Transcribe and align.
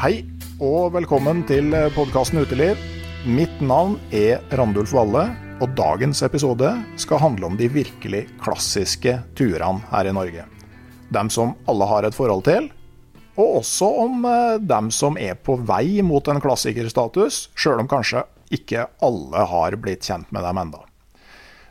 Hei 0.00 0.22
og 0.64 0.94
velkommen 0.94 1.42
til 1.44 1.74
podkasten 1.92 2.40
Uteliv. 2.40 2.78
Mitt 3.28 3.58
navn 3.60 3.98
er 4.16 4.38
Randulf 4.56 4.94
Valle, 4.96 5.26
og 5.60 5.74
dagens 5.76 6.22
episode 6.24 6.70
skal 6.96 7.20
handle 7.20 7.50
om 7.50 7.58
de 7.58 7.66
virkelig 7.68 8.22
klassiske 8.40 9.18
turene 9.36 9.82
her 9.90 10.08
i 10.08 10.14
Norge. 10.16 10.46
Dem 11.12 11.28
som 11.28 11.52
alle 11.68 11.88
har 11.90 12.08
et 12.08 12.16
forhold 12.16 12.46
til, 12.48 12.70
og 13.36 13.58
også 13.58 13.90
om 14.06 14.24
eh, 14.24 14.54
dem 14.70 14.88
som 14.88 15.20
er 15.20 15.36
på 15.36 15.58
vei 15.68 16.00
mot 16.00 16.32
en 16.32 16.40
klassikerstatus, 16.40 17.50
sjøl 17.52 17.84
om 17.84 17.92
kanskje 17.92 18.24
ikke 18.56 18.88
alle 19.04 19.44
har 19.52 19.76
blitt 19.84 20.08
kjent 20.08 20.32
med 20.32 20.48
dem 20.48 20.62
enda. 20.64 20.80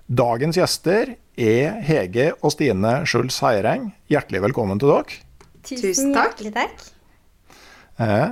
Dagens 0.06 0.62
gjester 0.62 1.16
er 1.34 1.82
Hege 1.90 2.30
og 2.44 2.54
Stine 2.54 2.94
Schulz 3.10 3.42
Heiereng. 3.42 3.90
Hjertelig 4.14 4.46
velkommen 4.52 4.78
til 4.78 4.94
dere. 4.94 5.20
Tusen 5.66 6.14
takk. 6.14 6.38
Hjertelig 6.38 6.58
takk. 6.62 6.90
Eh, 8.00 8.30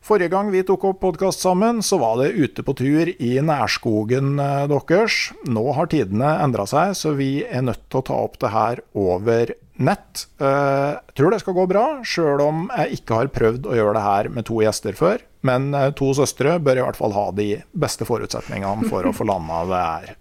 Forrige 0.00 0.32
gang 0.32 0.48
vi 0.48 0.62
tok 0.64 0.84
opp 0.88 1.02
podkast 1.02 1.42
sammen, 1.44 1.82
så 1.84 1.98
var 2.00 2.16
det 2.22 2.32
ute 2.32 2.62
på 2.64 2.72
tur 2.72 3.10
i 3.20 3.34
nærskogen 3.44 4.38
eh, 4.40 4.62
deres. 4.70 5.18
Nå 5.44 5.64
har 5.76 5.90
tidene 5.92 6.38
endra 6.40 6.64
seg, 6.68 6.94
så 6.96 7.12
vi 7.18 7.42
er 7.44 7.66
nødt 7.66 7.82
til 7.92 8.00
å 8.00 8.06
ta 8.08 8.20
opp 8.24 8.38
det 8.40 8.52
her 8.54 8.80
over 8.96 9.52
nett. 9.76 10.24
Eh, 10.40 10.96
jeg 10.96 11.18
tror 11.20 11.34
det 11.34 11.42
skal 11.44 11.56
gå 11.58 11.66
bra, 11.68 11.84
sjøl 12.00 12.40
om 12.44 12.64
jeg 12.72 13.00
ikke 13.00 13.20
har 13.20 13.32
prøvd 13.34 13.68
å 13.68 13.76
gjøre 13.76 13.96
det 13.98 14.06
her 14.06 14.30
med 14.36 14.48
to 14.48 14.62
gjester 14.64 14.96
før. 14.96 15.26
Men 15.44 15.70
to 15.96 16.10
søstre 16.16 16.58
bør 16.60 16.80
i 16.80 16.82
hvert 16.84 16.98
fall 17.00 17.14
ha 17.16 17.28
de 17.32 17.50
beste 17.72 18.04
forutsetningene 18.08 18.88
for 18.90 19.08
å 19.08 19.14
få 19.16 19.24
landa 19.28 19.62
det 19.68 19.84
her. 19.84 20.16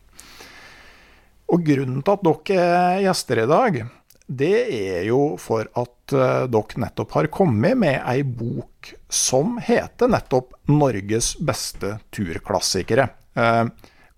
Og 1.51 1.65
grunnen 1.65 2.03
til 2.05 2.15
at 2.15 2.27
dere 2.27 2.67
er 2.67 3.01
gjester 3.07 3.41
i 3.43 3.49
dag, 3.49 3.81
det 4.29 4.57
er 4.69 5.07
jo 5.07 5.35
for 5.41 5.65
at 5.79 6.13
uh, 6.13 6.45
dere 6.51 6.81
nettopp 6.83 7.15
har 7.17 7.29
kommet 7.33 7.77
med 7.81 7.97
ei 7.97 8.21
bok 8.21 8.91
som 9.09 9.57
heter 9.57 10.11
nettopp 10.11 10.53
'Norges 10.69 11.33
beste 11.41 11.95
turklassikere'. 12.13 13.09
Uh, 13.33 13.65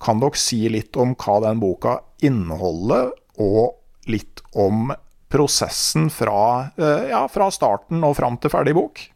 kan 0.02 0.20
dere 0.20 0.36
si 0.36 0.66
litt 0.68 0.96
om 1.00 1.14
hva 1.16 1.38
den 1.46 1.62
boka 1.62 1.96
inneholder, 2.20 3.14
og 3.40 4.10
litt 4.12 4.42
om 4.52 4.92
prosessen 5.32 6.10
fra, 6.12 6.68
uh, 6.76 7.08
ja, 7.08 7.24
fra 7.32 7.48
starten 7.48 8.04
og 8.04 8.18
fram 8.20 8.36
til 8.36 8.52
ferdig 8.52 8.76
bok? 8.76 9.06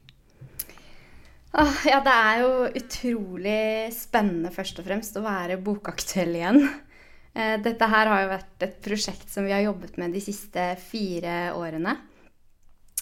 Oh, 1.56 1.76
ja, 1.88 2.00
det 2.04 2.12
er 2.12 2.40
jo 2.40 2.50
utrolig 2.76 3.92
spennende 3.96 4.50
først 4.52 4.80
og 4.80 4.88
fremst 4.88 5.16
å 5.16 5.24
være 5.24 5.60
bokaktuell 5.60 6.34
igjen. 6.36 6.66
Eh, 7.36 7.58
dette 7.60 7.88
her 7.92 8.08
har 8.08 8.22
jo 8.22 8.30
vært 8.30 8.64
et 8.64 8.76
prosjekt 8.84 9.28
som 9.28 9.44
vi 9.44 9.52
har 9.52 9.66
jobbet 9.66 9.98
med 10.00 10.14
de 10.16 10.22
siste 10.24 10.70
fire 10.80 11.52
årene. 11.56 11.92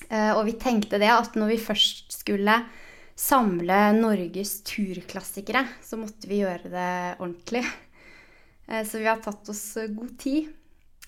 Eh, 0.09 0.33
og 0.34 0.43
vi 0.49 0.56
tenkte 0.59 0.99
det 0.99 1.11
at 1.12 1.39
når 1.39 1.53
vi 1.53 1.61
først 1.62 2.17
skulle 2.19 2.56
samle 3.15 3.78
Norges 3.95 4.56
turklassikere, 4.67 5.62
så 5.87 6.00
måtte 6.00 6.27
vi 6.27 6.41
gjøre 6.43 6.72
det 6.72 6.91
ordentlig. 7.21 7.62
Eh, 8.67 8.83
så 8.83 8.99
vi 8.99 9.06
har 9.06 9.22
tatt 9.22 9.55
oss 9.55 9.65
god 9.95 10.15
tid. 10.19 10.51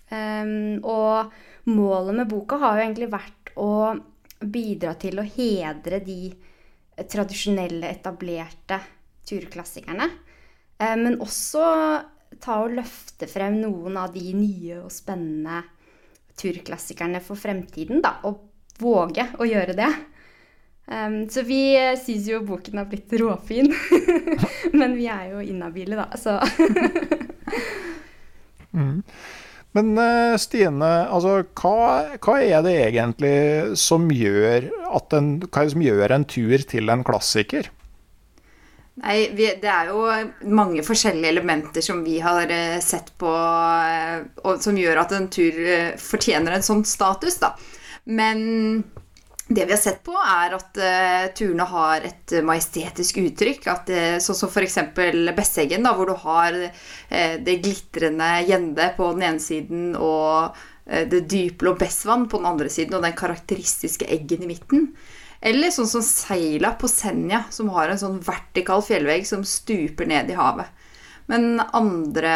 Og 0.06 1.32
målet 1.66 2.14
med 2.14 2.28
boka 2.30 2.60
har 2.62 2.76
jo 2.76 2.82
egentlig 2.84 3.08
vært 3.10 3.48
å 3.58 3.70
bidra 4.38 4.92
til 5.02 5.18
å 5.18 5.24
hedre 5.26 5.98
de 5.98 6.28
tradisjonelle, 7.10 7.90
etablerte 7.90 8.78
turklassikerne. 9.26 10.06
Men 10.78 11.18
også 11.24 11.64
ta 12.42 12.60
og 12.64 12.74
løfte 12.78 13.28
frem 13.30 13.60
noen 13.62 13.96
av 14.00 14.12
de 14.14 14.24
nye 14.36 14.82
og 14.82 14.92
spennende 14.94 15.62
turklassikerne 16.36 17.22
for 17.24 17.40
fremtiden, 17.40 18.02
da. 18.04 18.18
Og 18.28 18.44
våge 18.80 19.24
å 19.40 19.48
gjøre 19.48 19.76
det. 19.76 19.90
Um, 20.86 21.24
så 21.32 21.42
vi 21.42 21.74
syns 21.98 22.28
jo 22.30 22.44
boken 22.46 22.78
har 22.78 22.90
blitt 22.90 23.12
råfin. 23.18 23.72
Men 24.78 24.94
vi 24.98 25.08
er 25.10 25.32
jo 25.32 25.42
inhabile, 25.42 25.98
da, 25.98 26.10
så 26.20 26.38
mm. 28.76 29.00
Men 29.76 29.90
uh, 29.98 30.36
Stine, 30.40 30.90
altså, 31.12 31.40
hva, 31.58 32.16
hva, 32.22 32.36
er 32.40 32.62
det 32.64 32.76
egentlig 32.86 33.34
som 33.80 34.06
gjør, 34.12 34.70
en, 34.94 35.32
som 35.52 35.82
gjør 35.84 36.14
en 36.16 36.28
tur 36.28 36.62
til 36.70 36.92
en 36.92 37.04
klassiker? 37.04 37.68
Nei, 38.96 39.28
vi, 39.36 39.50
det 39.60 39.68
er 39.68 39.90
jo 39.92 40.04
mange 40.56 40.80
forskjellige 40.84 41.28
elementer 41.34 41.84
som 41.84 41.98
vi 42.04 42.16
har 42.24 42.48
eh, 42.48 42.78
sett 42.80 43.10
på, 43.20 43.28
eh, 43.28 44.22
og 44.48 44.62
som 44.64 44.78
gjør 44.80 45.02
at 45.02 45.10
en 45.12 45.26
tur 45.32 45.58
eh, 45.60 45.90
fortjener 46.00 46.56
en 46.56 46.64
sånn 46.64 46.80
status, 46.88 47.36
da. 47.42 47.52
Men 48.08 48.40
det 49.46 49.66
vi 49.66 49.74
har 49.74 49.82
sett 49.82 50.00
på, 50.06 50.14
er 50.16 50.54
at 50.56 50.78
turene 51.38 51.66
har 51.70 52.06
et 52.08 52.32
majestetisk 52.42 53.20
uttrykk. 53.20 53.68
At, 53.70 53.92
sånn 54.22 54.38
som 54.38 54.50
f.eks. 54.50 54.78
Besseggen, 55.36 55.86
da, 55.86 55.92
hvor 55.94 56.10
du 56.10 56.16
har 56.24 56.56
det 57.06 57.54
glitrende 57.62 58.30
Gjende 58.46 58.88
på 58.96 59.12
den 59.14 59.22
ene 59.28 59.42
siden 59.42 59.92
og 59.94 60.56
det 60.86 61.22
dypblå 61.30 61.76
Bessvann 61.78 62.26
på 62.30 62.42
den 62.42 62.50
andre 62.50 62.72
siden, 62.74 62.98
og 62.98 63.06
den 63.06 63.14
karakteristiske 63.18 64.10
eggen 64.18 64.46
i 64.46 64.50
midten. 64.50 64.88
Eller 65.46 65.70
sånn 65.70 65.88
som 65.90 66.02
Seila 66.02 66.72
på 66.80 66.88
Senja, 66.90 67.44
som 67.54 67.70
har 67.74 67.92
en 67.92 68.00
sånn 68.00 68.18
vertikal 68.24 68.82
fjellvegg 68.82 69.28
som 69.28 69.44
stuper 69.46 70.08
ned 70.10 70.32
i 70.32 70.38
havet. 70.38 70.72
Men 71.30 71.60
andre 71.74 72.32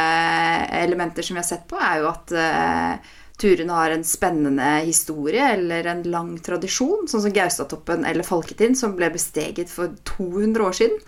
elementer 0.78 1.26
som 1.26 1.36
vi 1.36 1.42
har 1.42 1.48
sett 1.48 1.66
på, 1.70 1.78
er 1.78 2.00
jo 2.02 2.10
at 2.10 2.32
uh, 2.34 3.10
turene 3.40 3.74
har 3.74 3.94
en 3.94 4.04
spennende 4.06 4.70
historie 4.86 5.46
eller 5.54 5.86
en 5.90 6.02
lang 6.10 6.32
tradisjon, 6.44 7.06
sånn 7.10 7.24
som 7.26 7.34
Gaustatoppen 7.34 8.06
eller 8.06 8.26
Falketind, 8.26 8.78
som 8.78 8.96
ble 8.98 9.10
besteget 9.14 9.70
for 9.72 9.94
200 10.14 10.66
år 10.66 10.78
siden. 10.82 10.98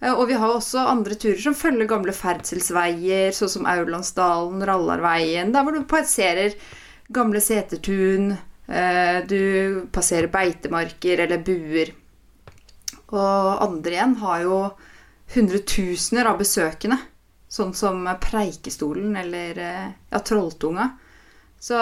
Eh, 0.00 0.12
og 0.12 0.26
vi 0.28 0.38
har 0.40 0.52
også 0.52 0.86
andre 0.90 1.16
turer 1.16 1.40
som 1.40 1.56
følger 1.56 1.88
gamle 1.90 2.14
ferdselsveier, 2.16 3.32
sånn 3.36 3.52
som 3.58 3.68
Aurlandsdalen, 3.70 4.64
Rallarveien, 4.66 5.52
der 5.54 5.64
hvor 5.64 5.76
du 5.76 5.84
passerer 5.88 6.56
gamle 7.14 7.40
setertun, 7.44 8.34
du 9.28 9.84
passerer 9.92 10.30
beitemarker 10.32 11.20
eller 11.26 11.42
buer. 11.44 11.90
Og 13.12 13.62
andre 13.62 13.92
igjen 13.92 14.14
har 14.22 14.42
jo 14.46 14.58
hundretusener 15.34 16.28
av 16.30 16.40
besøkende, 16.40 16.98
sånn 17.50 17.74
som 17.76 18.04
Preikestolen 18.22 19.14
eller 19.20 19.58
eh, 19.60 19.88
ja, 20.10 20.20
Trolltunga. 20.20 20.90
Så, 21.64 21.78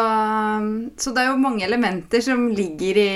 så, 0.95 1.11
det 1.11 1.23
er 1.25 1.33
jo 1.33 1.39
mange 1.43 1.65
elementer 1.67 2.23
som 2.23 2.45
ligger 2.55 3.01
i, 3.03 3.15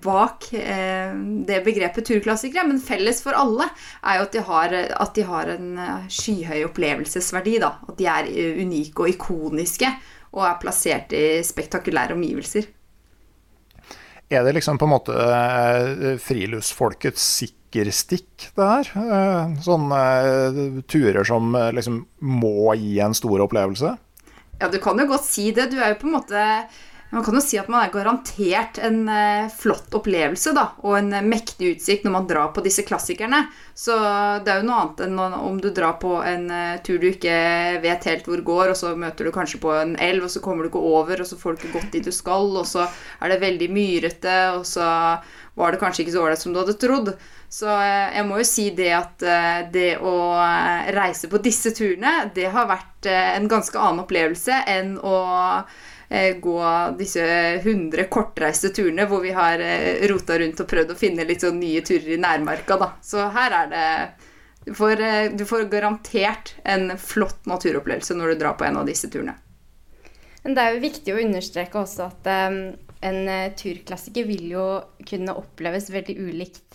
bak 0.00 0.46
eh, 0.56 1.10
det 1.44 1.58
begrepet 1.66 2.06
turklassikere. 2.08 2.64
Men 2.70 2.80
felles 2.80 3.20
for 3.20 3.36
alle 3.36 3.66
er 4.00 4.16
jo 4.16 4.24
at 4.24 4.38
de 4.38 4.44
har, 4.46 4.76
at 5.04 5.12
de 5.18 5.26
har 5.28 5.52
en 5.52 5.74
eh, 5.84 6.06
skyhøy 6.08 6.64
opplevelsesverdi. 6.70 7.58
Da. 7.60 7.74
At 7.90 8.00
de 8.00 8.08
er 8.08 8.30
eh, 8.30 8.62
unike 8.62 9.04
og 9.04 9.12
ikoniske 9.12 9.92
og 10.32 10.46
er 10.48 10.58
plassert 10.62 11.12
i 11.16 11.26
spektakulære 11.44 12.16
omgivelser. 12.16 12.72
Er 14.28 14.44
det 14.44 14.56
liksom 14.58 14.76
på 14.80 14.84
en 14.84 14.92
måte 14.92 15.14
eh, 15.16 16.18
friluftsfolkets 16.20 17.24
sikkerstikk, 17.38 18.50
det 18.56 18.66
her? 18.68 18.90
Sånne 19.64 20.02
turer 20.88 21.24
som 21.28 21.56
liksom 21.76 22.02
må 22.20 22.74
gi 22.76 22.98
en 23.04 23.16
stor 23.16 23.44
opplevelse? 23.46 23.94
Ja, 24.58 24.68
du 24.68 24.78
kan 24.82 24.98
jo 24.98 25.06
godt 25.08 25.26
si 25.28 25.50
det. 25.54 25.70
Du 25.72 25.78
er 25.78 25.92
jo 25.92 26.00
på 26.00 26.08
en 26.08 26.16
måte 26.18 26.44
man 27.10 27.24
kan 27.24 27.38
jo 27.38 27.40
si 27.40 27.56
at 27.56 27.70
man 27.72 27.86
er 27.86 27.92
garantert 27.92 28.78
en 28.84 28.98
uh, 29.08 29.48
flott 29.48 29.94
opplevelse 29.96 30.52
da, 30.56 30.66
og 30.84 30.98
en 30.98 31.08
uh, 31.16 31.24
mektig 31.24 31.72
utsikt 31.72 32.04
når 32.04 32.14
man 32.14 32.28
drar 32.28 32.50
på 32.52 32.64
disse 32.66 32.84
klassikerne. 32.84 33.46
Så 33.72 33.96
det 34.44 34.52
er 34.52 34.60
jo 34.60 34.68
noe 34.68 34.82
annet 34.82 35.00
enn 35.06 35.16
om 35.22 35.56
du 35.62 35.70
drar 35.72 35.96
på 36.02 36.18
en 36.20 36.46
uh, 36.52 36.76
tur 36.84 37.00
du 37.00 37.08
ikke 37.08 37.38
vet 37.84 38.08
helt 38.10 38.28
hvor 38.28 38.44
går, 38.44 38.74
og 38.74 38.80
så 38.80 38.92
møter 38.98 39.24
du 39.24 39.32
kanskje 39.32 39.62
på 39.62 39.72
en 39.72 39.96
elv, 40.04 40.28
og 40.28 40.34
så 40.36 40.44
kommer 40.44 40.64
du 40.66 40.72
ikke 40.72 40.84
over, 40.92 41.24
og 41.24 41.30
så 41.30 41.40
får 41.40 41.56
du 41.56 41.64
ikke 41.64 41.74
gått 41.78 41.96
dit 41.96 42.12
du 42.12 42.12
skal, 42.12 42.52
og 42.60 42.68
så 42.68 42.84
er 42.84 43.32
det 43.32 43.42
veldig 43.46 43.72
myrete, 43.72 44.38
og 44.58 44.68
så 44.68 44.92
var 45.58 45.74
det 45.74 45.80
kanskje 45.80 46.04
ikke 46.04 46.14
så 46.14 46.22
ålreit 46.26 46.44
som 46.44 46.52
du 46.52 46.60
hadde 46.60 46.78
trodd. 46.78 47.14
Så 47.48 47.72
jeg 47.72 48.22
må 48.28 48.36
jo 48.38 48.44
si 48.44 48.68
det 48.76 48.90
at 48.92 49.22
det 49.72 49.94
å 50.04 50.12
reise 50.92 51.30
på 51.32 51.40
disse 51.40 51.72
turene, 51.74 52.28
det 52.36 52.50
har 52.52 52.68
vært 52.68 53.08
en 53.08 53.48
ganske 53.48 53.80
annen 53.80 54.04
opplevelse 54.04 54.60
enn 54.68 54.98
å 55.00 55.16
Eh, 55.64 55.87
gå 56.40 56.60
disse 56.98 57.24
100 57.60 58.04
kortreiste 58.08 58.70
turene 58.72 59.04
hvor 59.08 59.20
vi 59.20 59.34
har 59.36 59.60
eh, 59.60 60.06
rota 60.08 60.38
rundt 60.40 60.62
og 60.64 60.70
prøvd 60.70 60.94
å 60.94 60.96
finne 60.98 61.26
litt 61.28 61.44
sånn 61.44 61.60
nye 61.60 61.82
turer 61.84 62.14
i 62.16 62.20
nærmarka, 62.22 62.78
da. 62.80 62.94
Så 63.04 63.26
her 63.34 63.56
er 63.62 63.70
det 63.72 63.88
du 64.64 64.72
får, 64.76 65.00
eh, 65.04 65.30
du 65.36 65.44
får 65.48 65.68
garantert 65.72 66.54
en 66.64 66.94
flott 66.98 67.44
naturopplevelse 67.48 68.16
når 68.16 68.32
du 68.32 68.42
drar 68.44 68.56
på 68.56 68.64
en 68.68 68.80
av 68.80 68.88
disse 68.88 69.10
turene. 69.12 69.36
Men 70.44 70.56
det 70.56 70.64
er 70.64 70.76
jo 70.76 70.86
viktig 70.86 71.12
å 71.12 71.20
understreke 71.20 71.80
også 71.82 72.06
at 72.08 72.28
um, 72.48 72.58
en 73.04 73.20
turklassiker 73.58 74.24
vil 74.28 74.52
jo 74.54 74.66
kunne 75.06 75.34
oppleves 75.36 75.90
veldig 75.92 76.14
ulikt 76.16 76.67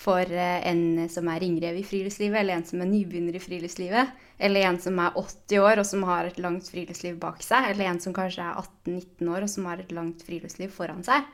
for 0.00 0.24
uh, 0.32 0.58
en 0.66 1.08
som 1.12 1.28
er 1.28 1.42
ringrev 1.44 1.76
i 1.76 1.84
friluftslivet, 1.84 2.40
eller 2.40 2.56
en 2.56 2.66
som 2.66 2.80
er 2.80 2.88
nybegynner 2.88 3.36
i 3.36 3.42
friluftslivet. 3.42 4.14
Eller 4.40 4.64
en 4.70 4.80
som 4.80 4.96
er 5.02 5.18
80 5.20 5.60
år 5.60 5.82
og 5.82 5.88
som 5.90 6.06
har 6.08 6.30
et 6.30 6.40
langt 6.40 6.70
friluftsliv 6.72 7.18
bak 7.20 7.44
seg. 7.44 7.68
Eller 7.74 7.90
en 7.90 8.00
som 8.00 8.16
kanskje 8.16 8.46
er 8.46 8.62
18-19 8.88 9.32
år 9.34 9.44
og 9.44 9.52
som 9.52 9.68
har 9.68 9.82
et 9.82 9.92
langt 9.92 10.24
friluftsliv 10.24 10.72
foran 10.72 11.04
seg. 11.04 11.28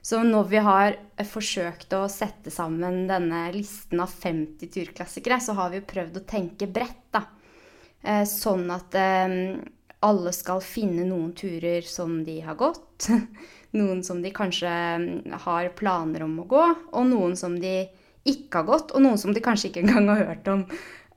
Så 0.00 0.22
når 0.24 0.46
vi 0.48 0.60
har 0.64 0.94
forsøkt 1.26 1.92
å 1.92 2.06
sette 2.08 2.52
sammen 2.54 3.02
denne 3.10 3.48
listen 3.52 4.00
av 4.00 4.12
50 4.12 4.70
turklassikere, 4.72 5.40
så 5.42 5.56
har 5.58 5.74
vi 5.74 5.82
prøvd 5.84 6.20
å 6.20 6.28
tenke 6.28 6.70
bredt, 6.70 7.10
da. 7.12 7.26
Eh, 8.00 8.22
sånn 8.30 8.70
at 8.70 8.94
eh, 8.96 9.58
alle 10.06 10.32
skal 10.32 10.62
finne 10.62 11.04
noen 11.08 11.32
turer 11.36 11.82
som 11.84 12.20
de 12.24 12.38
har 12.46 12.58
gått. 12.58 13.10
Noen 13.76 14.00
som 14.06 14.22
de 14.24 14.30
kanskje 14.32 14.70
mm, 14.70 15.34
har 15.44 15.72
planer 15.76 16.22
om 16.24 16.38
å 16.40 16.46
gå, 16.48 16.62
og 16.88 17.08
noen 17.10 17.34
som 17.36 17.58
de 17.60 17.82
ikke 18.30 18.62
har 18.62 18.68
gått, 18.68 18.94
og 18.94 19.04
noen 19.04 19.20
som 19.20 19.34
de 19.34 19.42
kanskje 19.44 19.70
ikke 19.70 19.84
engang 19.86 20.08
har 20.12 20.24
hørt 20.32 20.50
om. 20.52 20.64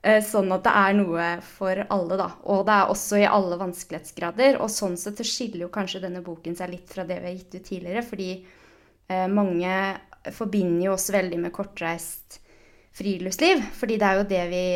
Eh, 0.02 0.18
sånn 0.26 0.50
at 0.50 0.64
det 0.66 0.72
er 0.74 0.96
noe 0.98 1.26
for 1.46 1.82
alle, 1.94 2.16
da. 2.18 2.28
Og 2.50 2.64
det 2.66 2.74
er 2.74 2.94
også 2.94 3.20
i 3.20 3.28
alle 3.28 3.58
vanskelighetsgrader. 3.60 4.58
Og 4.62 4.72
sånn 4.72 4.96
sett 4.98 5.20
så 5.20 5.26
skiller 5.26 5.66
jo 5.66 5.74
kanskje 5.74 6.02
denne 6.02 6.24
boken 6.26 6.58
seg 6.58 6.72
litt 6.72 6.90
fra 6.90 7.06
det 7.06 7.20
vi 7.20 7.30
har 7.30 7.36
gitt 7.36 7.54
ut 7.54 7.68
tidligere. 7.68 8.02
Fordi 8.06 8.30
eh, 8.40 9.28
mange 9.30 9.76
forbinder 10.34 10.88
jo 10.88 10.96
oss 10.96 11.06
veldig 11.14 11.38
med 11.44 11.54
kortreist 11.54 12.40
friluftsliv. 12.98 13.62
Fordi 13.78 14.00
det 14.00 14.08
er 14.08 14.18
jo 14.18 14.28
det 14.32 14.42
vi 14.50 14.66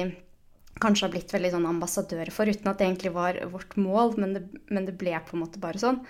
kanskje 0.81 1.07
har 1.07 1.15
blitt 1.17 1.35
veldig 1.35 1.51
sånn 1.55 1.69
ambassadører 1.71 2.31
for, 2.35 2.49
uten 2.49 2.71
at 2.71 2.79
det 2.79 2.87
egentlig 2.87 3.13
var 3.15 3.39
vårt 3.51 3.77
mål, 3.81 4.15
men 4.21 4.35
det, 4.37 4.43
men 4.69 4.87
det 4.87 4.97
ble 5.01 5.17
på 5.25 5.37
en 5.37 5.43
måte 5.43 5.63
bare 5.63 5.81
sånn. 5.81 6.03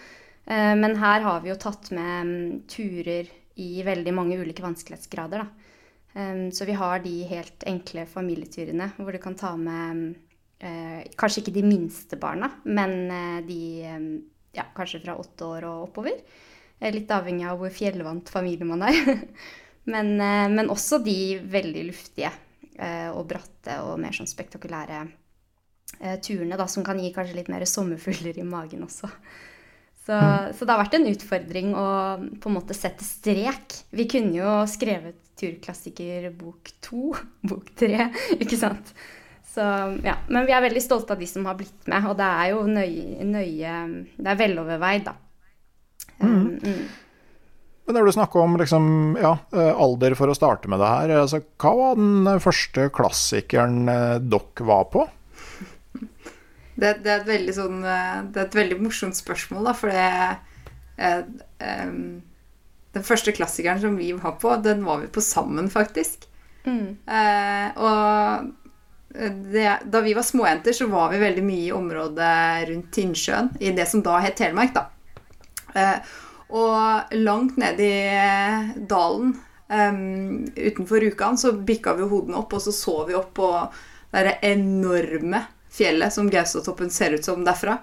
Eh, 0.44 0.75
men 0.79 0.99
her 1.00 1.22
har 1.25 1.43
vi 1.44 1.52
jo 1.52 1.58
tatt 1.61 1.93
med 1.94 2.26
um, 2.26 2.58
turer 2.70 3.31
i 3.62 3.70
veldig 3.87 4.12
mange 4.14 4.38
ulike 4.43 4.64
vanskelighetsgrader, 4.64 5.46
da. 5.46 5.65
Så 6.16 6.64
vi 6.64 6.72
har 6.72 7.02
de 7.04 7.10
helt 7.28 7.64
enkle 7.68 8.06
familieturene 8.08 8.86
hvor 8.96 9.12
du 9.12 9.18
kan 9.20 9.34
ta 9.36 9.50
med 9.60 10.14
uh, 10.62 11.02
kanskje 11.18 11.42
ikke 11.42 11.56
de 11.58 11.64
minste 11.66 12.18
barna, 12.20 12.50
men 12.64 12.94
uh, 13.10 13.40
de 13.46 13.60
ja, 14.56 14.64
kanskje 14.76 15.02
fra 15.04 15.18
åtte 15.20 15.44
år 15.44 15.66
og 15.68 15.90
oppover. 15.90 16.16
Uh, 16.80 16.88
litt 16.94 17.12
avhengig 17.12 17.46
av 17.48 17.60
hvor 17.60 17.74
fjellvant 17.74 18.32
familie 18.32 18.68
man 18.68 18.86
er. 18.88 18.96
men, 19.92 20.16
men, 20.16 20.72
også 20.72 21.02
de 21.04 21.36
veldig 21.46 21.84
luftige 21.90 22.32
og 23.16 23.22
bratte 23.30 23.78
og 23.86 23.94
mer 24.02 24.12
sånn 24.12 24.28
spektakulære 24.28 24.98
turene, 26.20 26.58
da, 26.58 26.66
som 26.69 26.84
kan 26.84 26.98
gi 27.00 27.08
kanskje 27.14 27.38
litt 27.38 27.48
mer 27.48 27.62
sommerfugler 27.64 28.36
i 28.36 28.44
magen 28.44 28.82
også. 28.84 29.08
Så, 30.06 30.14
mm. 30.14 30.53
så, 30.55 30.62
det 30.62 30.70
har 30.70 30.82
vært 30.85 30.97
en 31.00 31.08
utfordring 31.11 31.73
å 31.75 31.87
på 32.38 32.50
en 32.50 32.55
måte 32.55 32.76
sette 32.79 33.03
strek. 33.03 33.75
Vi 33.91 34.06
kunne 34.11 34.37
jo 34.38 34.53
skrevet 34.70 35.19
turklassiker 35.37 36.29
bok 36.38 36.70
to, 36.85 37.11
bok 37.50 37.73
tre, 37.79 38.08
ikke 38.38 38.58
sant. 38.61 38.93
Så, 39.56 39.64
ja. 40.05 40.19
Men 40.31 40.47
vi 40.47 40.55
er 40.55 40.62
veldig 40.62 40.82
stolte 40.85 41.17
av 41.17 41.23
de 41.23 41.26
som 41.31 41.49
har 41.49 41.58
blitt 41.58 41.91
med, 41.91 42.06
og 42.06 42.14
det 42.20 42.29
er 42.29 42.53
jo 42.53 42.62
nøye, 42.69 43.25
nøye 43.25 43.75
Det 44.14 44.31
er 44.31 44.38
veloverveid, 44.38 45.08
da. 45.08 45.17
Mm. 46.20 46.31
Um, 46.31 46.46
mm. 46.63 46.86
Men 47.86 47.98
når 47.98 48.06
du 48.06 48.15
snakker 48.17 48.43
om 48.43 48.56
liksom, 48.58 48.86
ja, 49.22 49.36
eh, 49.55 49.72
alder 49.79 50.15
for 50.19 50.31
å 50.31 50.34
starte 50.34 50.70
med 50.70 50.81
det 50.82 50.89
her, 50.91 51.13
altså, 51.22 51.39
hva 51.63 51.72
var 51.79 51.98
den 51.98 52.43
første 52.43 52.89
klassikeren 52.94 53.86
eh, 53.91 54.17
dere 54.22 54.67
var 54.67 54.89
på? 54.91 55.06
Det, 56.76 56.98
det, 57.04 57.10
er 57.10 57.22
et 57.22 57.28
veldig 57.30 57.52
sånn 57.56 57.84
eh, 57.88 58.16
Det 58.28 58.40
er 58.42 58.48
et 58.50 58.56
veldig 58.58 58.76
morsomt 58.84 59.16
spørsmål, 59.16 59.68
da, 59.70 59.72
for 59.76 59.92
det 59.92 60.08
eh, 61.00 61.22
den 62.96 63.04
første 63.04 63.32
klassikeren 63.36 63.80
som 63.80 63.96
vi 63.98 64.12
var 64.16 64.36
på, 64.40 64.54
den 64.64 64.84
var 64.86 65.02
vi 65.02 65.10
på 65.12 65.24
sammen, 65.24 65.68
faktisk. 65.72 66.24
Mm. 66.64 66.96
Eh, 67.04 67.66
og 67.76 68.52
det, 69.52 69.66
da 69.84 70.02
vi 70.04 70.14
var 70.16 70.24
småjenter, 70.24 70.76
så 70.76 70.88
var 70.92 71.10
vi 71.12 71.20
veldig 71.20 71.44
mye 71.44 71.64
i 71.66 71.74
området 71.76 72.68
rundt 72.70 72.92
Tinnsjøen, 72.96 73.50
i 73.60 73.72
det 73.76 73.88
som 73.90 74.04
da 74.04 74.18
het 74.24 74.38
Telemark, 74.40 74.72
da. 74.76 74.86
Eh, 75.76 76.14
og 76.56 77.12
langt 77.18 77.56
nede 77.58 77.86
i 77.90 78.84
dalen 78.86 79.32
um, 79.66 80.44
utenfor 80.54 81.02
Rjukan 81.02 81.38
så 81.40 81.50
bikka 81.52 81.96
vi 81.98 82.06
hodene 82.06 82.38
opp, 82.38 82.54
og 82.54 82.62
så 82.62 82.72
så 82.72 83.00
vi 83.08 83.16
opp 83.18 83.32
på 83.34 83.50
det 84.14 84.36
enorme 84.46 85.42
fjellet 85.76 86.14
som 86.14 86.30
Gaustatoppen 86.32 86.92
ser 86.92 87.16
ut 87.16 87.26
som 87.26 87.44
derfra. 87.46 87.78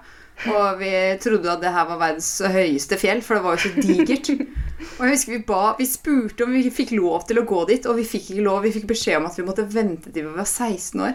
Og 0.50 0.80
vi 0.80 0.90
trodde 1.22 1.52
at 1.52 1.62
det 1.62 1.70
her 1.72 1.86
var 1.88 2.00
verdens 2.00 2.30
høyeste 2.42 2.98
fjell, 2.98 3.22
for 3.22 3.38
det 3.38 3.44
var 3.44 3.54
jo 3.54 3.68
så 3.68 3.84
digert. 3.86 4.32
Og 4.98 5.04
jeg 5.06 5.12
husker 5.14 5.36
vi 5.36 5.44
ba, 5.46 5.60
vi 5.78 5.86
spurte 5.88 6.46
om 6.46 6.56
vi 6.56 6.64
fikk 6.74 6.96
lov 6.98 7.28
til 7.28 7.40
å 7.40 7.46
gå 7.48 7.60
dit, 7.70 7.86
og 7.86 8.00
vi 8.00 8.08
fikk 8.08 8.32
ikke 8.34 8.46
lov. 8.46 8.64
Vi 8.66 8.74
fikk 8.74 8.88
beskjed 8.90 9.20
om 9.20 9.30
at 9.30 9.38
vi 9.38 9.46
måtte 9.46 9.68
vente 9.70 10.10
til 10.10 10.26
vi 10.26 10.34
var 10.34 10.48
16 10.50 11.06
år. 11.06 11.14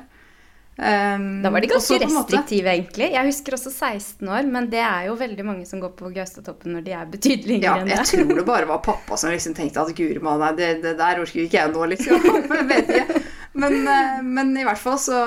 Um, 0.79 1.41
da 1.43 1.49
var 1.51 1.59
de 1.59 1.67
ganske 1.67 1.97
restriktive, 1.99 2.71
egentlig. 2.71 3.09
Jeg 3.11 3.27
husker 3.27 3.57
også 3.57 3.71
16 3.73 4.29
år, 4.31 4.45
men 4.47 4.69
det 4.71 4.79
er 4.79 5.09
jo 5.09 5.17
veldig 5.19 5.43
mange 5.43 5.65
som 5.67 5.81
går 5.83 5.91
på 5.97 6.11
Gaustatoppen 6.15 6.71
når 6.77 6.85
de 6.85 6.93
er 6.95 7.09
betydelig 7.11 7.57
yngre 7.57 7.67
ja, 7.67 7.73
enn 7.81 7.89
det. 7.91 7.97
Jeg 7.99 8.23
tror 8.29 8.39
det 8.39 8.45
bare 8.47 8.69
var 8.69 8.79
pappa 8.85 9.17
som 9.19 9.33
liksom 9.33 9.57
tenkte 9.57 9.83
at 9.83 9.91
guri 9.97 10.23
malla, 10.23 10.53
det, 10.55 10.77
det, 10.85 10.95
der 11.01 11.19
orker 11.19 11.43
ikke 11.43 11.59
jeg 11.59 11.73
nå, 11.75 11.83
liksom. 11.91 12.23
jeg 12.23 12.69
vet 12.71 12.93
ikke. 12.95 13.23
Men, 13.53 13.87
eh, 13.87 14.21
men, 14.23 14.51
i 14.57 14.63
hvert 14.65 14.79
fall 14.79 14.97
så, 15.01 15.19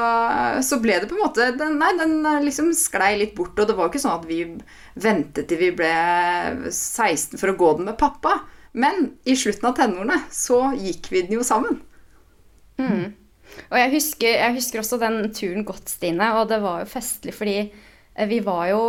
så, 0.62 0.79
ble 0.83 1.00
det 1.02 1.09
på 1.11 1.17
en 1.17 1.25
måte 1.25 1.49
den, 1.59 1.79
Nei, 1.81 1.91
den 1.99 2.21
eh, 2.29 2.43
liksom 2.45 2.71
sklei 2.76 3.17
litt 3.19 3.35
bort. 3.38 3.59
Og 3.59 3.69
det 3.69 3.76
var 3.76 3.88
jo 3.88 3.93
ikke 3.93 4.02
sånn 4.05 4.21
at 4.21 4.29
vi 4.29 4.45
ventet 5.02 5.49
til 5.50 5.61
vi 5.61 5.73
ble 5.76 5.93
16 6.71 7.41
for 7.41 7.52
å 7.52 7.57
gå 7.59 7.73
den 7.79 7.91
med 7.91 7.99
pappa. 8.00 8.38
Men 8.79 9.11
i 9.29 9.37
slutten 9.37 9.69
av 9.69 9.76
tenårene 9.76 10.23
så 10.33 10.64
gikk 10.79 11.11
vi 11.12 11.26
den 11.26 11.37
jo 11.41 11.47
sammen. 11.47 11.81
Mm. 12.81 13.11
Og 13.69 13.76
jeg 13.76 13.93
husker, 13.99 14.31
jeg 14.31 14.57
husker, 14.57 14.81
også 14.81 15.00
den 15.02 15.26
turen 15.37 15.67
godt, 15.69 15.91
Stine. 15.93 16.33
Og 16.41 16.47
det 16.52 16.62
var 16.62 16.85
jo 16.85 16.93
festlig 16.93 17.35
fordi 17.37 17.59
eh, 17.67 18.29
vi 18.31 18.43
var 18.45 18.69
jo 18.73 18.85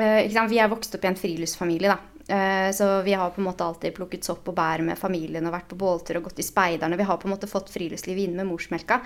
ikke 0.00 0.32
sant? 0.32 0.48
Vi 0.48 0.56
er 0.62 0.70
vokst 0.70 0.94
opp 0.96 1.02
i 1.04 1.08
en 1.10 1.18
friluftsfamilie, 1.18 1.92
da. 1.92 2.09
Eh, 2.30 2.72
så 2.72 3.02
vi 3.02 3.12
har 3.12 3.30
på 3.30 3.40
en 3.40 3.44
måte 3.44 3.64
alltid 3.64 3.94
plukket 3.94 4.24
sopp 4.24 4.48
og 4.52 4.54
bær 4.54 4.84
med 4.86 4.98
familien 4.98 5.48
og 5.48 5.54
vært 5.56 5.70
på 5.72 5.78
båltur 5.80 6.20
og 6.20 6.28
gått 6.28 6.38
i 6.38 6.46
speiderne. 6.46 6.98
Vi 7.00 7.06
har 7.08 7.18
på 7.18 7.26
en 7.26 7.34
måte 7.34 7.50
fått 7.50 7.72
friluftsliv 7.74 8.20
inn 8.22 8.36
med 8.38 8.46
morsmelka. 8.46 9.00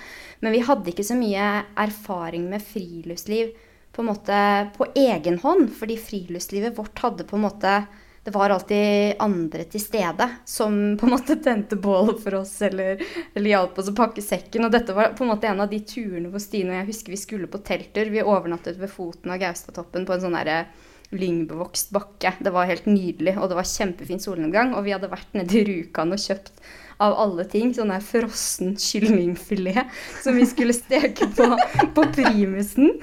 Men 0.45 0.52
vi 0.52 0.61
hadde 0.66 0.93
ikke 0.93 1.07
så 1.09 1.16
mye 1.16 1.47
erfaring 1.81 2.50
med 2.50 2.61
friluftsliv 2.61 3.54
på 3.95 4.02
en 4.02 4.11
måte 4.11 4.38
på 4.76 4.90
egen 4.93 5.40
hånd. 5.40 5.71
Fordi 5.73 5.97
friluftslivet 5.97 6.76
vårt 6.76 7.00
hadde 7.00 7.25
på 7.25 7.40
en 7.40 7.47
måte 7.47 7.78
det 8.25 8.33
var 8.33 8.50
alltid 8.50 9.19
andre 9.21 9.64
til 9.69 9.81
stede 9.81 10.26
som 10.49 10.76
på 10.97 11.04
en 11.04 11.12
måte 11.12 11.37
tente 11.45 11.76
bålet 11.76 12.23
for 12.25 12.38
oss 12.38 12.54
eller, 12.64 13.02
eller 13.35 13.50
hjalp 13.50 13.81
oss 13.81 13.90
å 13.93 13.97
pakke 13.97 14.25
sekken. 14.25 14.64
Og 14.64 14.73
dette 14.73 14.97
var 14.97 15.12
på 15.16 15.25
en 15.25 15.33
måte 15.33 15.49
en 15.49 15.61
av 15.61 15.69
de 15.69 15.81
turene 15.85 16.31
hvor 16.33 16.40
Stine 16.40 16.73
og 16.73 16.78
jeg 16.78 16.88
husker 16.88 17.12
vi 17.12 17.21
skulle 17.21 17.50
på 17.52 17.61
telttur. 17.64 18.09
Vi 18.12 18.25
overnattet 18.25 18.81
ved 18.81 18.93
foten 18.93 19.33
av 19.33 19.40
Gaustatoppen 19.40 20.09
på 20.09 20.16
en 20.16 20.25
sånn 20.25 20.37
derre 20.40 20.62
lyngbevokst 21.12 21.92
bakke. 21.94 22.34
Det 22.40 22.52
var 22.54 22.70
helt 22.70 22.87
nydelig, 22.88 23.37
og 23.38 23.50
det 23.50 23.58
var 23.58 23.68
kjempefin 23.68 24.23
solnedgang. 24.23 24.73
Og 24.75 24.87
vi 24.87 24.94
hadde 24.96 25.12
vært 25.12 25.37
nede 25.37 25.61
i 25.61 25.66
Rjukan 25.68 26.14
og 26.14 26.23
kjøpt 26.23 26.64
av 27.02 27.16
alle 27.18 27.44
ting 27.50 27.73
sånn 27.75 27.90
der 27.90 28.04
frossen 28.04 28.76
kyllingfilet 28.78 29.90
som 30.23 30.37
vi 30.38 30.46
skulle 30.46 30.76
steke 30.76 31.26
på, 31.34 31.49
på 31.96 32.06
primusen. 32.14 32.94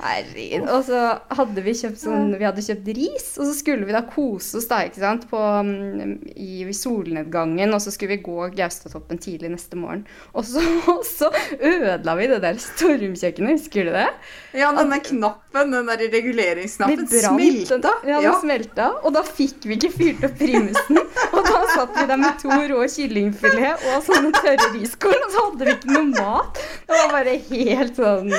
Herregud. 0.00 0.68
Og 0.72 0.84
så 0.86 1.00
hadde 1.36 1.64
vi 1.64 1.74
kjøpt 1.76 2.00
sånn 2.00 2.32
Vi 2.38 2.46
hadde 2.46 2.64
kjøpt 2.64 2.88
ris, 2.96 3.26
og 3.36 3.48
så 3.48 3.54
skulle 3.56 3.88
vi 3.88 3.94
da 3.94 4.02
kose 4.08 4.58
oss 4.60 4.68
da, 4.70 4.80
ikke 4.88 5.02
sant, 5.02 5.26
på, 5.30 5.40
mm, 5.40 6.14
i 6.40 6.64
solnedgangen, 6.76 7.74
og 7.76 7.82
så 7.84 7.92
skulle 7.94 8.16
vi 8.16 8.24
gå 8.24 8.48
Gaustatoppen 8.56 9.20
tidlig 9.20 9.52
neste 9.52 9.78
morgen. 9.78 10.06
Og 10.32 10.46
så, 10.48 10.62
og 10.94 11.04
så 11.06 11.30
ødela 11.58 12.16
vi 12.18 12.30
det 12.32 12.40
der 12.44 12.60
stormkjøkkenet, 12.64 13.58
husker 13.58 13.90
du 13.90 13.94
det? 13.96 14.08
Ja, 14.56 14.72
denne 14.76 15.00
At, 15.00 15.10
knappen, 15.10 15.74
den 15.76 15.92
der 15.92 16.06
reguleringsknappen, 16.16 17.06
smelta. 17.10 17.94
Ja, 18.08 18.22
den 18.24 18.38
smelta, 18.42 18.90
og 19.04 19.14
da 19.16 19.24
fikk 19.26 19.68
vi 19.68 19.76
ikke 19.76 19.92
fyrt 19.94 20.26
opp 20.30 20.38
primusen. 20.40 21.00
Og 21.30 21.46
da 21.46 21.60
satt 21.70 21.92
vi 21.94 22.04
der 22.08 22.18
med 22.18 22.38
to 22.40 22.50
rå 22.50 22.80
kyllingfilet 22.90 23.82
og 23.90 24.02
sånne 24.06 24.30
tørre 24.34 24.66
riskorn, 24.74 25.26
og 25.26 25.34
så 25.34 25.44
hadde 25.44 25.66
vi 25.68 25.74
ikke 25.76 25.92
noe 25.92 26.06
mat. 26.10 26.60
Det 26.88 26.96
var 26.96 27.12
bare 27.12 27.34
helt 27.50 28.00
sånn 28.00 28.32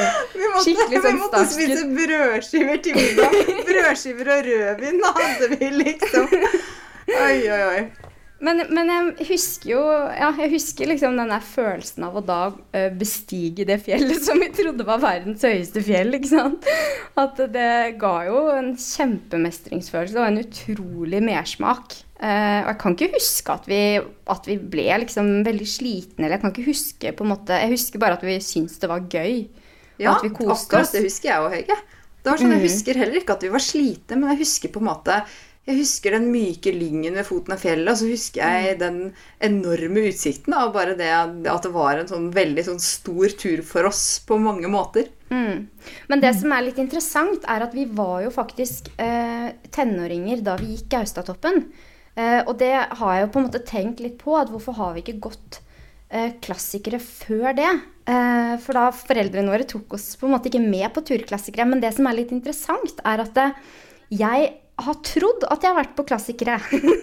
skikkelig 0.66 1.02
sånn 1.06 1.22
stas 1.28 1.51
spise 1.56 1.88
brødskiver 1.96 2.84
til 2.86 3.00
middag. 3.00 3.42
Brødskiver 3.70 4.32
og 4.36 4.48
rødvin 4.52 5.04
hadde 5.08 5.52
vi 5.56 5.74
liksom. 5.82 6.40
Oi, 7.12 7.38
oi, 7.52 7.62
oi. 7.74 7.84
Men, 8.42 8.64
men, 8.74 8.90
jeg 8.90 9.28
husker 9.30 9.70
jo 9.70 9.82
ja, 9.86 10.32
jeg 10.34 10.50
husker 10.56 10.90
liksom 10.90 11.14
den 11.20 11.30
der 11.30 11.44
følelsen 11.46 12.08
av 12.08 12.16
å 12.18 12.24
da 12.26 12.40
bestige 12.98 13.68
det 13.70 13.78
fjellet 13.86 14.24
som 14.26 14.42
vi 14.42 14.48
trodde 14.56 14.88
var 14.88 15.04
verdens 15.04 15.46
høyeste 15.46 15.84
fjell. 15.86 16.16
ikke 16.18 16.32
sant? 16.32 16.66
At 17.22 17.38
det 17.54 18.00
ga 18.02 18.16
jo 18.26 18.48
en 18.56 18.74
kjempemestringsfølelse 18.82 20.18
og 20.18 20.32
en 20.32 20.42
utrolig 20.42 21.22
mersmak. 21.28 22.00
Uh, 22.22 22.62
og 22.62 22.68
jeg 22.70 22.78
kan 22.84 22.96
ikke 22.96 23.16
huske 23.16 23.54
at 23.56 23.64
vi, 23.66 23.82
at 24.30 24.46
vi 24.46 24.56
ble 24.74 24.84
liksom 25.02 25.30
veldig 25.46 25.66
slitne. 25.66 26.28
eller 26.28 26.36
Jeg 26.36 26.44
kan 26.44 26.54
ikke 26.54 26.70
huske 26.70 27.14
på 27.18 27.26
en 27.26 27.32
måte, 27.34 27.58
jeg 27.58 27.74
husker 27.74 28.02
bare 28.02 28.20
at 28.20 28.26
vi 28.26 28.38
syntes 28.46 28.78
det 28.82 28.90
var 28.92 29.08
gøy. 29.10 29.48
Ja, 30.02 30.18
at 30.18 30.26
vi 30.26 30.34
koste 30.34 30.66
akkurat 30.66 30.90
oss. 30.90 30.96
det 30.96 31.06
husker 31.06 31.32
jeg 31.32 31.46
òg, 31.46 31.56
Høge. 31.60 31.80
Det 32.22 32.30
var 32.30 32.42
sånn, 32.42 32.52
Jeg 32.54 32.62
mm. 32.62 32.68
husker 32.68 33.00
heller 33.02 33.22
ikke 33.22 33.38
at 33.38 33.46
vi 33.48 33.54
var 33.54 33.64
slitne, 33.66 34.18
men 34.18 34.34
jeg 34.34 34.44
husker 34.44 34.74
på 34.74 34.82
en 34.82 34.90
måte 34.92 35.22
jeg 35.70 35.78
husker 35.78 36.16
den 36.16 36.32
myke 36.34 36.72
lyngen 36.74 37.14
ved 37.20 37.26
foten 37.28 37.54
av 37.54 37.62
fjellet, 37.62 37.92
og 37.92 38.00
så 38.00 38.08
husker 38.10 38.42
jeg 38.42 38.72
mm. 38.74 38.80
den 38.82 38.96
enorme 39.46 40.08
utsikten 40.10 40.56
av 40.58 40.72
bare 40.74 40.96
det 40.98 41.12
at 41.14 41.68
det 41.68 41.72
var 41.76 42.02
en 42.02 42.10
sånn 42.10 42.32
veldig 42.34 42.64
sånn 42.66 42.82
stor 42.82 43.36
tur 43.38 43.62
for 43.66 43.86
oss 43.92 44.02
på 44.26 44.40
mange 44.42 44.72
måter. 44.74 45.12
Mm. 45.30 45.68
Men 46.10 46.24
det 46.24 46.34
som 46.40 46.56
er 46.56 46.66
litt 46.66 46.82
interessant, 46.82 47.46
er 47.46 47.68
at 47.68 47.78
vi 47.78 47.86
var 47.86 48.24
jo 48.26 48.34
faktisk 48.34 48.90
eh, 48.98 49.54
tenåringer 49.70 50.42
da 50.46 50.58
vi 50.58 50.74
gikk 50.74 50.90
Gaustatoppen. 50.96 51.68
Eh, 52.18 52.42
og 52.42 52.56
det 52.60 52.74
har 52.74 53.14
jeg 53.14 53.28
jo 53.28 53.32
på 53.36 53.44
en 53.44 53.48
måte 53.52 53.66
tenkt 53.68 54.02
litt 54.02 54.18
på, 54.20 54.34
at 54.42 54.50
hvorfor 54.50 54.80
har 54.82 54.98
vi 54.98 55.06
ikke 55.06 55.22
gått 55.30 55.62
klassikere 56.44 57.00
før 57.00 57.56
det. 57.58 57.72
Eh, 58.10 58.56
for 58.64 58.78
da 58.78 58.88
foreldrene 58.96 59.52
våre 59.52 59.68
tok 59.70 59.94
oss 59.98 60.16
på 60.18 60.28
en 60.28 60.36
måte 60.36 60.50
ikke 60.50 60.64
med 60.64 60.90
på 60.96 61.04
turklassikere. 61.06 61.68
Men 61.70 61.84
det 61.84 61.94
som 61.96 62.10
er 62.10 62.18
litt 62.18 62.34
interessant, 62.36 63.00
er 63.08 63.24
at 63.24 63.40
eh, 63.40 63.56
jeg 64.22 64.50
har 64.82 64.98
trodd 65.06 65.46
at 65.46 65.62
jeg 65.62 65.70
har 65.70 65.78
vært 65.78 65.96
på 65.98 66.06
klassikere. 66.10 66.58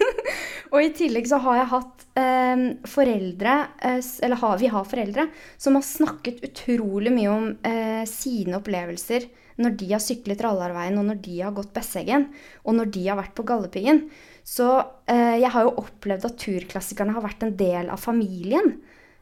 og 0.73 0.79
i 0.83 0.91
tillegg 0.97 1.29
så 1.29 1.39
har 1.45 1.61
jeg 1.61 1.71
hatt 1.73 2.07
eh, 2.19 2.65
foreldre, 2.91 3.57
eller 3.87 4.41
har, 4.43 4.57
vi 4.61 4.71
har 4.73 4.89
foreldre, 4.89 5.29
som 5.57 5.79
har 5.79 5.87
snakket 5.87 6.43
utrolig 6.49 7.13
mye 7.15 7.35
om 7.35 7.53
eh, 7.67 8.03
sine 8.09 8.59
opplevelser 8.59 9.29
når 9.59 9.73
de 9.75 9.89
har 9.91 9.99
syklet 9.99 10.39
Rallarveien, 10.39 10.95
og 11.01 11.09
når 11.09 11.17
de 11.25 11.39
har 11.41 11.51
gått 11.55 11.73
Besseggen, 11.75 12.29
og 12.63 12.77
når 12.77 12.93
de 12.95 13.01
har 13.09 13.17
vært 13.19 13.33
på 13.35 13.43
Galdhøpiggen. 13.47 14.05
Så 14.47 14.69
eh, 15.11 15.35
jeg 15.41 15.51
har 15.51 15.65
jo 15.67 15.73
opplevd 15.81 16.29
at 16.29 16.37
turklassikerne 16.39 17.15
har 17.17 17.25
vært 17.25 17.43
en 17.43 17.57
del 17.59 17.91
av 17.91 17.99
familien. 17.99 18.77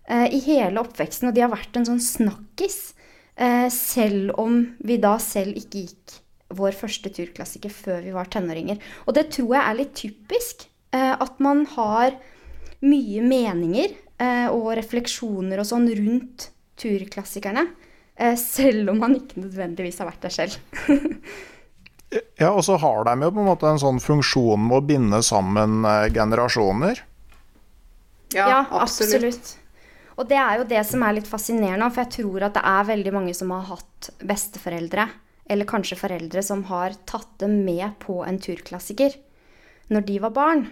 Eh, 0.08 0.34
i 0.34 0.40
hele 0.46 0.80
oppveksten, 0.80 1.28
og 1.28 1.36
de 1.36 1.44
har 1.44 1.52
vært 1.52 1.76
en 1.76 1.86
sånn 1.88 2.00
snakkis. 2.04 2.94
Eh, 3.36 3.68
selv 3.74 4.38
om 4.40 4.62
vi 4.80 4.96
da 5.04 5.18
selv 5.22 5.60
ikke 5.60 5.84
gikk 5.84 6.16
vår 6.58 6.78
første 6.80 7.12
turklassiker 7.12 7.74
før 7.74 8.00
vi 8.06 8.14
var 8.16 8.30
tenåringer. 8.32 8.80
Og 9.06 9.18
det 9.18 9.28
tror 9.36 9.58
jeg 9.58 9.64
er 9.64 9.80
litt 9.82 9.94
typisk. 10.00 10.70
Eh, 10.96 11.12
at 11.12 11.44
man 11.44 11.66
har 11.76 12.16
mye 12.88 13.24
meninger 13.26 14.04
og 14.18 14.72
refleksjoner 14.80 15.60
og 15.62 15.66
sånn 15.70 15.84
rundt 15.94 16.48
turklassikerne. 16.82 17.68
Selv 18.42 18.90
om 18.90 18.98
man 19.04 19.14
ikke 19.14 19.44
nødvendigvis 19.44 20.00
har 20.02 20.10
vært 20.10 20.26
der 20.26 20.34
selv. 20.34 20.56
ja, 22.42 22.50
og 22.50 22.64
så 22.66 22.80
har 22.82 23.06
de 23.06 23.14
jo 23.28 23.30
på 23.36 23.44
en 23.44 23.50
måte 23.52 23.70
en 23.70 23.82
sånn 23.82 24.02
funksjon 24.02 24.66
med 24.72 24.80
å 24.80 24.82
binde 24.90 25.22
sammen 25.26 25.86
generasjoner. 26.16 27.04
Ja, 28.34 28.50
ja 28.50 28.60
absolutt. 28.72 29.22
absolutt. 29.22 29.54
Og 30.18 30.26
det 30.30 30.38
er 30.42 30.58
jo 30.60 30.68
det 30.70 30.82
som 30.90 31.04
er 31.06 31.20
litt 31.20 31.30
fascinerende, 31.30 31.90
for 31.94 32.04
jeg 32.04 32.16
tror 32.18 32.48
at 32.48 32.58
det 32.58 32.66
er 32.66 32.90
veldig 32.90 33.14
mange 33.14 33.36
som 33.38 33.54
har 33.54 33.68
hatt 33.70 34.10
besteforeldre, 34.26 35.06
eller 35.48 35.70
kanskje 35.70 36.00
foreldre 36.00 36.42
som 36.44 36.66
har 36.72 36.98
tatt 37.08 37.38
dem 37.44 37.62
med 37.66 38.00
på 38.04 38.20
en 38.26 38.40
turklassiker 38.42 39.16
når 39.94 40.04
de 40.10 40.18
var 40.20 40.34
barn. 40.36 40.66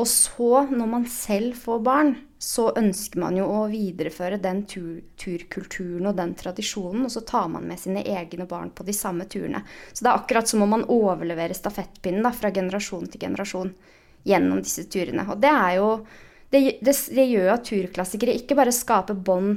Og 0.00 0.06
så, 0.08 0.62
når 0.70 0.88
man 0.88 1.02
selv 1.10 1.58
får 1.60 1.82
barn, 1.84 2.14
så 2.42 2.70
ønsker 2.78 3.20
man 3.20 3.36
jo 3.36 3.44
å 3.44 3.66
videreføre 3.70 4.38
den 4.40 4.62
tur 4.66 5.02
turkulturen 5.20 6.08
og 6.08 6.16
den 6.16 6.32
tradisjonen, 6.38 7.04
og 7.06 7.12
så 7.12 7.20
tar 7.28 7.50
man 7.52 7.68
med 7.68 7.78
sine 7.78 8.00
egne 8.00 8.48
barn 8.50 8.72
på 8.74 8.86
de 8.88 8.94
samme 8.96 9.28
turene. 9.30 9.60
Så 9.92 10.00
det 10.00 10.10
er 10.10 10.16
akkurat 10.16 10.48
som 10.48 10.64
om 10.64 10.72
man 10.74 10.86
overleverer 10.88 11.54
stafettpinnen 11.54 12.24
da, 12.24 12.32
fra 12.34 12.50
generasjon 12.54 13.06
til 13.12 13.26
generasjon 13.26 13.74
gjennom 14.26 14.62
disse 14.64 14.88
turene. 14.90 15.28
Og 15.28 15.42
det 15.44 15.52
er 15.52 15.76
jo 15.76 15.88
det, 16.52 16.60
det, 16.84 16.96
det 17.16 17.28
gjør 17.30 17.54
at 17.54 17.64
turklassikere 17.68 18.36
ikke 18.38 18.56
bare 18.58 18.74
skaper 18.74 19.16
bånd 19.16 19.56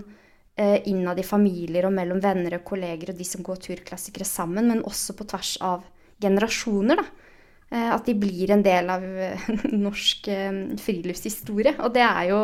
eh, 0.55 0.79
innad 0.89 1.19
i 1.19 1.27
familier 1.27 1.89
og 1.89 1.93
mellom 1.97 2.21
venner 2.23 2.57
og 2.57 2.65
kolleger 2.67 3.11
og 3.11 3.19
de 3.19 3.27
som 3.27 3.43
går 3.45 3.61
turklassikere 3.67 4.27
sammen, 4.27 4.71
men 4.71 4.85
også 4.87 5.17
på 5.19 5.27
tvers 5.29 5.57
av 5.63 5.85
generasjoner. 6.23 7.03
da. 7.03 7.25
Eh, 7.73 7.91
at 7.91 8.05
de 8.05 8.13
blir 8.17 8.51
en 8.53 8.63
del 8.65 8.89
av 8.93 9.03
eh, 9.03 9.45
norsk 9.87 10.29
eh, 10.31 10.57
friluftshistorie. 10.81 11.75
Og 11.81 11.93
det 11.95 12.05
er 12.05 12.31
jo 12.31 12.41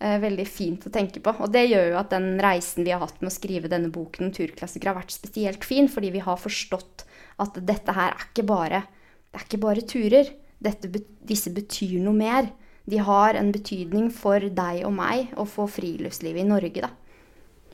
veldig 0.00 0.46
fint 0.48 0.86
å 0.88 0.90
tenke 0.94 1.20
på. 1.20 1.34
Og 1.44 1.50
det 1.52 1.66
gjør 1.66 1.90
jo 1.90 1.96
at 2.00 2.14
den 2.14 2.38
reisen 2.40 2.86
vi 2.86 2.92
har 2.94 3.02
hatt 3.02 3.18
med 3.20 3.28
å 3.28 3.34
skrive 3.34 3.68
denne 3.68 3.90
boken 3.92 4.30
om 4.30 4.30
turklassikere, 4.32 4.94
har 4.94 5.02
vært 5.02 5.12
spesielt 5.12 5.66
fin, 5.68 5.90
fordi 5.92 6.08
vi 6.14 6.22
har 6.24 6.38
forstått 6.40 7.04
at 7.44 7.58
dette 7.68 7.92
her 7.92 8.14
er 8.14 8.22
ikke 8.30 8.46
bare, 8.48 8.80
det 9.28 9.36
er 9.36 9.44
ikke 9.44 9.60
bare 9.60 9.84
turer. 9.84 10.30
Dette, 10.56 10.88
disse 11.28 11.52
betyr 11.52 11.98
noe 12.00 12.16
mer 12.16 12.48
de 12.88 13.02
har 13.04 13.36
en 13.38 13.52
betydning 13.52 14.08
for 14.14 14.40
deg 14.40 14.84
og 14.86 14.94
meg 14.96 15.34
og 15.36 15.48
for 15.50 15.70
friluftslivet 15.70 16.44
i 16.44 16.48
Norge, 16.48 16.86
da. 16.86 16.90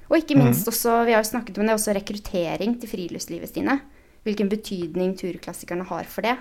Og 0.06 0.20
ikke 0.20 0.36
minst 0.38 0.66
mhm. 0.66 0.72
også, 0.72 0.98
vi 1.06 1.14
har 1.16 1.22
jo 1.22 1.30
snakket 1.30 1.58
om 1.58 1.66
det, 1.66 1.74
også 1.74 1.94
rekruttering 1.96 2.76
til 2.80 2.90
friluftslivet, 2.90 3.50
Stine. 3.50 3.80
Hvilken 4.26 4.50
betydning 4.50 5.14
turklassikerne 5.18 5.86
har 5.86 6.06
for 6.10 6.26
det. 6.26 6.36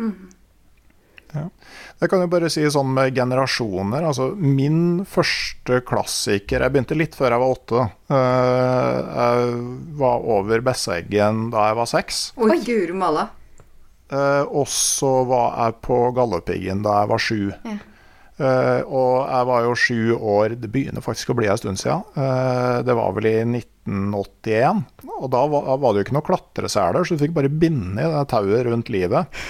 Mm. 0.00 0.28
Ja. 1.34 1.44
Jeg 2.00 2.08
kan 2.08 2.22
jo 2.22 2.28
bare 2.32 2.48
si 2.52 2.62
sånn 2.72 2.88
med 2.96 3.16
generasjoner. 3.16 4.06
altså 4.08 4.30
Min 4.32 5.04
første 5.08 5.82
klassiker 5.84 6.64
Jeg 6.64 6.72
begynte 6.72 6.96
litt 6.96 7.16
før 7.18 7.34
jeg 7.34 7.42
var 7.42 7.56
åtte. 7.56 7.82
Eh, 8.16 8.94
jeg 9.18 9.58
var 10.00 10.24
over 10.36 10.64
Besseggen 10.64 11.48
da 11.52 11.68
jeg 11.68 11.78
var 11.82 11.90
seks. 11.90 12.22
Oi, 12.40 12.56
guri 12.64 12.96
malla. 12.96 13.28
Eh, 14.08 14.44
og 14.48 14.68
så 14.72 15.12
var 15.28 15.52
jeg 15.66 15.78
på 15.84 16.00
Galdhøpiggen 16.16 16.80
da 16.86 17.02
jeg 17.02 17.12
var 17.12 17.24
sju. 17.24 17.40
Ja. 17.52 17.76
Uh, 18.38 18.86
og 18.86 19.14
jeg 19.26 19.46
var 19.48 19.64
jo 19.66 19.72
sju 19.74 20.02
år, 20.14 20.52
det 20.62 20.68
begynner 20.70 21.02
faktisk 21.02 21.32
å 21.32 21.34
bli 21.40 21.48
en 21.50 21.58
stund 21.58 21.80
siden. 21.80 22.04
Uh, 22.14 22.78
det 22.86 22.94
var 22.94 23.16
vel 23.16 23.26
i 23.26 23.34
1981. 23.42 24.84
Og 25.18 25.26
da 25.32 25.40
var, 25.50 25.66
var 25.82 25.94
det 25.94 25.98
jo 25.98 26.06
ikke 26.06 26.14
noe 26.14 26.26
klatreseler, 26.28 27.02
så 27.02 27.16
du 27.16 27.24
fikk 27.24 27.34
bare 27.34 27.50
binde 27.50 28.04
i 28.04 28.12
det 28.12 28.22
tauet 28.30 28.62
rundt 28.68 28.92
livet. 28.94 29.40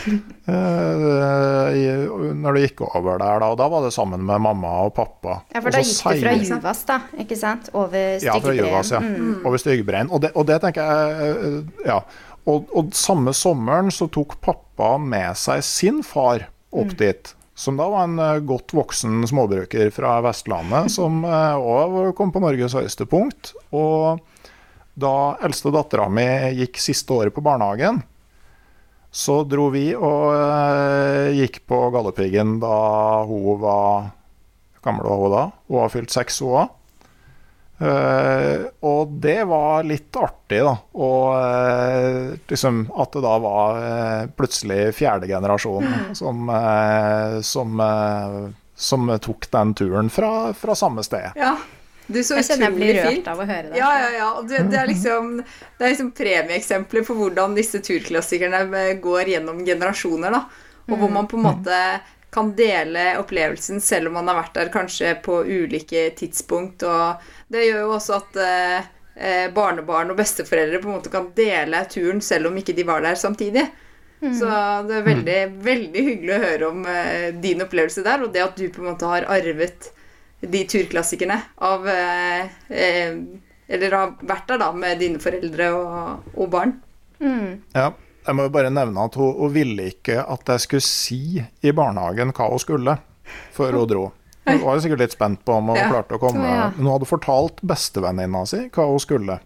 Uh, 0.49 1.69
i, 1.77 1.85
når 2.41 2.57
du 2.57 2.63
gikk 2.65 2.81
over 2.89 3.21
der, 3.21 3.45
da. 3.45 3.53
Og 3.53 3.61
da 3.61 3.69
var 3.75 3.85
det 3.85 3.93
sammen 3.93 4.25
med 4.25 4.45
mamma 4.49 4.73
og 4.87 4.95
pappa. 4.97 5.43
Ja, 5.53 5.61
for 5.61 5.75
da 5.75 5.85
gikk 5.85 5.93
du 6.01 6.25
fra 6.25 6.37
Juvas, 6.39 6.85
da, 6.89 7.01
ikke 7.21 7.41
sant? 7.41 7.69
Over 7.77 8.17
Styggebreien. 8.17 8.31
Ja, 8.33 8.41
fra 8.47 8.57
Juvas, 8.57 8.95
ja. 8.97 9.05
Mm. 9.05 9.33
Over 9.43 9.65
Styggebreien. 9.67 10.09
Og, 10.09 10.31
og, 10.33 10.49
det 10.49 10.63
tenker 10.65 10.89
jeg 10.89 11.65
Ja. 11.85 12.01
og, 12.49 12.73
og 12.73 12.95
samme 12.97 13.37
sommeren 13.37 13.93
så 13.93 14.09
tok 14.09 14.39
pappa 14.41 14.95
med 14.97 15.37
seg 15.37 15.61
sin 15.67 16.01
far 16.07 16.49
opp 16.73 16.97
dit. 16.97 17.35
Som 17.59 17.79
da 17.79 17.89
var 17.91 18.07
en 18.07 18.21
eh, 18.23 18.43
godt 18.47 18.75
voksen 18.79 19.25
småbruker 19.27 19.91
fra 19.95 20.19
Vestlandet, 20.23 20.93
som 20.95 21.25
òg 21.27 22.13
kom 22.19 22.31
på 22.35 22.43
Norges 22.45 22.77
høyeste 22.79 23.09
punkt. 23.11 23.53
Og 23.75 24.23
da 24.99 25.15
eldste 25.47 25.75
dattera 25.75 26.07
mi 26.11 26.27
gikk 26.59 26.79
siste 26.83 27.15
året 27.15 27.35
på 27.35 27.43
barnehagen, 27.45 28.01
så 29.11 29.41
dro 29.49 29.69
vi 29.73 29.91
og 29.97 30.31
eh, 30.35 31.35
gikk 31.39 31.63
på 31.69 31.81
Galdhøpiggen 31.95 32.59
da 32.63 32.79
hun 33.29 33.61
var 33.63 34.11
gammel 34.85 35.09
var 35.09 35.23
hun 35.23 35.33
da? 35.35 35.45
Hun 35.69 35.83
har 35.83 35.93
fylt 35.93 36.15
seks, 36.15 36.43
hun 36.45 36.59
òg. 36.63 36.75
Eh, 37.79 38.61
og 38.81 39.13
det 39.23 39.45
var 39.47 39.87
litt 39.87 40.17
artig, 40.19 40.61
da. 40.67 40.75
Og 40.99 41.27
uh, 41.39 42.35
liksom 42.51 42.85
at 42.91 43.15
det 43.15 43.23
da 43.23 43.35
var 43.43 43.79
uh, 43.79 44.31
plutselig 44.35 44.91
fjerde 44.99 45.31
generasjon 45.31 45.87
som, 46.19 46.49
eh, 46.51 47.41
som, 47.47 47.81
eh, 47.81 48.39
som 48.75 49.11
tok 49.23 49.51
den 49.51 49.75
turen 49.79 50.11
fra, 50.11 50.53
fra 50.59 50.75
samme 50.75 51.07
sted. 51.07 51.31
Ja. 51.39 51.57
Du, 52.09 52.23
så 52.25 52.39
Jeg 52.39 52.47
kjenner 52.49 52.71
jeg 52.71 52.75
blir 52.79 52.99
fint. 53.05 53.19
rørt 53.19 53.27
av 53.29 53.41
å 53.43 53.45
høre 53.45 53.67
det. 53.69 53.79
Ja, 53.79 53.89
ja, 54.01 54.13
ja. 54.17 54.29
Og 54.41 54.47
det, 54.49 54.63
det 54.73 54.79
er 54.81 54.87
liksom, 54.89 55.27
det 55.45 55.85
er 55.85 55.91
liksom 55.93 56.13
premieeksempler 56.17 57.05
på 57.05 57.17
hvordan 57.19 57.57
disse 57.59 57.83
turklassikerne 57.85 58.95
går 59.05 59.35
gjennom 59.35 59.61
generasjoner. 59.67 60.33
da. 60.33 60.47
Og 60.89 60.95
hvor 60.97 61.13
man 61.13 61.29
på 61.29 61.37
en 61.37 61.45
måte 61.51 61.81
kan 62.33 62.55
dele 62.57 63.19
opplevelsen 63.21 63.81
selv 63.81 64.09
om 64.09 64.19
man 64.19 64.29
har 64.29 64.39
vært 64.43 64.57
der 64.57 64.73
kanskje 64.73 65.15
på 65.25 65.43
ulike 65.45 66.09
tidspunkt. 66.17 66.85
Og 66.89 67.29
det 67.53 67.67
gjør 67.67 67.85
jo 67.87 67.93
også 67.97 68.17
at 68.19 68.39
eh, 68.45 68.89
eh, 69.17 69.45
barnebarn 69.55 70.13
og 70.13 70.19
besteforeldre 70.21 70.81
på 70.83 70.91
en 70.91 70.99
måte 70.99 71.13
kan 71.13 71.31
dele 71.37 71.85
turen 71.91 72.21
selv 72.25 72.51
om 72.51 72.59
ikke 72.61 72.77
de 72.77 72.87
var 72.89 73.05
der 73.05 73.19
samtidig. 73.21 73.69
Så 74.19 74.49
det 74.89 74.97
er 74.99 75.05
veldig, 75.07 75.37
veldig 75.63 76.03
hyggelig 76.03 76.33
å 76.35 76.43
høre 76.43 76.71
om 76.73 76.87
eh, 76.91 77.29
din 77.39 77.63
opplevelse 77.63 78.03
der, 78.03 78.25
og 78.25 78.33
det 78.35 78.43
at 78.43 78.59
du 78.59 78.67
på 78.75 78.83
en 78.83 78.91
måte 78.91 79.07
har 79.07 79.29
arvet 79.31 79.93
de 80.41 80.63
turklassikerne 80.71 81.37
av 81.67 81.87
eh, 81.91 82.51
eh, 82.71 83.15
Eller 83.69 83.95
har 83.95 84.13
vært 84.25 84.49
der 84.49 84.61
da 84.63 84.73
med 84.73 84.99
dine 85.03 85.21
foreldre 85.23 85.71
og, 85.77 86.29
og 86.35 86.51
barn. 86.51 86.71
Ja, 87.75 87.91
jeg 88.25 88.37
må 88.37 88.47
jo 88.47 88.53
bare 88.55 88.71
nevne 88.73 89.05
at 89.05 89.19
hun, 89.19 89.35
hun 89.37 89.53
ville 89.53 89.91
ikke 89.93 90.23
at 90.25 90.55
jeg 90.55 90.65
skulle 90.65 90.87
si 90.87 91.21
i 91.37 91.75
barnehagen 91.77 92.33
hva 92.33 92.49
hun 92.49 92.63
skulle, 92.63 92.95
før 93.55 93.77
hun 93.77 93.91
dro. 93.91 94.07
Hun 94.49 94.61
var 94.65 94.75
jo 94.79 94.81
sikkert 94.87 94.99
litt 95.05 95.13
spent 95.17 95.45
på 95.45 95.53
om 95.59 95.69
hun 95.73 95.77
Ja. 95.77 95.89
klarte 95.93 96.17
å 96.19 96.21
komme. 96.23 96.45
Ja. 96.45 96.71
Men 96.77 96.87
hun 96.87 96.93
hadde 96.95 97.09
fortalt 97.11 97.61
bestevenninna 97.63 98.47
si 98.47 98.69
hva 98.69 98.87
hun 98.91 98.99
skulle. 99.03 99.39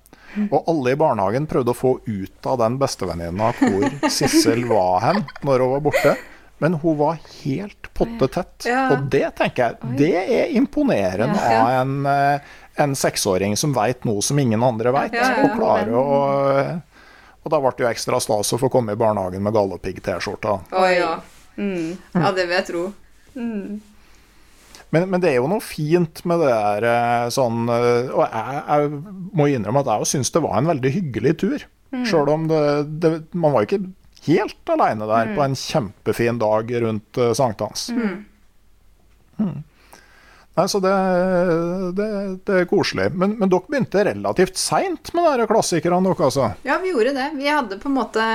Og 0.50 0.64
alle 0.68 0.92
i 0.94 0.97
barnehagen 0.97 1.47
prøvde 1.47 1.75
å 1.75 1.76
få 1.76 1.99
ut 2.06 2.47
av 2.49 2.59
den 2.62 2.78
bestevenninna 2.80 3.50
hvor 3.59 3.85
Sissel 4.09 4.64
var 4.71 5.00
hen 5.04 5.25
når 5.44 5.59
hun 5.66 5.73
var 5.75 5.80
borte. 5.90 6.14
Men 6.62 6.75
hun 6.78 6.97
var 6.97 7.18
helt 7.42 7.88
pottetett. 7.92 8.64
Ja. 8.71 8.85
Og 8.94 9.09
det 9.11 9.35
tenker 9.37 9.73
jeg, 9.75 9.97
det 9.99 10.12
er 10.23 10.52
imponerende 10.56 11.37
Ja. 11.37 11.59
av 11.64 11.68
en, 11.82 12.06
eh, 12.06 12.38
en 12.78 12.94
seksåring 12.94 13.56
som 13.59 13.75
veit 13.75 14.04
noe 14.04 14.23
som 14.23 14.38
ingen 14.38 14.62
andre 14.62 14.92
veit, 14.92 15.12
Ja, 15.12 15.42
og 15.44 15.50
klarer 15.59 15.90
å 15.92 16.82
og 17.44 17.50
da 17.50 17.59
ble 17.59 17.73
det 17.76 17.82
jo 17.82 17.88
ekstra 17.90 18.21
stas 18.23 18.52
å 18.54 18.59
få 18.59 18.71
komme 18.71 18.92
i 18.92 18.94
barnehagen 18.94 19.42
med 19.42 19.52
gallopigg-T-skjorta. 19.52 20.61
Oh, 20.73 20.87
ja. 20.87 21.16
ja, 21.59 22.30
det 22.32 22.47
vil 22.47 22.54
jeg 22.56 22.66
tro. 22.68 22.85
Men, 24.92 25.08
men 25.08 25.22
det 25.22 25.30
er 25.30 25.38
jo 25.40 25.49
noe 25.49 25.64
fint 25.64 26.20
med 26.28 26.42
det 26.42 26.50
der 26.52 26.84
eh, 26.84 27.28
sånn 27.32 27.64
eh, 27.72 28.11
Og 28.12 28.26
jeg, 28.26 28.58
jeg 28.61 28.90
må 29.40 29.46
innrømme 29.49 29.80
at 29.80 29.88
jeg 29.94 30.11
syns 30.11 30.32
det 30.34 30.42
var 30.44 30.58
en 30.58 30.68
veldig 30.68 30.92
hyggelig 30.99 31.34
tur. 31.40 31.64
Sjøl 32.08 32.30
om 32.32 32.46
det, 32.49 32.62
det 33.02 33.12
Man 33.32 33.54
var 33.54 33.64
jo 33.64 33.70
ikke 33.70 33.84
helt 34.26 34.72
aleine 34.72 35.08
der 35.08 35.32
på 35.37 35.42
en 35.44 35.56
kjempefin 35.58 36.38
dag 36.38 36.68
rundt 36.84 37.18
uh, 37.18 37.32
sankthans. 37.34 37.88
Mm. 37.90 39.56
Nei, 40.52 40.66
så 40.68 40.78
det, 40.85 40.92
det, 41.98 42.07
det 42.46 42.61
er 42.61 42.68
koselig. 42.70 43.09
Men, 43.18 43.35
men 43.40 43.50
dere 43.50 43.66
begynte 43.66 44.05
relativt 44.07 44.61
seint 44.61 45.11
med 45.16 45.40
de 45.40 45.48
klassikerne, 45.50 45.98
dere 46.07 46.28
altså? 46.28 46.52
Ja, 46.68 46.76
vi 46.83 46.92
gjorde 46.92 47.16
det. 47.16 47.28
Vi 47.40 47.48
hadde 47.50 47.81
på 47.83 47.90
en 47.90 47.98
måte 47.98 48.26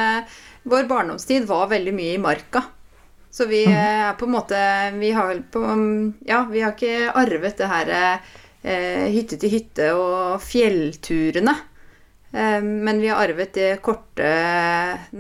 Vår 0.67 0.84
barndomstid 0.89 1.46
var 1.48 1.70
veldig 1.72 1.93
mye 1.96 2.17
i 2.17 2.20
marka. 2.20 2.65
Så 3.38 3.45
vi 3.45 3.62
eh, 3.69 4.10
er 4.10 4.13
på 4.17 4.26
en 4.26 4.34
måte 4.34 4.60
Vi 4.97 5.12
har 5.13 5.43
på 5.54 5.63
Ja, 6.26 6.43
vi 6.50 6.63
har 6.65 6.73
ikke 6.73 7.12
arvet 7.13 7.60
det 7.62 7.69
her 7.69 7.91
eh, 7.93 9.08
hytte 9.13 9.38
til 9.38 9.54
hytte 9.54 9.91
og 9.93 10.41
fjellturene. 10.41 11.54
Eh, 12.32 12.63
men 12.63 13.04
vi 13.04 13.12
har 13.12 13.21
arvet 13.28 13.54
det 13.54 13.69
korte, 13.86 14.32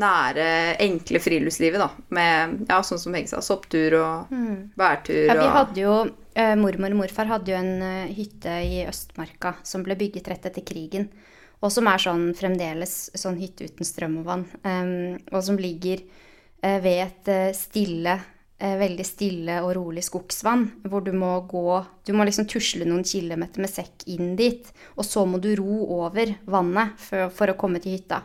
nære, 0.01 0.49
enkle 0.83 1.21
friluftslivet, 1.21 1.79
da. 1.79 1.91
Med 2.17 2.65
ja, 2.67 2.81
sånn 2.83 3.01
som 3.01 3.15
Hegge 3.15 3.31
sa, 3.35 3.43
sopptur 3.45 3.99
og 4.01 4.33
bærtur 4.79 5.29
Ja, 5.29 5.37
vi 5.37 5.49
hadde 5.59 5.83
jo, 5.85 5.95
eh, 6.33 6.55
Mormor 6.59 6.97
og 6.97 7.03
morfar 7.05 7.29
hadde 7.31 7.53
jo 7.53 7.61
en 7.61 7.73
eh, 7.85 8.13
hytte 8.17 8.59
i 8.65 8.81
Østmarka 8.89 9.59
som 9.63 9.85
ble 9.85 9.99
bygget 9.99 10.33
rett 10.33 10.49
etter 10.49 10.65
krigen. 10.65 11.11
Og 11.61 11.69
som 11.73 11.87
er 11.89 12.01
sånn 12.01 12.31
fremdeles 12.37 13.11
sånn 13.17 13.37
hytte 13.39 13.69
uten 13.69 13.87
strøm 13.87 14.19
og 14.23 14.27
vann. 14.27 14.47
em, 14.65 15.17
og 15.31 15.41
som 15.45 15.57
ligger 15.57 16.01
eh, 16.01 16.26
ved 16.81 17.03
et 17.03 17.29
eh, 17.31 17.53
stille, 17.55 18.17
eh, 18.59 18.75
veldig 18.79 19.05
stille 19.05 19.59
og 19.63 19.75
rolig 19.77 20.03
skogsvann. 20.03 20.65
Hvor 20.89 21.03
du 21.05 21.13
må 21.13 21.35
gå 21.49 21.85
Du 22.05 22.13
må 22.13 22.25
liksom 22.25 22.47
tusle 22.47 22.85
noen 22.85 23.03
kilometer 23.03 23.61
med 23.61 23.69
sekk 23.69 24.07
inn 24.07 24.35
dit. 24.35 24.67
Og 24.95 25.05
så 25.05 25.25
må 25.25 25.39
du 25.39 25.55
ro 25.55 26.03
over 26.03 26.35
vannet 26.45 26.97
for, 26.97 27.29
for 27.29 27.51
å 27.51 27.57
komme 27.59 27.79
til 27.83 27.97
hytta. 27.97 28.23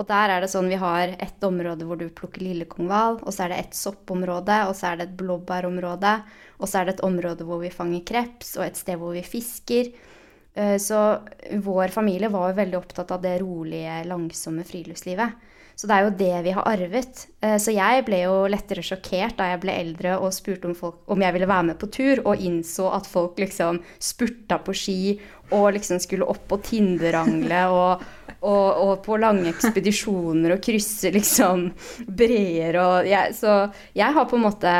Og 0.00 0.06
der 0.08 0.32
er 0.32 0.40
det 0.40 0.48
sånn 0.52 0.70
vi 0.70 0.78
har 0.80 1.12
et 1.20 1.42
område 1.44 1.84
hvor 1.84 1.98
du 2.00 2.06
plukker 2.08 2.40
lillekongval, 2.44 3.18
og 3.20 3.34
så 3.34 3.44
er 3.44 3.52
det 3.52 3.58
et 3.60 3.74
soppområde, 3.76 4.62
og 4.70 4.72
så 4.78 4.92
er 4.92 5.00
det 5.00 5.08
et 5.08 5.16
blåbærområde, 5.20 6.12
og 6.56 6.70
så 6.70 6.80
er 6.80 6.88
det 6.88 6.94
et 6.94 7.04
område 7.04 7.44
hvor 7.44 7.60
vi 7.60 7.72
fanger 7.74 8.06
kreps, 8.08 8.54
og 8.56 8.64
et 8.64 8.80
sted 8.80 8.96
hvor 9.00 9.12
vi 9.12 9.24
fisker. 9.26 9.90
Eh, 10.54 10.76
Så 10.78 11.00
vår 11.52 11.92
familie 11.92 12.30
var 12.32 12.56
veldig 12.56 12.78
opptatt 12.78 13.10
av 13.10 13.20
det 13.22 13.38
rolige, 13.42 14.04
langsomme 14.08 14.64
friluftslivet. 14.64 15.36
Så 15.80 15.88
det 15.88 15.96
er 15.96 16.04
jo 16.04 16.16
det 16.20 16.40
vi 16.44 16.52
har 16.52 16.66
arvet. 16.68 17.22
Eh, 17.40 17.56
Så 17.56 17.72
jeg 17.72 18.04
ble 18.04 18.18
jo 18.26 18.34
lettere 18.52 18.84
sjokkert 18.84 19.38
da 19.38 19.46
jeg 19.48 19.60
ble 19.62 19.76
eldre 19.80 20.18
og 20.20 20.34
spurte 20.36 20.68
om, 20.68 20.74
folk, 20.76 20.98
om 21.08 21.22
jeg 21.24 21.32
ville 21.32 21.48
være 21.48 21.68
med 21.70 21.78
på 21.80 21.88
tur, 21.88 22.20
og 22.26 22.36
innså 22.36 22.90
at 22.92 23.08
folk 23.08 23.40
liksom 23.40 23.80
spurta 23.96 24.58
på 24.60 24.74
ski 24.76 24.98
og 25.56 25.72
liksom 25.78 26.02
skulle 26.04 26.28
opp 26.28 26.44
på 26.50 26.60
Tinderangle 26.68 27.62
og, 27.80 28.04
og, 28.42 28.68
og 28.84 28.92
på 29.06 29.16
lange 29.24 29.48
ekspedisjoner 29.54 30.52
og 30.58 30.62
krysse 30.68 31.14
liksom 31.16 31.70
breer 32.06 32.76
og 32.82 33.08
jeg, 33.08 33.34
Så 33.40 33.56
jeg 33.96 34.18
har 34.18 34.28
på 34.28 34.36
en 34.36 34.46
måte 34.50 34.76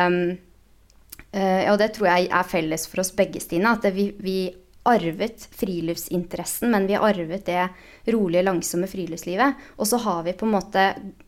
Eh, 1.31 1.69
og 1.71 1.77
det 1.79 1.93
tror 1.95 2.09
jeg 2.11 2.27
er 2.35 2.47
felles 2.49 2.89
for 2.91 3.05
oss 3.05 3.13
begge, 3.15 3.39
Stine. 3.43 3.77
At 3.77 3.87
vi, 3.95 4.09
vi 4.19 4.39
arvet 4.89 5.45
friluftsinteressen, 5.53 6.71
men 6.73 6.87
vi 6.89 6.97
har 6.97 7.11
arvet 7.11 7.45
det 7.47 7.69
rolige, 8.13 8.45
langsomme 8.47 8.89
friluftslivet. 8.89 9.61
Og 9.77 9.89
så 9.89 10.01
har 10.01 10.25
vi 10.25 10.35
på 10.37 10.49
en 10.49 10.55
måte 10.55 10.87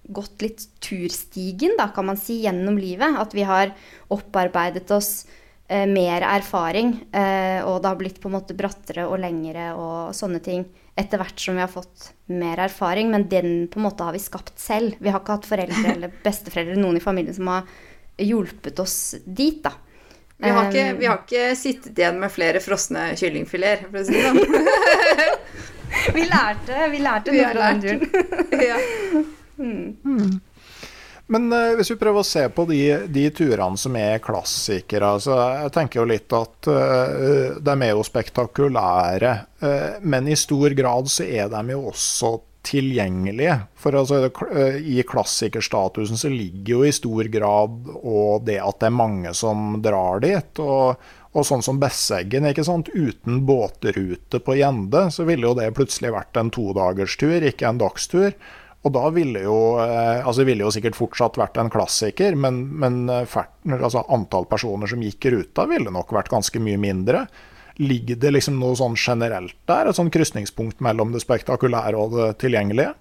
gått 0.09 0.45
litt 0.45 0.65
turstigen, 0.83 1.77
da, 1.79 1.91
kan 1.95 2.09
man 2.09 2.21
si, 2.21 2.41
gjennom 2.47 2.79
livet. 2.81 3.19
At 3.21 3.37
vi 3.37 3.45
har 3.49 3.75
opparbeidet 4.13 4.89
oss 4.97 5.27
eh, 5.69 5.85
mer 5.89 6.25
erfaring, 6.25 6.95
eh, 7.13 7.61
og 7.67 7.83
det 7.83 7.93
har 7.93 8.01
blitt 8.01 8.23
på 8.23 8.33
en 8.33 8.39
måte 8.39 8.57
brattere 8.57 9.07
og 9.09 9.21
lengre 9.21 9.73
og 9.77 10.17
sånne 10.17 10.41
ting 10.45 10.67
etter 10.99 11.21
hvert 11.21 11.41
som 11.41 11.57
vi 11.57 11.65
har 11.65 11.73
fått 11.73 12.11
mer 12.33 12.61
erfaring. 12.65 13.13
Men 13.13 13.29
den 13.29 13.69
på 13.69 13.81
en 13.81 13.89
måte 13.91 14.09
har 14.09 14.17
vi 14.17 14.25
skapt 14.25 14.57
selv. 14.61 14.97
Vi 15.01 15.13
har 15.13 15.21
ikke 15.21 15.39
hatt 15.39 15.49
foreldre 15.53 15.87
eller 15.97 16.21
besteforeldre, 16.25 16.81
noen 16.81 17.01
i 17.01 17.05
familien 17.05 17.37
som 17.37 17.53
har 17.53 17.69
hjulpet 18.21 18.81
oss 18.81 19.17
dit, 19.25 19.61
da. 19.65 19.77
Vi 20.43 20.51
har, 20.51 20.69
ikke, 20.69 20.87
vi 20.99 21.07
har 21.07 21.21
ikke 21.23 21.45
sittet 21.59 21.99
igjen 21.99 22.19
med 22.19 22.33
flere 22.35 22.63
frosne 22.63 23.13
kyllingfileter, 23.19 23.91
for 23.93 24.03
å 24.03 24.07
si 24.09 24.17
det 24.17 24.25
sånn. 24.27 24.41
Vi 26.15 26.23
lærte, 26.25 26.87
vi 26.91 26.99
lærte 27.05 27.31
Vi 27.35 27.43
noe 27.43 27.51
har 27.51 27.55
fra 27.55 27.67
den 27.75 27.83
turen. 27.85 28.01
ja. 28.71 28.79
Men 31.33 31.53
uh, 31.53 31.75
hvis 31.79 31.93
vi 31.93 31.99
prøver 32.01 32.25
å 32.25 32.27
se 32.27 32.47
på 32.53 32.65
de, 32.69 32.81
de 33.13 33.27
turene 33.33 33.79
som 33.79 33.95
er 34.01 34.23
klassikere 34.25 35.13
altså, 35.17 35.37
Jeg 35.63 35.73
tenker 35.77 36.01
jo 36.01 36.07
litt 36.09 36.35
at 36.37 36.69
uh, 36.69 37.61
de 37.61 37.77
er 37.77 37.93
jo 37.93 38.07
spektakulære, 38.09 39.35
uh, 39.63 40.01
men 40.03 40.29
i 40.29 40.39
stor 40.39 40.75
grad 40.77 41.13
så 41.13 41.29
er 41.29 41.53
de 41.53 41.77
jo 41.77 41.85
også 41.93 42.35
tilgjengelige. 42.67 43.57
For 43.79 43.97
altså, 43.99 44.27
eh, 44.55 44.79
i 44.83 45.03
klassikerstatusen 45.07 46.21
så 46.21 46.31
ligger 46.33 46.77
jo 46.77 46.85
i 46.87 46.95
stor 46.95 47.31
grad 47.33 47.91
og 48.03 48.47
det 48.47 48.61
at 48.63 48.81
det 48.83 48.89
er 48.91 49.01
mange 49.03 49.35
som 49.39 49.83
drar 49.83 50.23
dit. 50.25 50.63
og 50.63 51.03
og 51.33 51.47
sånn 51.49 51.63
som 51.65 51.79
Besseggen, 51.81 52.45
ikke 52.45 52.65
sant? 52.67 52.91
uten 52.93 53.39
båtrute 53.49 54.37
på 54.45 54.57
Gjende, 54.59 55.07
så 55.09 55.25
ville 55.25 55.47
jo 55.49 55.55
det 55.57 55.71
plutselig 55.73 56.11
vært 56.13 56.37
en 56.37 56.51
todagerstur, 56.53 57.47
ikke 57.49 57.71
en 57.71 57.81
dagstur. 57.81 58.35
Og 58.83 58.93
da 58.93 59.07
ville 59.15 59.45
jo 59.45 59.57
eh, 59.81 60.21
altså 60.27 60.45
ville 60.45 60.67
jo 60.67 60.73
sikkert 60.75 60.99
fortsatt 60.99 61.39
vært 61.41 61.57
en 61.63 61.71
klassiker, 61.73 62.37
men, 62.37 62.65
men 62.83 63.07
eh, 63.09 63.37
altså 63.79 64.03
antall 64.13 64.49
personer 64.51 64.91
som 64.91 65.01
gikk 65.01 65.31
ruta, 65.33 65.65
ville 65.71 65.95
nok 65.95 66.13
vært 66.13 66.33
ganske 66.33 66.61
mye 66.61 66.81
mindre. 66.83 67.25
Ligger 67.81 68.19
det 68.21 68.35
liksom 68.35 68.59
noe 68.61 68.77
sånn 68.77 68.99
generelt 68.99 69.57
der, 69.71 69.89
et 69.89 69.97
sånn 69.97 70.13
krysningspunkt 70.13 70.83
mellom 70.85 71.15
det 71.15 71.23
spektakulære 71.25 71.97
og 71.97 72.19
det 72.19 72.29
tilgjengelige? 72.43 72.93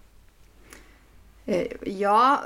Ja, 1.85 2.43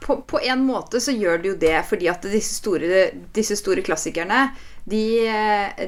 på, 0.00 0.16
på, 0.16 0.38
en 0.42 0.66
måte 0.66 1.00
så 1.00 1.14
gjør 1.16 1.40
det 1.40 1.48
jo 1.48 1.56
det, 1.58 1.78
fordi 1.88 2.10
at 2.12 2.26
disse 2.28 2.58
store, 2.60 3.06
disse 3.34 3.56
store 3.58 3.82
klassikerne, 3.82 4.50
de, 4.84 5.04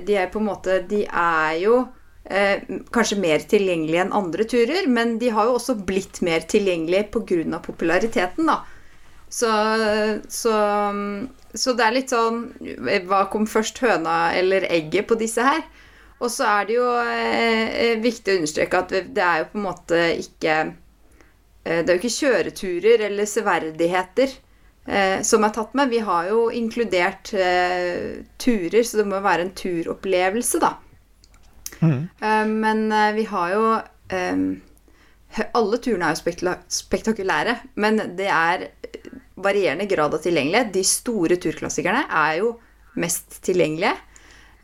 de, 0.08 0.16
er 0.16 0.30
på 0.32 0.40
en 0.40 0.48
måte 0.48 0.78
De 0.88 1.02
er 1.04 1.58
jo 1.60 1.82
eh, 2.24 2.64
kanskje 2.94 3.18
mer 3.20 3.44
tilgjengelige 3.44 4.06
enn 4.06 4.14
andre 4.16 4.46
turer, 4.48 4.88
men 4.88 5.18
de 5.20 5.30
har 5.36 5.50
jo 5.50 5.58
også 5.58 5.76
blitt 5.86 6.22
mer 6.26 6.48
tilgjengelige 6.48 7.10
pga. 7.12 7.60
populariteten, 7.60 8.48
da. 8.48 8.62
Så, 9.28 9.50
så, 10.30 10.54
så, 11.50 11.72
det 11.74 11.82
er 11.82 11.94
litt 11.96 12.12
sånn 12.14 12.44
Hva 13.08 13.24
kom 13.32 13.48
først, 13.50 13.80
høna 13.82 14.30
eller 14.38 14.68
egget 14.70 15.08
på 15.10 15.18
disse 15.18 15.42
her? 15.42 15.64
Og 16.22 16.30
så 16.32 16.46
er 16.48 16.68
det 16.68 16.76
jo 16.78 16.86
eh, 17.02 17.96
viktig 18.00 18.32
å 18.32 18.38
understreke 18.40 18.80
at 18.80 18.94
det 19.12 19.24
er 19.24 19.42
jo 19.42 19.48
på 19.50 19.58
en 19.58 19.66
måte 19.66 19.98
ikke 20.16 20.54
eh, 20.62 21.82
Det 21.82 21.90
er 21.90 21.92
jo 21.92 22.00
ikke 22.00 22.14
kjøreturer 22.14 23.04
eller 23.10 23.28
severdigheter 23.28 24.36
eh, 24.86 25.20
som 25.26 25.44
er 25.44 25.52
tatt 25.56 25.76
med. 25.76 25.92
Vi 25.92 26.00
har 26.06 26.30
jo 26.30 26.46
inkludert 26.54 27.34
eh, 27.36 28.22
turer, 28.40 28.82
så 28.82 29.02
det 29.02 29.08
må 29.10 29.20
være 29.24 29.46
en 29.46 29.54
turopplevelse, 29.58 30.62
da. 30.62 30.72
Mm. 31.82 32.08
Eh, 32.08 32.46
men 32.48 32.86
eh, 32.92 33.12
vi 33.18 33.28
har 33.28 33.52
jo 33.52 33.66
Alle 35.58 35.78
turene 35.82 36.06
er 36.06 36.14
jo 36.16 36.52
spektakulære, 36.72 37.58
men 37.82 37.98
det 38.16 38.28
er 38.32 38.68
varierende 39.40 39.86
grad 39.90 40.14
av 40.14 40.22
tilgjengelighet. 40.24 40.72
De 40.74 40.84
store 40.86 41.38
turklassikerne 41.40 42.04
er 42.08 42.38
jo 42.40 42.52
mest 43.00 43.40
tilgjengelige. 43.46 43.96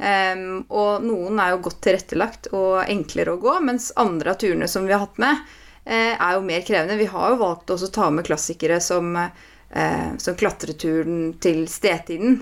Um, 0.03 0.63
og 0.73 1.05
noen 1.05 1.39
er 1.39 1.53
jo 1.53 1.61
godt 1.69 1.83
tilrettelagt 1.85 2.49
og 2.57 2.81
enklere 2.91 3.37
å 3.37 3.43
gå, 3.43 3.53
mens 3.63 3.93
andre 4.01 4.33
av 4.33 4.41
turene 4.41 4.67
som 4.71 4.89
vi 4.89 4.95
har 4.95 5.05
hatt 5.05 5.21
med, 5.23 5.43
uh, 5.87 6.15
er 6.17 6.39
jo 6.39 6.47
mer 6.47 6.65
krevende. 6.67 6.99
Vi 6.99 7.11
har 7.13 7.35
jo 7.35 7.43
valgt 7.43 7.71
å 7.71 7.79
ta 7.93 8.09
med 8.11 8.27
klassikere 8.27 8.81
som, 8.83 9.13
uh, 9.15 10.09
som 10.19 10.39
klatreturen 10.39 11.37
til 11.45 11.69
Stetiden. 11.71 12.41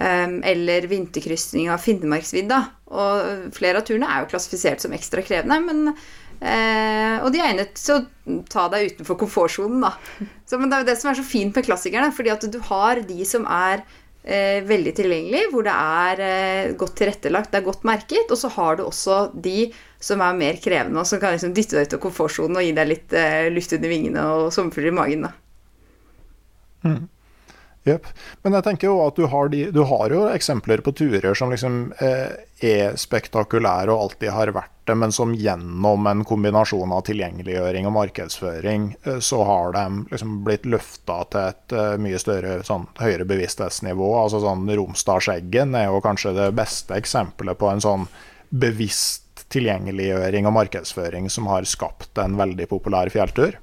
Um, 0.00 0.38
eller 0.46 0.86
vinterkrysning 0.88 1.68
av 1.70 1.82
Finnmarksvidda. 1.82 2.60
Og 2.96 3.50
flere 3.52 3.82
av 3.82 3.86
turene 3.86 4.08
er 4.08 4.22
jo 4.22 4.30
klassifisert 4.32 4.80
som 4.80 4.94
ekstra 4.96 5.22
krevende, 5.26 5.58
men 5.66 5.90
uh, 6.40 7.16
og 7.24 7.30
de 7.32 7.40
er 7.40 7.48
egnet 7.52 7.74
til 7.78 7.98
å 7.98 8.42
ta 8.50 8.66
deg 8.72 8.94
utenfor 8.94 9.18
komfortsonen, 9.20 9.84
da. 9.84 9.94
Så, 10.48 10.58
men 10.58 10.70
det 10.70 10.78
er 10.78 10.84
jo 10.84 10.90
det 10.90 10.98
som 11.00 11.10
er 11.12 11.18
så 11.20 11.26
fint 11.26 11.56
med 11.56 11.66
klassikerne, 11.66 12.12
fordi 12.16 12.32
at 12.32 12.46
du 12.50 12.60
har 12.70 13.02
de 13.06 13.26
som 13.28 13.44
er 13.46 13.84
eh, 14.22 14.60
veldig 14.66 14.94
tilgjengelige, 14.96 15.50
hvor 15.52 15.66
det 15.66 15.74
er 15.74 16.22
eh, 16.24 16.72
godt 16.78 16.96
tilrettelagt, 17.00 17.52
det 17.52 17.60
er 17.60 17.68
godt 17.68 17.86
merket. 17.88 18.30
Og 18.30 18.40
så 18.40 18.50
har 18.56 18.78
du 18.78 18.84
også 18.86 19.20
de 19.34 19.70
som 20.00 20.22
er 20.24 20.38
mer 20.38 20.60
krevende, 20.62 21.00
og 21.00 21.08
som 21.08 21.20
kan 21.22 21.36
liksom 21.36 21.54
dytte 21.56 21.78
deg 21.78 21.88
ut 21.88 21.96
av 21.98 22.02
komfortsonen 22.02 22.58
og 22.58 22.66
gi 22.66 22.74
deg 22.76 22.90
litt 22.90 23.16
eh, 23.16 23.48
luft 23.52 23.74
under 23.76 23.92
vingene 23.92 24.26
og 24.34 24.52
sommerfugler 24.54 24.92
i 24.92 24.98
magen. 25.00 25.26
da. 25.28 25.34
Mm. 26.88 27.02
Yep. 27.88 28.06
Men 28.44 28.54
jeg 28.58 28.64
tenker 28.66 28.90
jo 28.90 28.98
at 29.06 29.16
du 29.16 29.24
har, 29.32 29.48
de, 29.48 29.62
du 29.72 29.80
har 29.88 30.12
jo 30.12 30.26
eksempler 30.28 30.82
på 30.84 30.92
turer 30.92 31.32
som 31.38 31.48
liksom 31.52 31.78
eh, 32.04 32.34
er 32.60 32.98
spektakulære 33.00 33.88
og 33.88 34.02
alltid 34.04 34.34
har 34.36 34.52
vært 34.52 34.74
det, 34.84 34.96
men 35.00 35.14
som 35.16 35.32
gjennom 35.32 36.08
en 36.10 36.24
kombinasjon 36.28 36.92
av 36.92 37.06
tilgjengeliggjøring 37.08 37.88
og 37.88 37.94
markedsføring, 37.96 38.90
eh, 39.06 39.22
så 39.24 39.40
har 39.48 39.72
de 39.78 40.04
liksom 40.10 40.42
blitt 40.44 40.68
løfta 40.68 41.22
til 41.32 41.46
et 41.46 41.76
eh, 41.80 41.96
mye 42.04 42.20
større, 42.20 42.58
sånn, 42.68 42.84
høyere 43.00 43.28
bevissthetsnivå. 43.32 44.10
Altså 44.26 44.42
sånn 44.44 44.68
Romsdalseggen 44.68 45.72
er 45.80 45.88
jo 45.88 46.04
kanskje 46.04 46.36
det 46.36 46.50
beste 46.60 47.00
eksempelet 47.00 47.60
på 47.60 47.72
en 47.72 47.80
sånn 47.80 48.06
bevisst 48.50 49.46
tilgjengeliggjøring 49.50 50.44
og 50.46 50.56
markedsføring 50.58 51.32
som 51.32 51.48
har 51.48 51.64
skapt 51.64 52.20
en 52.20 52.36
veldig 52.36 52.68
populær 52.70 53.08
fjelltur. 53.12 53.56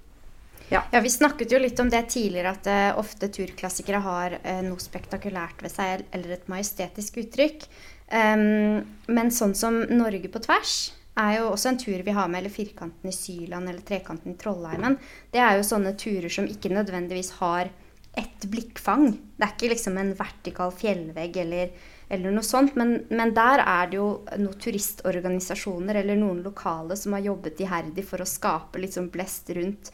Ja. 0.69 0.83
ja. 0.91 1.01
Vi 1.01 1.09
snakket 1.09 1.51
jo 1.51 1.61
litt 1.61 1.79
om 1.79 1.89
det 1.91 2.03
tidligere, 2.11 2.51
at 2.51 2.67
uh, 2.67 2.99
ofte 2.99 3.29
turklassikere 3.33 4.01
har 4.03 4.37
uh, 4.43 4.61
noe 4.65 4.83
spektakulært 4.83 5.63
ved 5.63 5.73
seg, 5.73 6.05
eller 6.11 6.35
et 6.35 6.51
majestetisk 6.51 7.21
uttrykk. 7.23 7.67
Um, 8.07 8.83
men 9.11 9.33
sånn 9.35 9.55
som 9.57 9.81
Norge 9.91 10.31
på 10.31 10.39
tvers 10.43 10.77
er 11.17 11.39
jo 11.39 11.49
også 11.51 11.71
en 11.71 11.79
tur 11.81 12.03
vi 12.05 12.13
har 12.13 12.29
med, 12.29 12.43
eller 12.43 12.53
Firkanten 12.53 13.09
i 13.09 13.15
Syland 13.15 13.69
eller 13.69 13.83
Trekanten 13.85 14.35
i 14.35 14.39
Trollheimen. 14.39 14.97
Det 15.33 15.41
er 15.41 15.57
jo 15.57 15.65
sånne 15.65 15.95
turer 15.97 16.31
som 16.31 16.47
ikke 16.47 16.71
nødvendigvis 16.71 17.33
har 17.39 17.71
ett 18.17 18.45
blikkfang. 18.49 19.11
Det 19.37 19.45
er 19.45 19.53
ikke 19.53 19.71
liksom 19.73 19.97
en 20.01 20.13
vertikal 20.17 20.71
fjellvegg 20.73 21.39
eller, 21.41 21.73
eller 22.13 22.33
noe 22.33 22.45
sånt. 22.45 22.77
Men, 22.79 22.99
men, 23.09 23.33
der 23.37 23.61
er 23.63 23.89
det 23.89 23.99
jo 23.99 24.07
noen 24.37 24.61
turistorganisasjoner 24.61 26.01
eller 26.01 26.17
noen 26.19 26.43
lokale 26.45 26.97
som 26.97 27.17
har 27.17 27.25
jobbet 27.27 27.61
iherdig 27.65 28.05
for 28.07 28.21
å 28.21 28.29
skape 28.29 28.81
litt 28.81 28.97
sånn 28.97 29.11
blest 29.13 29.51
rundt 29.57 29.91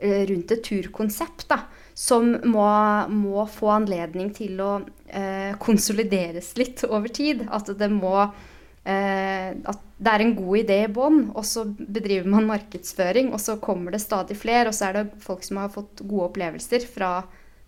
rundt 0.00 0.54
et 0.54 0.62
turkonsept 0.64 1.46
da, 1.50 1.64
som 1.94 2.32
må, 2.48 2.66
må, 3.12 3.44
få 3.50 3.74
anledning 3.74 4.30
til 4.36 4.60
å 4.64 4.70
eh, 5.06 5.52
konsolideres 5.60 6.54
litt 6.60 6.84
over 6.88 7.12
tid. 7.12 7.44
At 7.52 7.68
det 7.76 7.90
må 7.92 8.14
eh, 8.24 9.50
At 9.52 9.84
det 10.00 10.14
er 10.14 10.24
en 10.24 10.32
god 10.38 10.62
idé 10.62 10.78
i 10.86 10.92
bånn, 10.92 11.26
og 11.36 11.44
så 11.44 11.66
bedriver 11.68 12.30
man 12.32 12.48
markedsføring, 12.48 13.34
og 13.36 13.42
så 13.42 13.58
kommer 13.60 13.92
det 13.92 14.00
stadig 14.00 14.38
flere, 14.40 14.70
og 14.70 14.76
så 14.76 14.88
er 14.88 14.96
det 14.96 15.20
folk 15.20 15.44
som 15.44 15.60
har 15.60 15.72
fått 15.74 16.00
gode 16.06 16.30
opplevelser 16.30 16.86
fra 16.88 17.18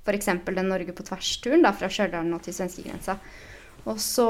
f.eks. 0.03 0.31
den 0.49 0.71
Norge 0.71 0.95
på 0.97 1.05
tvers-turen, 1.07 1.69
fra 1.77 1.91
Stjørdal 1.93 2.33
til 2.43 2.57
svenskegrensa. 2.57 3.19
Og 3.83 3.99
så, 3.99 4.25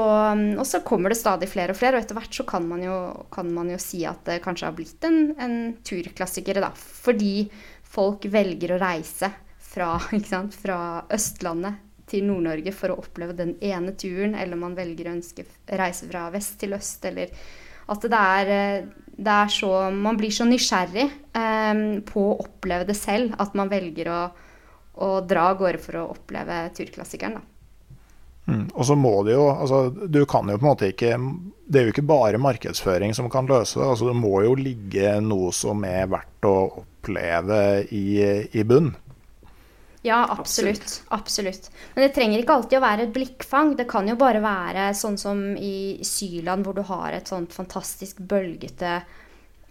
og 0.57 0.65
så, 0.65 0.81
kommer 0.85 1.13
det 1.13 1.19
stadig 1.19 1.47
flere 1.49 1.75
og 1.75 1.77
flere, 1.77 1.97
og 1.97 2.03
etter 2.03 2.17
hvert 2.17 2.39
så 2.39 2.45
kan 2.49 2.65
man 2.65 2.81
jo, 2.81 2.95
kan 3.33 3.51
man 3.53 3.69
jo 3.69 3.77
si 3.81 4.01
at 4.09 4.23
det 4.25 4.41
kanskje 4.45 4.65
har 4.65 4.77
blitt 4.77 5.05
en, 5.05 5.35
en 5.37 5.55
turklassiker, 5.85 6.57
da. 6.63 6.71
Fordi 6.73 7.47
folk 7.93 8.25
velger 8.33 8.73
å 8.73 8.81
reise 8.81 9.29
fra, 9.57 9.95
sant, 10.31 10.55
fra 10.57 10.77
Østlandet 11.13 11.81
til 12.09 12.25
Nord-Norge 12.27 12.73
for 12.75 12.93
å 12.93 12.99
oppleve 13.01 13.35
den 13.37 13.55
ene 13.63 13.93
turen, 13.97 14.35
eller 14.35 14.59
man 14.59 14.75
velger 14.77 15.07
å 15.07 15.15
ønske 15.15 15.45
reise 15.79 16.09
fra 16.09 16.27
vest 16.33 16.59
til 16.61 16.75
øst, 16.77 17.05
eller 17.09 17.31
at 17.93 18.05
det 18.07 18.19
er, 18.19 18.49
det 19.11 19.31
er 19.33 19.49
så 19.51 19.69
Man 19.91 20.15
blir 20.15 20.31
så 20.31 20.45
nysgjerrig 20.47 21.03
eh, 21.35 21.81
på 22.07 22.21
å 22.29 22.37
oppleve 22.45 22.87
det 22.87 22.95
selv 22.95 23.35
at 23.43 23.57
man 23.59 23.71
velger 23.71 24.11
å, 24.11 24.19
å 25.03 25.09
dra 25.27 25.49
av 25.51 25.57
gårde 25.59 25.81
for 25.83 25.99
å 25.99 26.05
oppleve 26.13 26.61
turklassikeren, 26.77 27.39
da. 27.39 27.52
Mm. 28.45 28.65
Og 28.73 28.85
så 28.85 28.95
må 28.99 29.13
det 29.23 29.37
jo 29.37 29.45
altså, 29.53 29.85
Du 30.11 30.25
kan 30.27 30.49
jo 30.51 30.57
på 30.59 30.65
en 30.65 30.71
måte 30.73 30.89
ikke 30.91 31.13
Det 31.63 31.79
er 31.79 31.85
jo 31.85 31.93
ikke 31.93 32.03
bare 32.03 32.41
markedsføring 32.43 33.13
som 33.15 33.29
kan 33.31 33.47
løse 33.47 33.79
det. 33.79 33.85
altså 33.87 34.09
Det 34.09 34.17
må 34.19 34.33
jo 34.43 34.57
ligge 34.59 35.13
noe 35.23 35.53
som 35.55 35.85
er 35.87 36.09
verdt 36.11 36.49
å 36.49 36.57
oppleve 36.83 37.61
i, 37.95 38.05
i 38.51 38.65
bunn. 38.67 38.91
Ja, 40.03 40.25
absolutt. 40.27 41.01
absolutt. 41.15 41.69
Men 41.95 42.03
det 42.03 42.13
trenger 42.15 42.41
ikke 42.41 42.57
alltid 42.57 42.77
å 42.77 42.83
være 42.83 43.05
et 43.05 43.13
blikkfang. 43.15 43.77
Det 43.79 43.85
kan 43.87 44.07
jo 44.11 44.17
bare 44.19 44.41
være 44.43 44.89
sånn 44.99 45.15
som 45.19 45.39
i 45.55 46.03
Syland, 46.03 46.67
hvor 46.67 46.75
du 46.75 46.83
har 46.89 47.15
et 47.15 47.31
sånt 47.31 47.55
fantastisk 47.55 48.19
bølgete 48.19 48.97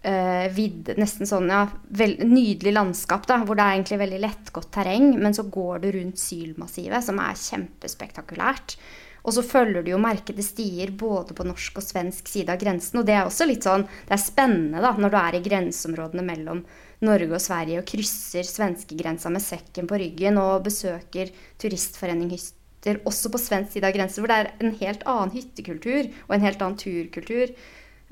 uh, 0.07 0.47
vidd, 0.55 0.93
Nesten 0.99 1.29
sånn, 1.29 1.49
ja, 1.51 1.63
vel, 1.95 2.17
nydelig 2.27 2.75
landskap, 2.75 3.27
da, 3.29 3.41
hvor 3.43 3.59
det 3.59 3.65
er 3.65 3.77
egentlig 3.77 4.01
veldig 4.03 4.21
lettgått 4.23 4.71
terreng. 4.75 5.13
Men 5.19 5.35
så 5.37 5.47
går 5.51 5.83
du 5.83 5.89
rundt 5.97 6.21
Sylmassivet, 6.21 7.05
som 7.05 7.21
er 7.23 7.39
kjempespektakulært. 7.39 8.77
Og 9.23 9.35
så 9.37 9.43
følger 9.45 9.83
du 9.83 9.93
jo 9.93 10.01
merkede 10.03 10.43
stier 10.43 10.91
både 10.99 11.35
på 11.35 11.45
norsk 11.47 11.77
og 11.79 11.85
svensk 11.85 12.27
side 12.27 12.51
av 12.51 12.59
grensen. 12.59 12.99
Og 12.99 13.07
det 13.07 13.15
er 13.15 13.27
også 13.27 13.47
litt 13.47 13.63
sånn, 13.63 13.85
det 14.07 14.17
er 14.17 14.23
spennende 14.23 14.81
da, 14.83 14.91
når 14.99 15.13
du 15.13 15.19
er 15.19 15.37
i 15.37 15.45
grenseområdene 15.45 16.25
mellom 16.27 16.65
Norge 17.03 17.31
og 17.35 17.43
Sverige 17.43 17.79
og 17.81 17.87
krysser 17.87 18.47
svenskegrensa 18.47 19.31
med 19.31 19.43
sekken 19.43 19.87
på 19.87 19.99
ryggen 19.99 20.39
og 20.41 20.65
besøker 20.67 21.31
turistforeninghytter 21.61 22.99
også 23.07 23.31
på 23.31 23.39
svensk 23.39 23.77
side 23.77 23.87
av 23.87 23.95
grensen, 23.95 24.23
hvor 24.23 24.31
det 24.31 24.39
er 24.41 24.51
en 24.59 24.75
helt 24.81 25.07
annen 25.07 25.31
hyttekultur 25.35 26.11
og 26.27 26.35
en 26.35 26.43
helt 26.43 26.63
annen 26.63 26.79
turkultur. 26.79 27.55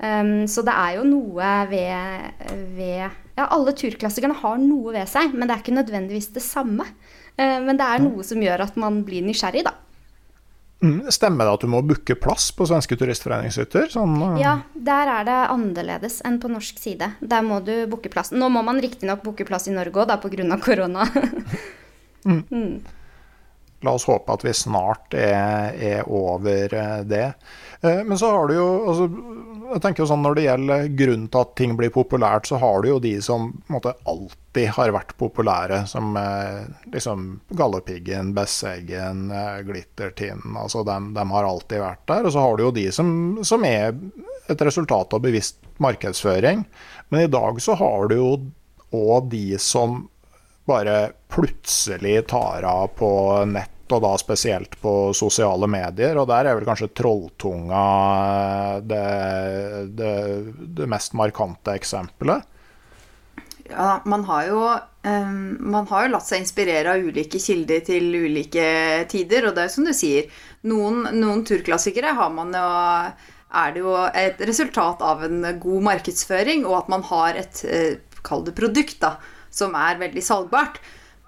Um, 0.02 0.48
så 0.50 0.64
det 0.66 0.74
er 0.74 0.96
jo 0.98 1.04
noe 1.06 1.50
ved, 1.70 2.48
ved 2.74 3.04
Ja, 3.38 3.44
alle 3.46 3.72
turklassikerne 3.78 4.34
har 4.40 4.58
noe 4.58 4.96
ved 4.96 5.06
seg, 5.08 5.30
men 5.36 5.46
det 5.46 5.54
er 5.54 5.62
ikke 5.62 5.76
nødvendigvis 5.76 6.32
det 6.34 6.42
samme. 6.42 6.88
Uh, 7.38 7.60
men 7.62 7.78
det 7.78 7.86
er 7.86 8.02
noe 8.02 8.26
som 8.26 8.42
gjør 8.42 8.66
at 8.66 8.78
man 8.80 9.04
blir 9.06 9.22
nysgjerrig, 9.24 9.62
da. 9.68 9.76
Mm, 10.82 11.06
stemmer 11.14 11.46
det 11.46 11.52
at 11.54 11.62
du 11.62 11.70
må 11.70 11.78
booke 11.86 12.16
plass 12.18 12.48
på 12.58 12.66
svenske 12.66 12.96
turistforeningshytter? 12.98 13.86
Sånn, 13.92 14.16
uh... 14.18 14.40
Ja, 14.40 14.56
der 14.74 15.10
er 15.12 15.28
det 15.28 15.36
annerledes 15.52 16.18
enn 16.26 16.40
på 16.42 16.50
norsk 16.50 16.80
side. 16.82 17.12
Der 17.22 17.44
må 17.46 17.60
du 17.62 17.84
booke 17.90 18.10
plass. 18.10 18.32
Nå 18.34 18.48
må 18.50 18.64
man 18.66 18.82
riktignok 18.82 19.22
booke 19.22 19.46
plass 19.46 19.70
i 19.70 19.76
Norge 19.76 20.02
òg, 20.02 20.16
pga. 20.24 20.58
korona. 20.64 21.06
mm. 22.26 22.42
mm. 22.50 22.74
La 23.82 23.94
oss 23.94 24.06
håpe 24.06 24.34
at 24.34 24.44
vi 24.46 24.54
snart 24.54 25.14
er, 25.18 25.74
er 25.74 26.10
over 26.10 26.74
eh, 26.74 26.98
det. 27.06 27.28
Eh, 27.82 28.04
men 28.04 28.18
så 28.18 28.30
har 28.30 28.48
du 28.48 28.54
jo 28.56 28.68
altså, 28.88 29.08
jeg 29.72 29.80
tenker 29.82 30.02
jo 30.02 30.08
sånn 30.10 30.22
Når 30.22 30.36
det 30.36 30.44
gjelder 30.44 30.88
grunnen 31.00 31.28
til 31.32 31.40
at 31.40 31.54
ting 31.58 31.74
blir 31.78 31.92
populært, 31.94 32.46
så 32.50 32.58
har 32.60 32.82
du 32.82 32.90
jo 32.90 32.98
de 33.02 33.14
som 33.24 33.48
måte, 33.72 33.94
alltid 34.08 34.68
har 34.76 34.92
vært 34.94 35.14
populære. 35.20 35.82
Som 35.88 36.16
eh, 36.20 36.68
liksom 36.92 37.40
Galdhøpiggen, 37.56 38.34
Besseggen, 38.36 39.30
Glittertind. 39.66 40.44
Altså, 40.60 40.84
de, 40.86 40.98
de, 41.16 41.26
har 41.32 41.48
alltid 41.48 41.82
vært 41.82 42.04
der. 42.12 42.28
Og 42.28 42.36
så 42.36 42.44
har 42.44 42.58
du 42.58 42.66
jo 42.66 42.74
de 42.76 42.86
som, 42.92 43.14
som 43.48 43.64
er 43.68 43.94
et 44.52 44.66
resultat 44.68 45.14
av 45.16 45.24
bevisst 45.24 45.62
markedsføring. 45.82 46.66
Men 47.08 47.24
i 47.24 47.32
dag 47.32 47.60
så 47.62 47.76
har 47.80 48.10
du 48.12 48.18
jo 48.18 48.32
òg 48.92 49.30
de 49.32 49.56
som 49.62 50.02
bare 50.68 51.12
plutselig 51.32 52.26
tar 52.30 52.62
av 52.62 52.92
på 52.98 53.10
nett, 53.50 53.71
og 53.96 54.02
da 54.04 54.12
spesielt 54.20 54.78
på 54.82 54.94
sosiale 55.16 55.68
medier. 55.70 56.18
Og 56.20 56.28
der 56.30 56.48
er 56.48 56.58
vel 56.58 56.68
kanskje 56.68 56.92
Trolltunga 56.96 57.82
det, 58.86 59.04
det, 59.98 60.14
det 60.78 60.88
mest 60.90 61.16
markante 61.18 61.76
eksempelet. 61.78 62.48
Ja, 63.72 64.02
man 64.04 64.24
har 64.28 64.46
jo 64.50 64.62
um, 64.66 65.36
Man 65.72 65.86
har 65.88 66.04
jo 66.04 66.12
latt 66.12 66.26
seg 66.26 66.42
inspirere 66.42 66.92
av 66.92 67.04
ulike 67.06 67.38
kilder 67.40 67.84
til 67.86 68.10
ulike 68.10 68.64
tider, 69.08 69.46
og 69.48 69.56
det 69.56 69.64
er 69.64 69.72
som 69.72 69.86
du 69.86 69.94
sier, 69.96 70.26
noen, 70.68 71.06
noen 71.16 71.44
turklassikere 71.48 72.12
har 72.18 72.34
man 72.34 72.52
jo 72.52 72.66
er 73.52 73.74
det 73.74 73.82
jo 73.84 73.92
et 74.16 74.40
resultat 74.48 75.02
av 75.04 75.26
en 75.26 75.44
god 75.60 75.86
markedsføring, 75.90 76.64
og 76.64 76.78
at 76.78 76.90
man 76.92 77.04
har 77.10 77.36
et 77.36 77.62
eh, 77.68 77.98
kall 78.24 78.46
det 78.46 78.54
produkt, 78.56 78.96
da, 79.02 79.16
som 79.52 79.76
er 79.76 80.00
veldig 80.00 80.24
salgbart. 80.24 80.80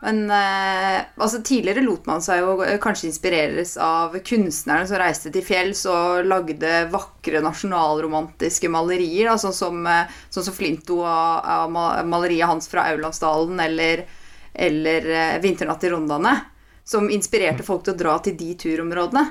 Men 0.04 0.30
eh, 0.30 0.98
altså, 1.16 1.40
tidligere 1.40 1.80
lot 1.84 2.04
man 2.06 2.20
seg 2.24 2.42
jo 2.42 2.58
kanskje 2.82 3.08
inspireres 3.08 3.70
av 3.80 4.12
kunstnerne 4.26 4.84
som 4.88 5.00
reiste 5.00 5.32
til 5.32 5.44
fjells 5.46 5.86
og 5.88 6.26
lagde 6.28 6.72
vakre 6.92 7.40
nasjonalromantiske 7.44 8.68
malerier, 8.72 9.30
da, 9.30 9.38
sånn, 9.40 9.56
som, 9.56 9.80
eh, 9.88 10.12
sånn 10.34 10.44
som 10.50 10.56
Flinto 10.56 11.00
av, 11.08 11.72
av 11.72 12.04
maleriet 12.10 12.50
hans 12.50 12.68
fra 12.68 12.84
Aulandsdalen 12.92 13.64
eller, 13.64 14.04
eller 14.52 15.08
eh, 15.08 15.38
'Vinternatt 15.40 15.88
i 15.88 15.94
Rondane', 15.94 16.36
som 16.84 17.08
inspirerte 17.08 17.64
folk 17.64 17.86
til 17.86 17.96
å 17.96 18.02
dra 18.04 18.18
til 18.20 18.36
de 18.36 18.52
turområdene. 18.60 19.24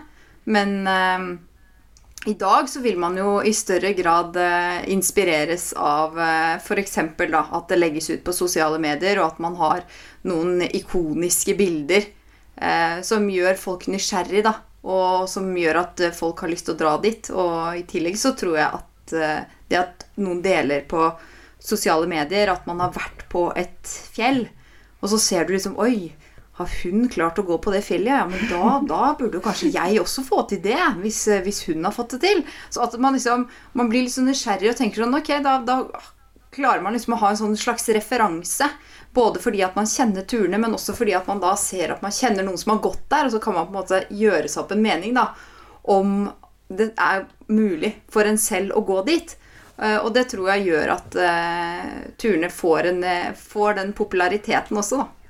Men 0.49 0.75
eh, 0.89 1.27
i 2.25 2.33
dag 2.33 2.69
så 2.69 2.79
vil 2.79 2.97
man 2.99 3.17
jo 3.19 3.41
i 3.43 3.51
større 3.53 3.91
grad 3.93 4.38
eh, 4.39 4.89
inspireres 4.93 5.73
av 5.75 6.19
eh, 6.19 6.55
f.eks. 6.55 6.97
at 6.97 7.69
det 7.69 7.79
legges 7.79 8.09
ut 8.09 8.23
på 8.23 8.36
sosiale 8.36 8.79
medier, 8.79 9.19
og 9.19 9.33
at 9.33 9.41
man 9.43 9.57
har 9.59 9.83
noen 10.29 10.63
ikoniske 10.69 11.57
bilder 11.59 12.05
eh, 12.55 13.01
som 13.03 13.27
gjør 13.27 13.59
folk 13.59 13.89
nysgjerrig, 13.91 14.45
da. 14.47 14.55
Og 14.83 15.27
som 15.31 15.51
gjør 15.57 15.81
at 15.83 16.03
eh, 16.03 16.15
folk 16.15 16.45
har 16.45 16.53
lyst 16.53 16.69
til 16.69 16.77
å 16.77 16.79
dra 16.79 16.95
dit. 17.03 17.27
Og 17.36 17.81
i 17.81 17.86
tillegg 17.91 18.15
så 18.19 18.33
tror 18.39 18.57
jeg 18.59 18.79
at 18.79 19.15
eh, 19.19 19.59
det 19.71 19.81
at 19.81 20.07
noen 20.23 20.39
deler 20.45 20.88
på 20.88 21.09
sosiale 21.63 22.07
medier 22.07 22.51
at 22.51 22.67
man 22.67 22.83
har 22.83 22.95
vært 22.95 23.27
på 23.31 23.49
et 23.59 23.95
fjell, 24.15 24.45
og 25.03 25.12
så 25.12 25.19
ser 25.19 25.47
du 25.47 25.55
liksom 25.55 25.75
Oi, 25.83 26.13
har 26.58 26.70
hun 26.84 27.08
klart 27.10 27.39
å 27.42 27.46
gå 27.48 27.58
på 27.58 27.72
det 27.74 27.82
fjellet? 27.86 28.13
Ja, 28.13 28.26
men 28.30 28.50
da, 28.50 28.80
da 28.86 29.13
burde 29.18 29.39
jo 29.39 29.46
kanskje 29.46 29.72
jeg 29.74 30.02
også 30.02 30.26
få 30.28 30.44
til 30.50 30.62
det, 30.62 30.80
hvis, 31.02 31.24
hvis, 31.46 31.63
hun 31.70 31.86
har 31.88 31.96
fått 31.96 32.13
det 32.16 32.24
til. 32.28 32.44
Så 32.70 32.84
at 32.86 32.98
man 33.02 33.18
liksom 33.18 33.48
man 33.74 33.89
blir 33.89 34.06
litt 34.06 34.13
sånn 34.13 34.30
nysgjerrig 34.30 34.74
og 34.74 34.78
tenker 34.78 35.04
sånn 35.04 35.18
Ok, 35.18 35.32
da, 35.46 35.58
da 35.66 35.80
klarer 36.54 36.84
man 36.86 36.94
liksom 36.94 37.16
å 37.16 37.22
ha 37.24 37.32
en 37.34 37.39
sånn 37.42 37.58
slags 37.58 37.89
referanse. 37.98 38.70
Både 39.13 39.42
fordi 39.42 39.63
at 39.66 39.76
man 39.78 39.89
kjenner 39.89 40.26
turene, 40.30 40.60
men 40.62 40.78
også 40.78 40.94
fordi 40.98 41.16
at 41.18 41.28
man 41.30 41.42
da 41.42 41.56
ser 41.58 41.96
at 41.96 42.06
man 42.06 42.13
kjenner 42.13 42.46
noen 42.46 42.62
som 42.62 42.76
har 42.76 42.84
gått 42.86 43.04
der, 43.10 43.28
og 43.28 43.34
så 43.34 43.42
kan 43.42 43.58
man 43.58 43.68
på 43.68 43.74
en 43.74 43.80
måte 43.82 44.04
gjøre 44.13 44.50
seg 44.50 44.63
opp 44.63 44.74
en 44.74 44.86
mening 44.86 45.18
da, 45.18 45.28
om 45.89 46.30
det 46.74 46.94
er 46.98 47.26
mulig 47.54 47.96
for 48.13 48.30
en 48.30 48.39
selv 48.42 48.78
å 48.78 48.86
gå 48.86 49.02
dit. 49.10 49.36
Eh, 49.78 49.98
og 49.98 50.13
det 50.13 50.28
tror 50.32 50.54
jeg 50.54 50.70
gjør 50.70 50.94
at 50.96 51.18
uh, 51.18 51.92
turene 52.22 52.50
får, 52.54 52.89
en, 52.92 53.04
eh, 53.10 53.30
får 53.38 53.78
den 53.82 53.94
populariteten 53.98 54.78
også, 54.80 55.02
da. 55.02 55.22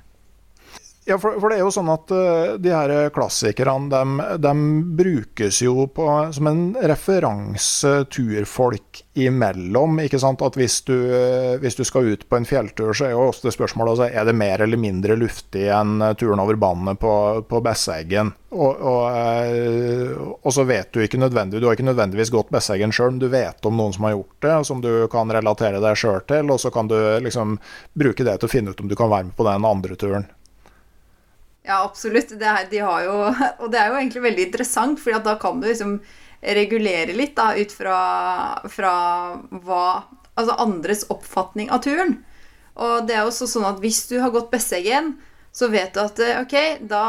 Ja, 1.06 1.18
for, 1.18 1.36
for, 1.36 1.52
det 1.52 1.58
er 1.58 1.66
jo 1.66 1.72
sånn 1.74 1.90
at 1.92 2.12
uh, 2.16 2.54
de 2.56 2.70
her 2.72 3.10
klassikerne, 3.12 3.90
de, 3.92 4.28
de 4.40 4.52
brukes 4.96 5.58
jo 5.60 5.84
på, 5.92 6.06
som 6.32 6.48
en 6.48 6.62
referanse 6.80 7.90
turfolk 8.08 9.02
imellom. 9.20 9.98
ikke 10.00 10.16
sant? 10.22 10.40
At 10.40 10.56
hvis 10.56 10.78
du, 10.88 10.94
uh, 10.96 11.58
hvis 11.60 11.76
du, 11.76 11.82
skal 11.84 12.08
ut 12.08 12.22
på 12.24 12.38
en 12.38 12.46
fjelltur, 12.48 12.94
så 12.96 13.10
er 13.10 13.12
jo 13.12 13.26
ofte 13.26 13.52
spørsmålet 13.52 13.92
altså, 13.92 14.06
er 14.08 14.24
det 14.24 14.36
mer 14.40 14.64
eller 14.64 14.80
mindre 14.80 15.18
luftig 15.20 15.66
enn 15.68 16.00
turen 16.16 16.40
over 16.40 16.56
banen 16.56 16.96
på, 16.96 17.12
på 17.50 17.60
Besseggen. 17.66 18.30
Og, 18.56 18.80
og, 18.80 19.02
uh, 19.12 20.22
og, 20.38 20.48
så 20.56 20.64
vet 20.64 20.88
du 20.96 21.02
ikke 21.04 21.20
nødvendig, 21.20 21.60
du 21.60 21.68
har 21.68 21.76
ikke 21.76 21.84
nødvendigvis 21.90 22.32
gått 22.32 22.54
Besseggen 22.54 22.94
sjøl, 22.96 23.12
men 23.12 23.20
du 23.20 23.28
vet 23.28 23.68
om 23.68 23.76
noen 23.76 23.92
som 23.92 24.06
har 24.08 24.14
gjort 24.16 24.38
det, 24.46 24.54
som 24.70 24.80
du 24.80 24.88
kan 25.12 25.36
relatere 25.36 25.84
deg 25.84 26.00
sjøl 26.00 26.24
til. 26.32 26.48
Og 26.48 26.64
så 26.64 26.72
kan 26.72 26.88
du 26.88 26.96
liksom 27.26 27.58
bruke 27.92 28.24
det 28.24 28.38
til 28.38 28.48
å 28.48 28.54
finne 28.56 28.72
ut 28.72 28.80
om 28.80 28.88
du 28.88 28.96
kan 28.96 29.12
være 29.12 29.28
med 29.28 29.36
på 29.36 29.46
den 29.50 29.68
andre 29.68 30.00
turen. 30.00 30.26
Ja, 31.64 31.80
absolutt. 31.82 32.34
Det 32.38 32.44
er, 32.48 32.66
de 32.70 32.82
jo, 32.82 33.16
og 33.62 33.72
det 33.72 33.80
er 33.80 33.88
jo 33.90 34.00
egentlig 34.00 34.24
veldig 34.26 34.46
interessant, 34.50 35.00
for 35.00 35.24
da 35.24 35.36
kan 35.40 35.62
du 35.62 35.68
liksom 35.70 35.96
regulere 36.44 37.16
litt 37.16 37.36
da, 37.38 37.54
ut 37.56 37.72
fra, 37.72 37.98
fra 38.68 38.96
hva 39.64 39.86
Altså 40.34 40.56
andres 40.58 41.04
oppfatning 41.14 41.68
av 41.70 41.84
turen. 41.84 42.16
Og 42.74 43.04
det 43.06 43.14
er 43.14 43.20
jo 43.22 43.28
også 43.30 43.46
sånn 43.46 43.68
at 43.68 43.76
hvis 43.78 44.00
du 44.10 44.16
har 44.18 44.32
gått 44.34 44.48
Besseggen, 44.50 45.12
så 45.54 45.68
vet 45.70 45.94
du 45.94 46.00
at 46.02 46.18
eh, 46.18 46.40
ok, 46.42 46.54
da 46.90 47.04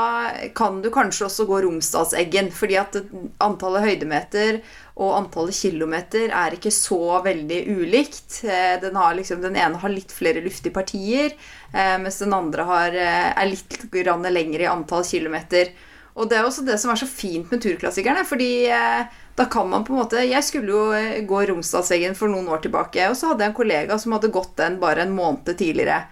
kan 0.53 0.77
du 0.81 0.91
kanskje 0.93 1.25
også 1.25 1.47
gå 1.49 1.63
Romsdalseggen. 1.63 2.51
Fordi 2.53 2.75
at 2.77 2.97
antallet 3.41 3.87
høydemeter 3.87 4.59
og 5.01 5.15
antallet 5.17 5.57
kilometer 5.57 6.29
er 6.29 6.53
ikke 6.53 6.69
så 6.73 7.23
veldig 7.25 7.63
ulikt. 7.73 8.43
Eh, 8.45 8.75
den, 8.83 8.99
liksom, 9.17 9.41
den 9.41 9.57
ene 9.57 9.81
har 9.81 9.89
litt 9.89 10.13
flere 10.13 10.45
luftige 10.45 10.75
partier, 10.75 11.33
eh, 11.73 11.95
mens 11.97 12.21
den 12.21 12.37
andre 12.37 12.69
har, 12.69 12.93
er 13.01 13.49
litt 13.49 13.89
lengre 13.89 14.67
i 14.67 14.69
antall 14.69 15.01
kilometer. 15.09 15.73
Og 16.13 16.29
det 16.29 16.37
er 16.37 16.45
også 16.45 16.67
det 16.69 16.77
som 16.79 16.93
er 16.93 17.01
så 17.01 17.09
fint 17.09 17.49
med 17.49 17.65
turklassikerne. 17.65 18.27
fordi 18.29 18.69
da 19.35 19.45
kan 19.51 19.67
man 19.67 19.83
på 19.83 19.91
en 19.91 19.99
måte 19.99 20.21
Jeg 20.21 20.43
skulle 20.43 20.71
jo 20.71 21.25
gå 21.27 21.41
Romsdalseggen 21.49 22.15
for 22.15 22.29
noen 22.29 22.47
år 22.47 22.61
tilbake, 22.61 23.09
og 23.09 23.17
så 23.17 23.33
hadde 23.33 23.43
jeg 23.43 23.51
en 23.55 23.57
kollega 23.57 23.97
som 23.97 24.13
hadde 24.13 24.31
gått 24.31 24.55
den 24.55 24.77
bare 24.79 25.01
en 25.01 25.17
måned 25.17 25.57
tidligere. 25.57 26.05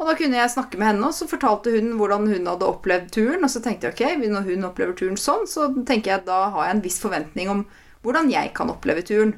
Og 0.00 0.08
da 0.08 0.14
kunne 0.16 0.38
jeg 0.38 0.52
snakke 0.54 0.78
med 0.80 0.88
henne, 0.88 1.10
og 1.10 1.12
så 1.12 1.28
fortalte 1.28 1.74
hun 1.74 1.92
hvordan 2.00 2.24
hun 2.30 2.48
hadde 2.48 2.68
opplevd 2.72 3.10
turen. 3.12 3.44
Og 3.44 3.52
så 3.52 3.60
tenkte 3.60 3.90
jeg 3.90 3.96
ok, 3.98 4.24
når 4.24 4.48
hun 4.48 4.66
opplever 4.70 4.96
turen 4.96 5.20
sånn, 5.20 5.44
så 5.44 5.68
tenker 5.76 6.14
jeg 6.14 6.22
at 6.22 6.28
da 6.30 6.40
har 6.54 6.70
jeg 6.70 6.76
en 6.78 6.84
viss 6.86 6.96
forventning 7.02 7.52
om 7.52 7.62
hvordan 8.00 8.32
jeg 8.32 8.54
kan 8.56 8.72
oppleve 8.72 9.04
turen. 9.04 9.34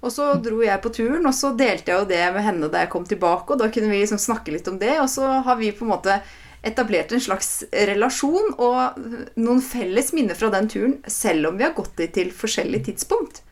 Og 0.00 0.14
så 0.14 0.30
dro 0.40 0.62
jeg 0.64 0.80
på 0.80 0.92
turen, 0.96 1.28
og 1.28 1.36
så 1.36 1.52
delte 1.52 1.92
jeg 1.92 2.00
jo 2.00 2.08
det 2.08 2.22
med 2.32 2.46
henne 2.46 2.70
da 2.72 2.86
jeg 2.86 2.92
kom 2.94 3.04
tilbake. 3.04 3.52
Og 3.52 3.60
da 3.60 3.68
kunne 3.68 3.92
vi 3.92 4.00
liksom 4.00 4.22
snakke 4.22 4.54
litt 4.54 4.70
om 4.72 4.80
det, 4.80 4.94
og 5.02 5.10
så 5.12 5.28
har 5.44 5.60
vi 5.60 5.74
på 5.76 5.84
en 5.84 5.92
måte 5.92 6.16
etablert 6.64 7.12
en 7.12 7.20
slags 7.24 7.52
relasjon 7.72 8.54
og 8.60 8.96
noen 9.40 9.60
felles 9.64 10.10
minner 10.16 10.36
fra 10.36 10.48
den 10.52 10.68
turen, 10.72 10.96
selv 11.08 11.52
om 11.52 11.60
vi 11.60 11.68
har 11.68 11.76
gått 11.76 11.92
dit 12.00 12.12
til 12.16 12.32
forskjellig 12.32 12.86
tidspunkt. 12.88 13.42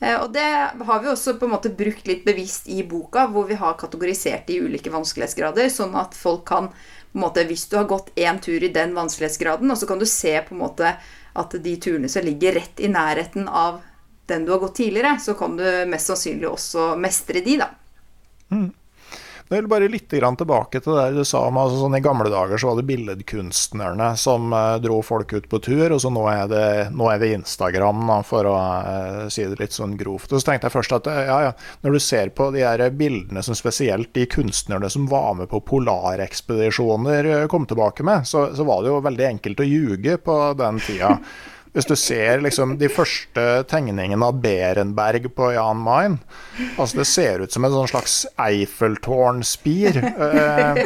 Eh, 0.00 0.14
og 0.14 0.32
det 0.32 0.46
har 0.88 1.02
vi 1.02 1.10
også 1.10 1.36
på 1.38 1.48
en 1.48 1.54
måte 1.56 1.72
brukt 1.74 2.06
litt 2.06 2.24
bevisst 2.26 2.68
i 2.70 2.82
boka, 2.86 3.26
hvor 3.32 3.48
vi 3.48 3.58
har 3.58 3.78
kategorisert 3.80 4.46
de 4.46 4.60
ulike 4.62 4.92
vanskelighetsgrader, 4.94 5.70
sånn 5.72 5.96
at 5.98 6.16
folk 6.16 6.46
kan 6.48 6.70
på 7.08 7.16
en 7.16 7.24
måte, 7.24 7.44
Hvis 7.48 7.66
du 7.68 7.76
har 7.76 7.86
gått 7.88 8.10
én 8.16 8.38
tur 8.40 8.62
i 8.62 8.68
den 8.68 8.92
vanskelighetsgraden, 8.94 9.70
og 9.70 9.78
så 9.78 9.86
kan 9.86 9.98
du 9.98 10.06
se 10.06 10.34
på 10.44 10.54
en 10.54 10.60
måte 10.60 10.96
at 11.38 11.54
de 11.64 11.76
turene 11.80 12.08
som 12.08 12.24
ligger 12.24 12.52
rett 12.52 12.80
i 12.80 12.88
nærheten 12.88 13.48
av 13.48 13.80
den 14.28 14.44
du 14.44 14.52
har 14.52 14.60
gått 14.60 14.76
tidligere, 14.76 15.16
så 15.20 15.34
kan 15.34 15.56
du 15.56 15.64
mest 15.88 16.10
sannsynlig 16.10 16.48
også 16.50 16.96
mestre 17.00 17.40
de, 17.40 17.56
da. 17.62 17.70
Mm. 18.52 18.68
Jeg 19.48 19.62
vil 19.62 19.68
bare 19.70 19.88
litt 19.88 20.10
tilbake 20.12 20.80
til 20.84 20.92
det 20.92 21.06
du 21.16 21.22
sa 21.24 21.46
om 21.48 21.56
altså 21.56 21.78
sånn 21.80 21.96
I 21.96 22.02
gamle 22.04 22.28
dager 22.28 22.60
så 22.60 22.68
var 22.68 22.76
det 22.78 22.88
billedkunstnerne 22.90 24.10
som 24.20 24.52
eh, 24.52 24.76
dro 24.84 24.98
folk 25.00 25.32
ut 25.32 25.48
på 25.48 25.60
tur, 25.64 25.94
og 25.94 26.02
så 26.04 26.12
nå 26.12 26.26
er 26.28 26.50
det, 26.50 26.66
nå 26.92 27.08
er 27.08 27.22
det 27.22 27.30
Instagram, 27.38 28.04
da, 28.10 28.18
for 28.28 28.48
å 28.50 28.54
eh, 28.58 29.22
si 29.32 29.46
det 29.48 29.56
litt 29.62 29.76
sånn 29.76 29.96
grovt. 29.96 30.34
Og 30.34 30.42
så 30.42 30.50
tenkte 30.50 30.68
jeg 30.68 30.76
først 30.76 30.96
at 30.98 31.08
eh, 31.08 31.22
ja, 31.30 31.38
ja, 31.48 31.54
når 31.86 31.96
du 31.96 32.00
ser 32.04 32.34
på 32.36 32.50
de 32.52 32.66
her 32.66 32.84
bildene 32.92 33.44
som 33.44 33.56
spesielt 33.56 34.12
de 34.18 34.28
kunstnerne 34.28 34.92
som 34.92 35.08
var 35.08 35.32
med 35.40 35.48
på 35.48 35.62
polarekspedisjoner 35.72 37.48
kom 37.48 37.64
tilbake 37.68 38.04
med, 38.04 38.28
så, 38.28 38.50
så 38.52 38.68
var 38.68 38.84
det 38.84 38.92
jo 38.92 39.04
veldig 39.08 39.30
enkelt 39.32 39.64
å 39.64 39.70
ljuge 39.70 40.20
på 40.28 40.42
den 40.60 40.84
tida. 40.84 41.16
Hvis 41.78 41.86
du 41.86 41.94
ser 41.94 42.40
liksom 42.42 42.72
de 42.80 42.88
første 42.90 43.42
tegningene 43.70 44.26
av 44.26 44.40
Berenberg 44.42 45.28
på 45.30 45.52
Jan 45.54 45.78
Mayen 45.78 46.16
altså 46.74 46.98
Det 46.98 47.04
ser 47.06 47.44
ut 47.44 47.54
som 47.54 47.68
en 47.68 47.70
sånn 47.70 47.90
slags 47.92 48.16
Eiffeltårnspir. 48.42 50.00
Eh, 50.02 50.80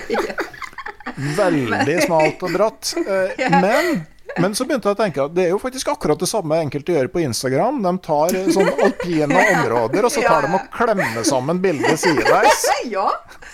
veldig 1.40 1.96
smalt 2.04 2.44
og 2.44 2.52
bratt. 2.58 2.92
Eh, 3.00 3.40
men 3.64 4.02
men 4.40 4.56
så 4.56 4.64
begynte 4.68 4.88
jeg 4.88 4.96
å 4.96 5.00
tenke 5.02 5.24
at 5.26 5.34
det 5.36 5.46
er 5.46 5.52
jo 5.52 5.60
faktisk 5.62 5.92
akkurat 5.92 6.20
det 6.20 6.28
samme 6.30 6.60
enkelte 6.64 6.96
gjør 6.96 7.10
på 7.12 7.22
Instagram. 7.26 7.82
De 7.84 7.92
tar 8.06 8.38
sånn 8.54 8.72
alpine 8.72 9.44
områder, 9.56 10.08
og 10.08 10.14
så 10.14 10.24
tar 10.24 10.46
de 10.46 10.56
og 10.56 10.72
klemmer 10.76 11.28
sammen 11.28 11.62
bildet 11.62 12.00
sideveis. 12.02 12.66
Ja, 12.92 13.06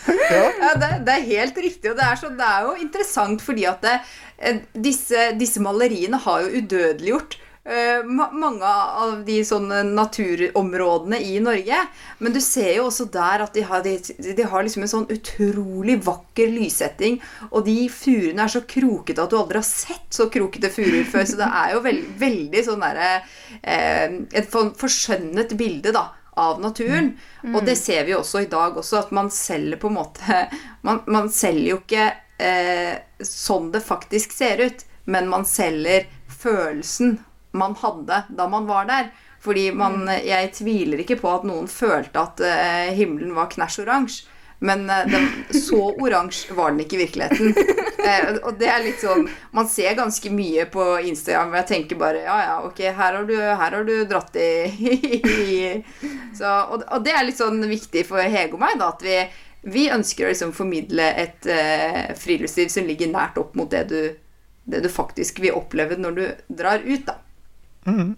ja 0.09 0.71
det, 0.81 0.89
det, 1.05 1.13
er 1.13 1.25
helt 1.27 1.59
riktig. 1.61 1.91
Og 1.91 1.99
det 1.99 2.07
er, 2.07 2.17
så, 2.17 2.31
det 2.33 2.47
er 2.47 2.65
jo 2.65 2.79
interessant 2.81 3.43
fordi 3.45 3.67
at 3.69 3.83
det, 3.85 3.99
Eh, 4.39 4.57
disse, 4.73 5.33
disse 5.39 5.61
maleriene 5.63 6.21
har 6.23 6.45
jo 6.45 6.63
udødeliggjort 6.63 7.39
uh, 7.69 8.03
mange 8.09 8.69
av 8.69 9.21
de 9.27 9.39
sånne 9.47 9.83
naturområdene 9.87 11.21
i 11.23 11.39
Norge. 11.45 11.81
Men 12.19 12.35
du 12.35 12.41
ser 12.45 12.73
jo 12.79 12.89
også 12.89 13.09
der 13.15 13.45
at 13.45 13.57
de 13.57 13.65
har, 13.69 13.85
de, 13.87 13.97
de 14.19 14.49
har 14.51 14.67
liksom 14.67 14.87
en 14.87 14.93
sånn 14.95 15.09
utrolig 15.15 15.99
vakker 16.07 16.53
lyssetting. 16.55 17.19
Og 17.53 17.67
de 17.69 17.79
furene 17.93 18.47
er 18.47 18.55
så 18.57 18.65
krokete 18.69 19.25
at 19.25 19.33
du 19.33 19.39
aldri 19.41 19.61
har 19.61 19.69
sett 19.69 20.09
så 20.15 20.31
krokete 20.33 20.73
furuer 20.75 21.07
før. 21.09 21.27
Så 21.29 21.41
det 21.41 21.51
er 21.63 21.75
jo 21.77 21.85
veld, 21.85 22.07
veldig 22.21 22.65
sånn 22.67 22.87
derre 22.87 23.11
uh, 23.19 24.07
Et 24.39 24.49
forskjønnet 24.53 25.55
bilde, 25.59 25.93
da 25.95 26.09
av 26.39 26.61
naturen. 26.63 27.13
Mm. 27.43 27.57
Og 27.57 27.65
det 27.67 27.75
ser 27.81 28.05
vi 28.07 28.15
også 28.15 28.45
i 28.45 28.51
dag 28.51 28.77
også, 28.79 29.01
at 29.03 29.15
man 29.15 29.31
selger 29.35 29.81
på 29.83 29.91
en 29.91 29.99
måte 29.99 30.45
Man, 30.87 31.03
man 31.11 31.27
selger 31.35 31.73
jo 31.73 31.79
ikke 31.81 32.05
eh, 32.39 32.95
sånn 33.25 33.73
det 33.75 33.83
faktisk 33.85 34.33
ser 34.33 34.63
ut, 34.63 34.85
men 35.11 35.27
man 35.29 35.45
selger 35.49 36.07
følelsen 36.31 37.19
man 37.53 37.77
hadde 37.81 38.23
da 38.29 38.49
man 38.49 38.67
var 38.69 38.89
der. 38.89 39.11
Fordi 39.41 39.71
man, 39.73 40.09
jeg 40.27 40.51
tviler 40.57 41.05
ikke 41.05 41.21
på 41.21 41.31
at 41.31 41.47
noen 41.47 41.69
følte 41.71 42.25
at 42.25 42.43
eh, 42.43 42.91
himmelen 42.99 43.37
var 43.37 43.51
knæsj 43.53 43.85
oransje. 43.85 44.35
Men 44.59 44.89
eh, 44.91 45.05
den, 45.07 45.29
så 45.55 45.79
oransje 46.03 46.57
var 46.59 46.73
den 46.73 46.83
ikke 46.83 46.99
i 46.99 47.05
virkeligheten. 47.07 47.55
Eh, 48.09 48.29
og 48.47 48.55
det 48.61 48.69
er 48.71 48.85
litt 48.85 49.01
sånn 49.03 49.25
Man 49.51 49.67
ser 49.69 49.97
ganske 49.99 50.31
mye 50.31 50.69
på 50.71 50.85
Instagram 51.11 51.49
hvor 51.51 51.59
jeg 51.59 51.67
tenker 51.67 51.99
bare 51.99 52.21
Ja, 52.23 52.37
ja, 52.47 52.53
ok, 52.63 52.79
her 52.95 53.17
har 53.19 53.27
du, 53.27 53.33
her 53.35 53.75
har 53.75 53.85
du 53.85 53.91
dratt 54.09 54.39
i, 54.39 55.83
så, 56.39 56.53
og, 56.71 56.87
og, 56.87 57.03
det 57.05 57.17
er 57.19 57.27
litt 57.27 57.41
sånn 57.43 57.59
viktig 57.67 58.07
for 58.07 58.23
Hege 58.23 58.55
og 58.55 58.63
meg, 58.63 58.79
da, 58.79 58.93
at 58.95 59.03
vi, 59.03 59.19
vi 59.75 59.89
ønsker 59.91 60.29
å 60.29 60.31
liksom 60.31 60.55
formidle 60.57 61.11
et 61.25 61.51
friluftsliv 62.23 62.71
som 62.73 62.87
ligger 62.87 63.11
nært 63.11 63.43
opp 63.43 63.59
mot 63.59 63.69
det 63.75 63.83
du, 63.91 64.01
det 64.71 64.87
du 64.87 64.89
faktisk 64.95 65.43
vil 65.43 65.59
oppleve 65.59 65.99
når 65.99 66.21
du 66.21 66.25
drar 66.63 66.87
ut, 66.87 67.03
da. 67.11 67.19
Mm. 67.89 68.15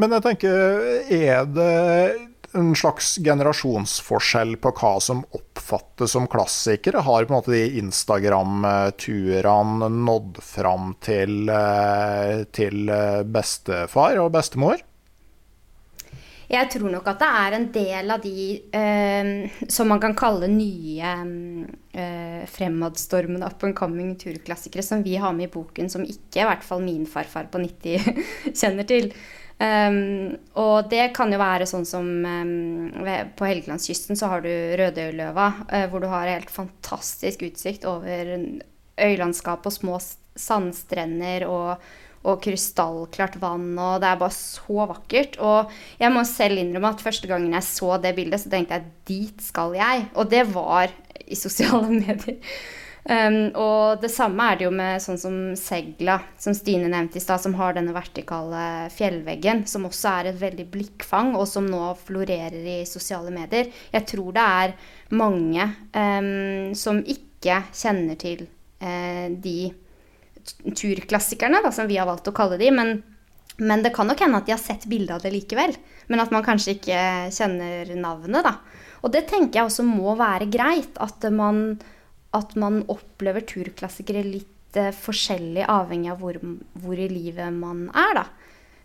Men 0.00 0.14
jeg 0.16 0.24
tenker, 0.24 0.56
er 1.12 1.44
det 1.52 1.72
en 2.56 2.72
slags 2.76 3.18
generasjonsforskjell 3.24 4.56
på 4.60 4.72
hva 4.76 5.00
som 5.00 5.24
oppfattes 5.36 6.12
som 6.16 6.26
klassikere? 6.32 7.00
Har 7.06 7.24
på 7.24 7.32
en 7.32 7.38
måte 7.38 7.54
de 7.54 7.78
Instagram-turene 7.80 9.88
nådd 9.92 10.42
fram 10.44 10.94
til, 11.00 11.48
eh, 11.48 12.44
til 12.52 12.90
bestefar 13.24 14.18
og 14.24 14.32
bestemor? 14.36 14.76
Jeg 16.52 16.68
tror 16.74 16.90
nok 16.92 17.06
at 17.08 17.20
det 17.22 17.28
er 17.32 17.54
en 17.56 17.66
del 17.72 18.12
av 18.12 18.20
de 18.20 18.46
eh, 18.76 19.60
som 19.72 19.88
man 19.88 20.00
kan 20.02 20.12
kalle 20.18 20.50
nye 20.52 21.12
eh, 21.96 22.42
fremadstormende 22.52 23.48
up 23.48 23.64
and 23.64 23.76
coming 23.78 24.10
turklassikere 24.20 24.84
som 24.84 25.04
vi 25.04 25.16
har 25.16 25.32
med 25.32 25.48
i 25.48 25.52
boken, 25.54 25.88
som 25.88 26.04
ikke 26.04 26.42
i 26.42 26.48
hvert 26.50 26.66
fall 26.66 26.84
min 26.84 27.06
farfar 27.08 27.48
på 27.52 27.62
90 27.62 28.20
kjenner 28.60 28.88
til. 28.88 29.08
Um, 29.62 30.34
og 30.58 30.90
det 30.90 31.12
kan 31.14 31.30
jo 31.30 31.38
være 31.38 31.68
sånn 31.70 31.84
som 31.86 32.06
um, 32.24 33.04
På 33.38 33.46
Helgelandskysten 33.46 34.18
så 34.18 34.30
har 34.32 34.40
du 34.42 34.48
Rødøyløva, 34.80 35.48
uh, 35.68 35.84
hvor 35.92 36.02
du 36.02 36.08
har 36.10 36.30
helt 36.32 36.50
fantastisk 36.50 37.44
utsikt 37.46 37.84
over 37.86 38.32
øylandskap 38.98 39.68
og 39.68 39.74
små 39.76 40.00
sandstrender 40.34 41.46
og, 41.46 41.84
og 42.22 42.42
krystallklart 42.44 43.38
vann, 43.42 43.72
og 43.78 44.02
det 44.02 44.10
er 44.10 44.20
bare 44.20 44.36
så 44.36 44.86
vakkert. 44.90 45.38
Og 45.42 45.72
jeg 46.00 46.12
må 46.14 46.22
selv 46.28 46.60
innrømme 46.62 46.92
at 46.94 47.02
første 47.02 47.30
gangen 47.30 47.56
jeg 47.56 47.66
så 47.66 47.96
det 48.02 48.14
bildet, 48.18 48.44
så 48.44 48.52
tenkte 48.52 48.78
jeg 48.78 48.92
dit 49.10 49.42
skal 49.42 49.74
jeg. 49.78 50.06
Og 50.14 50.30
det 50.30 50.46
var 50.54 50.92
i 51.26 51.38
sosiale 51.38 51.90
medier. 52.02 52.38
Um, 53.02 53.48
og 53.58 53.98
det 53.98 54.12
samme 54.14 54.44
er 54.46 54.58
det 54.60 54.66
jo 54.68 54.74
med 54.78 55.02
sånn 55.02 55.18
som 55.18 55.36
Segla, 55.58 56.20
som 56.38 56.54
Stine 56.54 56.86
nevnte 56.86 57.18
i 57.18 57.24
stad, 57.24 57.42
som 57.42 57.56
har 57.58 57.74
denne 57.74 57.94
vertikale 57.96 58.86
fjellveggen, 58.94 59.64
som 59.66 59.88
også 59.88 60.12
er 60.12 60.30
et 60.30 60.38
veldig 60.38 60.68
blikkfang, 60.70 61.32
og 61.34 61.48
som 61.50 61.66
nå 61.66 61.82
florerer 62.04 62.62
i 62.62 62.78
sosiale 62.86 63.34
medier. 63.34 63.72
Jeg 63.90 64.06
tror 64.12 64.30
det 64.36 64.46
er 64.62 64.76
mange 65.18 65.66
um, 65.98 66.70
som 66.78 67.02
ikke 67.02 67.64
kjenner 67.74 68.20
til 68.22 68.46
uh, 68.46 69.26
de 69.34 69.72
turklassikerne, 70.66 71.62
da, 71.64 71.72
som 71.74 71.88
vi 71.90 71.98
har 72.00 72.08
valgt 72.08 72.30
å 72.30 72.36
kalle 72.36 72.58
de, 72.60 72.68
men, 72.74 72.92
men 73.62 73.82
det 73.84 73.94
kan 73.96 74.08
nok 74.10 74.22
hende 74.24 74.42
at 74.42 74.48
de 74.48 74.56
har 74.56 74.62
sett 74.62 74.88
bilde 74.90 75.14
av 75.16 75.24
det 75.24 75.32
likevel. 75.34 75.74
Men 76.10 76.22
at 76.22 76.32
man 76.34 76.44
kanskje 76.46 76.76
ikke 76.76 77.00
kjenner 77.34 77.90
navnet, 77.96 78.46
da. 78.46 78.56
Og 79.02 79.10
det 79.14 79.26
tenker 79.30 79.60
jeg 79.60 79.70
også 79.70 79.86
må 79.86 80.14
være 80.18 80.46
greit. 80.50 80.98
At 81.02 81.24
man 81.34 81.80
at 82.36 82.54
man 82.60 82.80
opplever 82.92 83.44
turklassikere 83.44 84.24
litt 84.24 84.78
eh, 84.78 84.92
forskjellig 84.96 85.66
avhengig 85.68 86.12
av 86.14 86.22
hvor, 86.22 86.38
hvor, 86.80 86.96
i 86.96 87.10
livet 87.10 87.52
man 87.54 87.86
er, 87.90 88.22
da. 88.22 88.24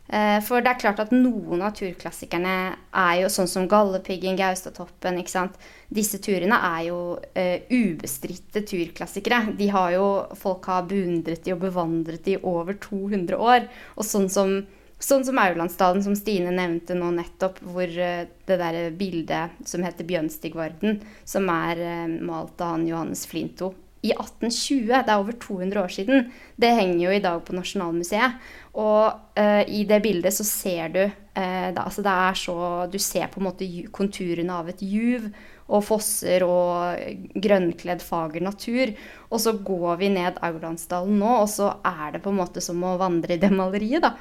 Eh, 0.08 0.38
for 0.46 0.63
det 0.63 0.72
er 0.72 0.80
klart 0.80 1.02
at 1.04 1.12
noen 1.12 1.62
av 1.65 1.74
turklassikerne 1.76 2.54
er 2.96 3.13
jo 3.22 3.32
sånn 3.32 3.50
som 3.52 3.67
Galdhøpiggen, 3.67 4.38
Gaustatoppen, 4.39 5.20
ikke 5.20 5.34
sant. 5.34 5.58
Disse 5.91 6.20
turene 6.24 6.58
er 6.67 6.82
jo 6.89 7.00
uh, 7.15 7.58
ubestridte 7.72 8.63
turklassikere. 8.67 9.54
De 9.60 9.70
har 9.72 9.93
jo 9.96 10.08
Folk 10.36 10.67
har 10.67 10.88
beundret 10.88 11.46
de 11.46 11.54
og 11.56 11.62
bevandret 11.62 12.26
de 12.26 12.36
over 12.39 12.76
200 12.84 13.39
år. 13.39 13.70
Og 13.96 14.08
sånn 14.08 14.32
som 14.32 14.60
Sånn 14.98 15.22
som 15.22 15.38
Aurlandsdalen, 15.38 16.02
som 16.02 16.15
Stine 16.17 16.50
nevnte 16.50 16.96
nå 16.98 17.12
nettopp, 17.13 17.60
hvor 17.70 17.86
uh, 17.86 18.24
det 18.50 18.56
der 18.63 18.78
bildet 18.98 19.60
som 19.70 19.84
heter 19.86 20.08
Bjønstigvarden, 20.10 21.04
som 21.22 21.46
er 21.54 21.84
uh, 21.86 22.15
malt 22.26 22.58
av 22.58 22.74
han 22.74 22.88
Johannes 22.89 23.28
Flinto 23.30 23.76
i 24.06 24.14
1820, 24.14 24.92
det 24.92 25.14
er 25.14 25.18
over 25.18 25.38
200 25.42 25.82
år 25.82 25.94
siden, 25.94 26.32
det 26.56 26.74
henger 26.78 27.02
jo 27.02 27.14
i 27.16 27.22
dag 27.24 27.44
på 27.46 27.56
Nasjonalmuseet. 27.58 28.38
Og 28.78 29.06
uh, 29.40 29.64
i 29.66 29.84
det 29.90 30.02
bildet 30.06 30.36
så 30.36 30.46
ser 30.48 30.94
du 30.94 31.02
da, 31.38 31.84
altså 31.84 32.02
det 32.02 32.10
er 32.10 32.38
så 32.40 32.54
Du 32.90 32.96
ser 32.98 33.28
på 33.30 33.38
en 33.38 33.46
måte 33.46 33.66
konturene 33.94 34.56
av 34.58 34.72
et 34.72 34.80
juv 34.82 35.28
og 35.68 35.84
fosser 35.86 36.42
og 36.42 36.98
grønnkledd, 37.38 38.02
fager 38.02 38.42
natur. 38.42 38.94
Og 39.30 39.44
så 39.44 39.54
går 39.54 40.00
vi 40.02 40.10
ned 40.16 40.40
Aurlandsdalen 40.42 41.20
nå, 41.22 41.34
og 41.44 41.50
så 41.52 41.76
er 41.86 42.16
det 42.16 42.24
på 42.24 42.34
en 42.34 42.40
måte 42.40 42.64
som 42.64 42.82
å 42.82 42.96
vandre 42.98 43.36
i 43.36 43.42
det 43.42 43.52
maleriet, 43.54 44.08
da. 44.08 44.16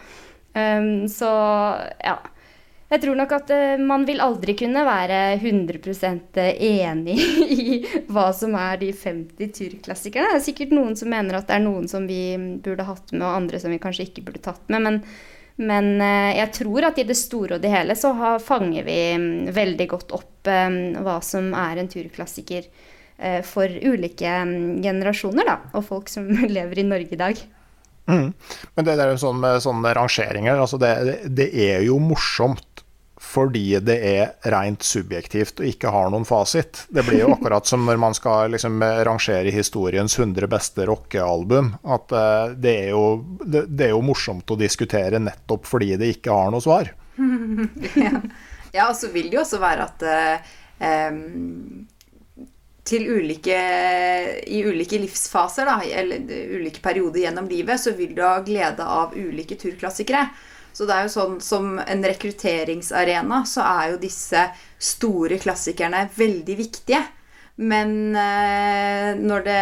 Um, 0.56 1.06
så 1.08 1.30
ja. 2.04 2.18
Jeg 2.86 3.02
tror 3.02 3.16
nok 3.18 3.32
at 3.34 3.48
uh, 3.50 3.82
man 3.82 4.04
vil 4.06 4.22
aldri 4.22 4.54
kunne 4.58 4.84
være 4.86 5.20
100% 5.40 6.38
enig 6.38 7.16
i 7.56 7.78
hva 8.06 8.28
som 8.36 8.54
er 8.58 8.78
de 8.82 8.92
50 8.94 9.54
turklassikerne. 9.56 10.30
Det 10.30 10.40
er 10.40 10.44
sikkert 10.44 10.74
noen 10.76 10.94
som 10.98 11.10
mener 11.10 11.38
at 11.38 11.48
det 11.48 11.56
er 11.58 11.64
noen 11.64 11.88
som 11.90 12.06
vi 12.06 12.36
burde 12.62 12.86
hatt 12.86 13.10
med, 13.10 13.24
og 13.26 13.40
andre 13.40 13.62
som 13.62 13.74
vi 13.74 13.80
kanskje 13.82 14.06
ikke 14.06 14.28
burde 14.28 14.44
tatt 14.44 14.70
med. 14.70 14.86
Men, 14.86 15.00
men 15.58 15.90
uh, 15.98 16.30
jeg 16.38 16.52
tror 16.60 16.90
at 16.92 17.00
i 17.02 17.08
det 17.08 17.18
store 17.18 17.58
og 17.58 17.64
det 17.64 17.74
hele 17.74 17.98
så 17.98 18.14
har, 18.20 18.38
fanger 18.44 18.86
vi 18.86 19.00
um, 19.18 19.26
veldig 19.56 19.88
godt 19.90 20.14
opp 20.14 20.52
um, 20.52 20.78
hva 21.02 21.18
som 21.26 21.50
er 21.58 21.82
en 21.82 21.90
turklassiker 21.90 22.70
uh, 22.70 23.42
for 23.42 23.66
ulike 23.66 24.38
generasjoner, 24.86 25.50
da, 25.50 25.58
og 25.74 25.90
folk 25.90 26.12
som 26.12 26.30
lever 26.56 26.84
i 26.84 26.86
Norge 26.86 27.18
i 27.18 27.22
dag. 27.24 27.46
Mm. 28.06 28.30
Men 28.74 28.86
det 28.86 28.94
der 29.00 29.16
sånn 29.18 29.40
med 29.42 29.58
sånne 29.64 29.92
rangeringer, 29.98 30.60
altså 30.62 30.78
det, 30.78 30.92
det, 31.26 31.48
er 31.66 31.82
jo 31.86 31.98
morsomt 31.98 32.75
fordi 33.20 33.78
det 33.80 33.96
er 34.04 34.50
rent 34.52 34.84
subjektivt 34.84 35.62
og 35.62 35.68
ikke 35.70 35.92
har 35.92 36.10
noen 36.12 36.26
fasit. 36.28 36.84
Det 36.92 37.04
blir 37.06 37.22
jo 37.22 37.32
akkurat 37.36 37.68
som 37.68 37.86
når 37.88 38.00
man 38.02 38.16
skal 38.16 38.52
liksom 38.54 38.82
rangere 39.08 39.54
historiens 39.54 40.18
100 40.18 40.50
beste 40.52 40.86
rockealbum. 40.88 41.72
At 41.82 42.12
uh, 42.12 42.52
det, 42.52 42.76
er 42.86 42.92
jo, 42.92 43.06
det, 43.44 43.88
er 43.88 43.94
jo 43.94 44.04
morsomt 44.04 44.52
å 44.52 44.60
diskutere 44.60 45.22
nettopp 45.22 45.68
fordi 45.68 45.94
det 46.00 46.12
ikke 46.18 46.36
har 46.36 46.52
noe 46.54 46.64
svar. 46.64 46.92
ja. 48.06 48.14
ja, 48.72 48.88
og 48.88 48.96
så 48.98 49.12
vil 49.12 49.30
det 49.30 49.40
jo 49.40 49.44
også 49.46 49.62
være 49.62 49.90
at 49.90 50.08
um 50.76 51.86
til 52.86 53.08
ulike, 53.10 53.56
i 54.46 54.62
ulike 54.62 54.98
livsfaser, 55.02 55.66
da, 55.66 55.80
eller 56.00 56.22
ulike 56.54 56.82
perioder 56.84 57.24
gjennom 57.24 57.48
livet, 57.50 57.80
så 57.82 57.92
vil 57.98 58.14
du 58.14 58.22
ha 58.22 58.38
glede 58.46 58.84
av 58.86 59.16
ulike 59.18 59.58
turklassikere. 59.58 60.28
Så 60.76 60.84
det 60.84 60.92
er 60.92 61.06
jo 61.06 61.12
sånn 61.14 61.36
som 61.40 61.78
en 61.80 62.02
rekrutteringsarena, 62.04 63.40
så 63.48 63.64
er 63.64 63.94
jo 63.94 64.00
disse 64.02 64.42
store 64.76 65.38
klassikerne 65.40 66.02
veldig 66.12 66.56
viktige. 66.58 67.00
Men 67.56 68.12
eh, 68.12 69.16
når 69.16 69.44
det 69.46 69.60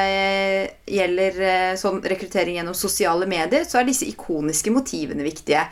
gjelder 0.91 1.37
eh, 1.47 1.75
sånn 1.79 2.01
rekruttering 2.03 2.59
gjennom 2.59 2.75
sosiale 2.75 3.29
medier, 3.31 3.63
så 3.69 3.79
er 3.79 3.87
disse 3.87 4.09
ikoniske 4.11 4.73
motivene 4.75 5.23
viktige. 5.23 5.63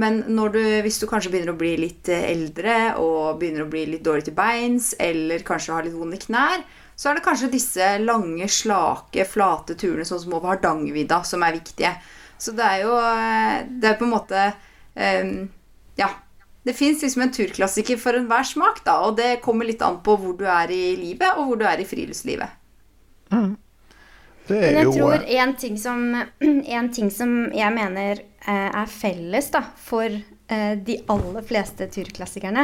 Men 0.00 0.22
du, 0.24 0.60
hvis 0.84 1.00
du 1.00 1.06
kanskje 1.08 1.34
begynner 1.34 1.52
å 1.52 1.60
bli 1.60 1.74
litt 1.84 2.08
eh, 2.08 2.24
eldre 2.30 2.78
og 3.02 3.42
begynner 3.42 3.66
å 3.66 3.72
bli 3.72 3.84
litt 3.92 4.06
dårlig 4.06 4.30
til 4.30 4.36
beins, 4.38 4.94
eller 4.96 5.44
kanskje 5.44 5.74
har 5.76 5.84
litt 5.84 5.98
vonde 5.98 6.20
knær, 6.22 6.64
så 6.96 7.10
er 7.10 7.18
det 7.18 7.26
kanskje 7.28 7.50
disse 7.52 7.90
lange, 8.00 8.48
slake, 8.48 9.28
flate 9.28 9.76
turene 9.76 10.08
sånn 10.08 10.24
som 10.24 10.38
over 10.38 10.54
Hardangervidda 10.54 11.20
som 11.28 11.44
er 11.44 11.60
viktige. 11.60 11.92
Så 12.40 12.56
det 12.56 12.64
er 12.64 12.84
jo 12.86 12.94
Det 13.82 13.88
er 13.90 13.96
på 13.98 14.06
en 14.06 14.12
måte 14.14 14.42
um, 14.94 15.48
Ja. 15.98 16.10
Det 16.62 16.74
fins 16.76 17.02
liksom 17.02 17.22
en 17.22 17.30
turklassiker 17.32 17.96
for 17.96 18.16
enhver 18.18 18.44
smak, 18.44 18.82
da. 18.84 18.98
Og 19.06 19.16
det 19.16 19.38
kommer 19.40 19.64
litt 19.64 19.80
an 19.82 20.02
på 20.04 20.18
hvor 20.20 20.34
du 20.36 20.44
er 20.44 20.68
i 20.74 20.96
livet, 20.98 21.38
og 21.38 21.46
hvor 21.48 21.60
du 21.60 21.64
er 21.64 21.80
i 21.80 21.86
friluftslivet. 21.88 22.50
Mm. 23.32 23.54
Det 24.48 24.58
er 24.58 24.66
Men 24.66 24.76
jeg 24.76 24.92
tror 24.98 25.14
eh, 25.16 25.38
en 25.38 25.54
ting, 25.56 25.78
som, 25.80 26.02
en 26.78 26.90
ting 26.92 27.08
som 27.14 27.32
jeg 27.56 27.72
mener 27.76 28.20
er 28.48 28.90
felles 28.92 29.48
da, 29.52 29.62
for 29.76 30.08
de 30.08 30.94
aller 31.12 31.44
fleste 31.44 31.88
turklassikerne, 31.92 32.62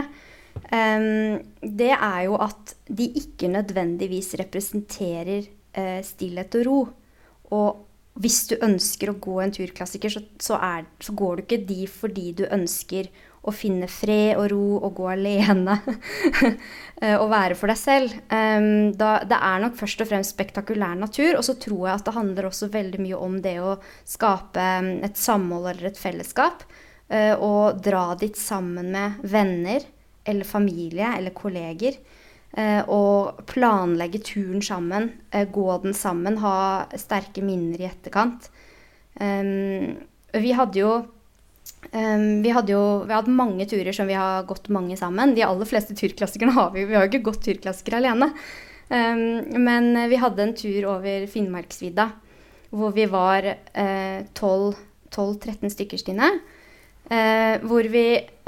um, 0.65 1.41
det 1.61 1.91
er 1.93 2.21
jo 2.25 2.39
at 2.41 2.77
de 2.89 3.09
ikke 3.21 3.51
nødvendigvis 3.53 4.31
representerer 4.41 5.49
stillhet 6.07 6.57
og 6.61 6.67
ro. 6.69 6.79
Og 7.53 7.84
hvis 8.23 8.45
du 8.47 8.55
ønsker 8.63 9.11
å 9.11 9.19
gå 9.19 9.39
en 9.43 9.53
turklassiker, 9.55 10.13
så, 10.13 10.23
så, 10.39 10.59
er, 10.63 10.85
så, 11.03 11.15
går 11.19 11.37
du 11.37 11.45
ikke 11.45 11.65
de 11.67 11.87
fordi 11.91 12.29
du 12.39 12.45
ønsker 12.47 13.09
å 13.45 13.53
finne 13.53 13.89
fred 13.91 14.39
og 14.39 14.47
ro 14.53 14.77
og 14.79 14.95
gå 15.01 15.09
alene. 15.17 15.75
og 17.21 17.27
være 17.33 17.59
for 17.59 17.69
deg 17.69 17.81
selv. 17.81 18.15
Um, 18.31 18.95
da, 18.97 19.19
det 19.29 19.37
er 19.37 19.65
nok 19.65 19.75
først 19.77 20.05
og 20.05 20.09
fremst 20.13 20.37
spektakulær 20.37 20.95
natur. 20.97 21.35
Og 21.41 21.45
så 21.45 21.57
tror 21.61 21.89
jeg 21.89 21.99
at 21.99 22.07
det 22.07 22.17
handler 22.17 22.49
også 22.49 22.71
veldig 22.73 23.03
mye 23.03 23.21
om 23.27 23.37
det 23.45 23.59
å 23.61 23.75
skape 24.09 24.69
et 25.05 25.21
samhold 25.21 25.73
eller 25.75 25.91
et 25.91 26.01
fellesskap. 26.01 26.65
Uh, 27.11 27.35
og 27.35 27.83
dra 27.85 28.13
dit 28.21 28.39
sammen 28.39 28.95
med 28.95 29.27
venner 29.29 29.85
eller 30.25 30.49
familie 30.49 31.11
eller 31.19 31.35
kolleger. 31.37 31.99
Uh, 32.55 32.83
og 32.87 33.41
planlegge 33.51 34.21
turen 34.23 34.63
sammen. 34.63 35.09
Uh, 35.35 35.43
gå 35.51 35.67
den 35.83 35.97
sammen. 35.97 36.39
Ha 36.39 36.57
sterke 37.01 37.43
minner 37.43 37.83
i 37.83 37.89
etterkant. 37.89 38.47
Um, 39.19 39.97
vi 40.35 40.53
hadde 40.55 40.79
jo 40.79 40.93
um, 41.95 42.29
vi 42.43 42.53
hadde 42.55 42.75
jo 42.75 42.85
vi 43.07 43.15
hadde 43.15 43.35
mange 43.35 43.67
turer 43.71 43.95
som 43.95 44.11
vi 44.11 44.19
har 44.19 44.47
gått 44.47 44.71
mange 44.75 44.99
sammen. 44.99 45.35
De 45.35 45.43
aller 45.47 45.71
fleste 45.71 45.97
turklassikerne 45.99 46.55
har 46.55 46.71
vi. 46.75 46.87
Vi 46.87 46.95
har 46.95 47.07
jo 47.07 47.13
ikke 47.13 47.27
gått 47.33 47.43
turklassikere 47.47 48.03
alene. 48.03 48.31
Um, 48.87 49.43
men 49.65 49.95
vi 50.11 50.21
hadde 50.23 50.45
en 50.45 50.55
tur 50.59 50.91
over 50.99 51.27
Finnmarksvidda 51.31 52.11
hvor 52.75 52.91
vi 52.95 53.07
var 53.07 53.47
uh, 53.47 54.21
12-13 54.35 55.71
stykker, 55.71 56.01
Stine. 56.01 56.31
Uh, 57.05 57.61
hvor 57.69 57.85
vi 57.93 58.07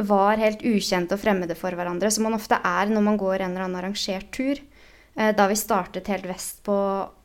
var 0.08 0.40
helt 0.40 0.62
ukjente 0.64 1.16
og 1.16 1.20
fremmede 1.20 1.56
for 1.58 1.76
hverandre, 1.76 2.08
som 2.12 2.24
man 2.24 2.38
ofte 2.38 2.56
er 2.56 2.88
når 2.88 3.04
man 3.04 3.20
går 3.20 3.42
en 3.42 3.50
eller 3.52 3.66
annen 3.66 3.80
arrangert 3.82 4.30
tur. 4.32 4.62
Eh, 5.16 5.32
da 5.36 5.46
vi 5.48 5.56
startet 5.56 6.08
helt 6.12 6.26
vest 6.28 6.60
på, 6.64 6.76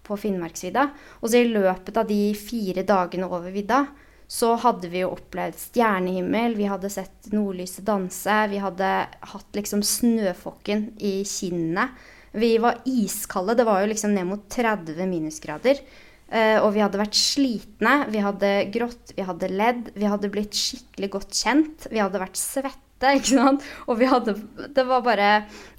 på 0.03 0.17
Finnmarksvidda. 0.17 0.87
Og 1.19 1.31
så 1.31 1.41
i 1.41 1.49
løpet 1.51 1.97
av 1.99 2.07
de 2.07 2.31
fire 2.39 2.85
dagene 2.87 3.27
over 3.27 3.51
vidda 3.51 3.83
så 4.31 4.53
hadde 4.63 4.87
vi 4.87 5.01
jo 5.01 5.09
opplevd 5.11 5.57
stjernehimmel, 5.59 6.53
vi 6.55 6.69
hadde 6.71 6.87
sett 6.93 7.27
nordlyset 7.35 7.83
danse, 7.83 8.37
vi 8.47 8.61
hadde 8.63 8.91
hatt 9.33 9.57
liksom 9.57 9.81
snøfokken 9.83 10.85
i 11.03 11.17
kinnene. 11.27 11.89
Vi 12.31 12.53
var 12.63 12.79
iskalde, 12.87 13.57
det 13.59 13.65
var 13.67 13.81
jo 13.81 13.89
liksom 13.91 14.13
ned 14.15 14.29
mot 14.29 14.45
30 14.55 15.03
minusgrader. 15.03 15.83
Uh, 16.31 16.63
og 16.63 16.69
vi 16.77 16.79
hadde 16.79 16.99
vært 17.01 17.17
slitne, 17.19 17.95
vi 18.11 18.21
hadde 18.23 18.51
grått, 18.71 19.11
vi 19.17 19.25
hadde 19.27 19.49
ledd, 19.51 19.89
vi 19.99 20.07
hadde 20.07 20.31
blitt 20.31 20.55
skikkelig 20.55 21.09
godt 21.17 21.35
kjent. 21.35 21.89
Vi 21.91 21.99
hadde 21.99 22.21
vært 22.21 22.39
svette. 22.39 22.79
Og 23.89 23.95
vi 23.97 24.05
hadde 24.05 24.35
Det 24.69 24.83
var 24.85 24.99
bare 25.01 25.29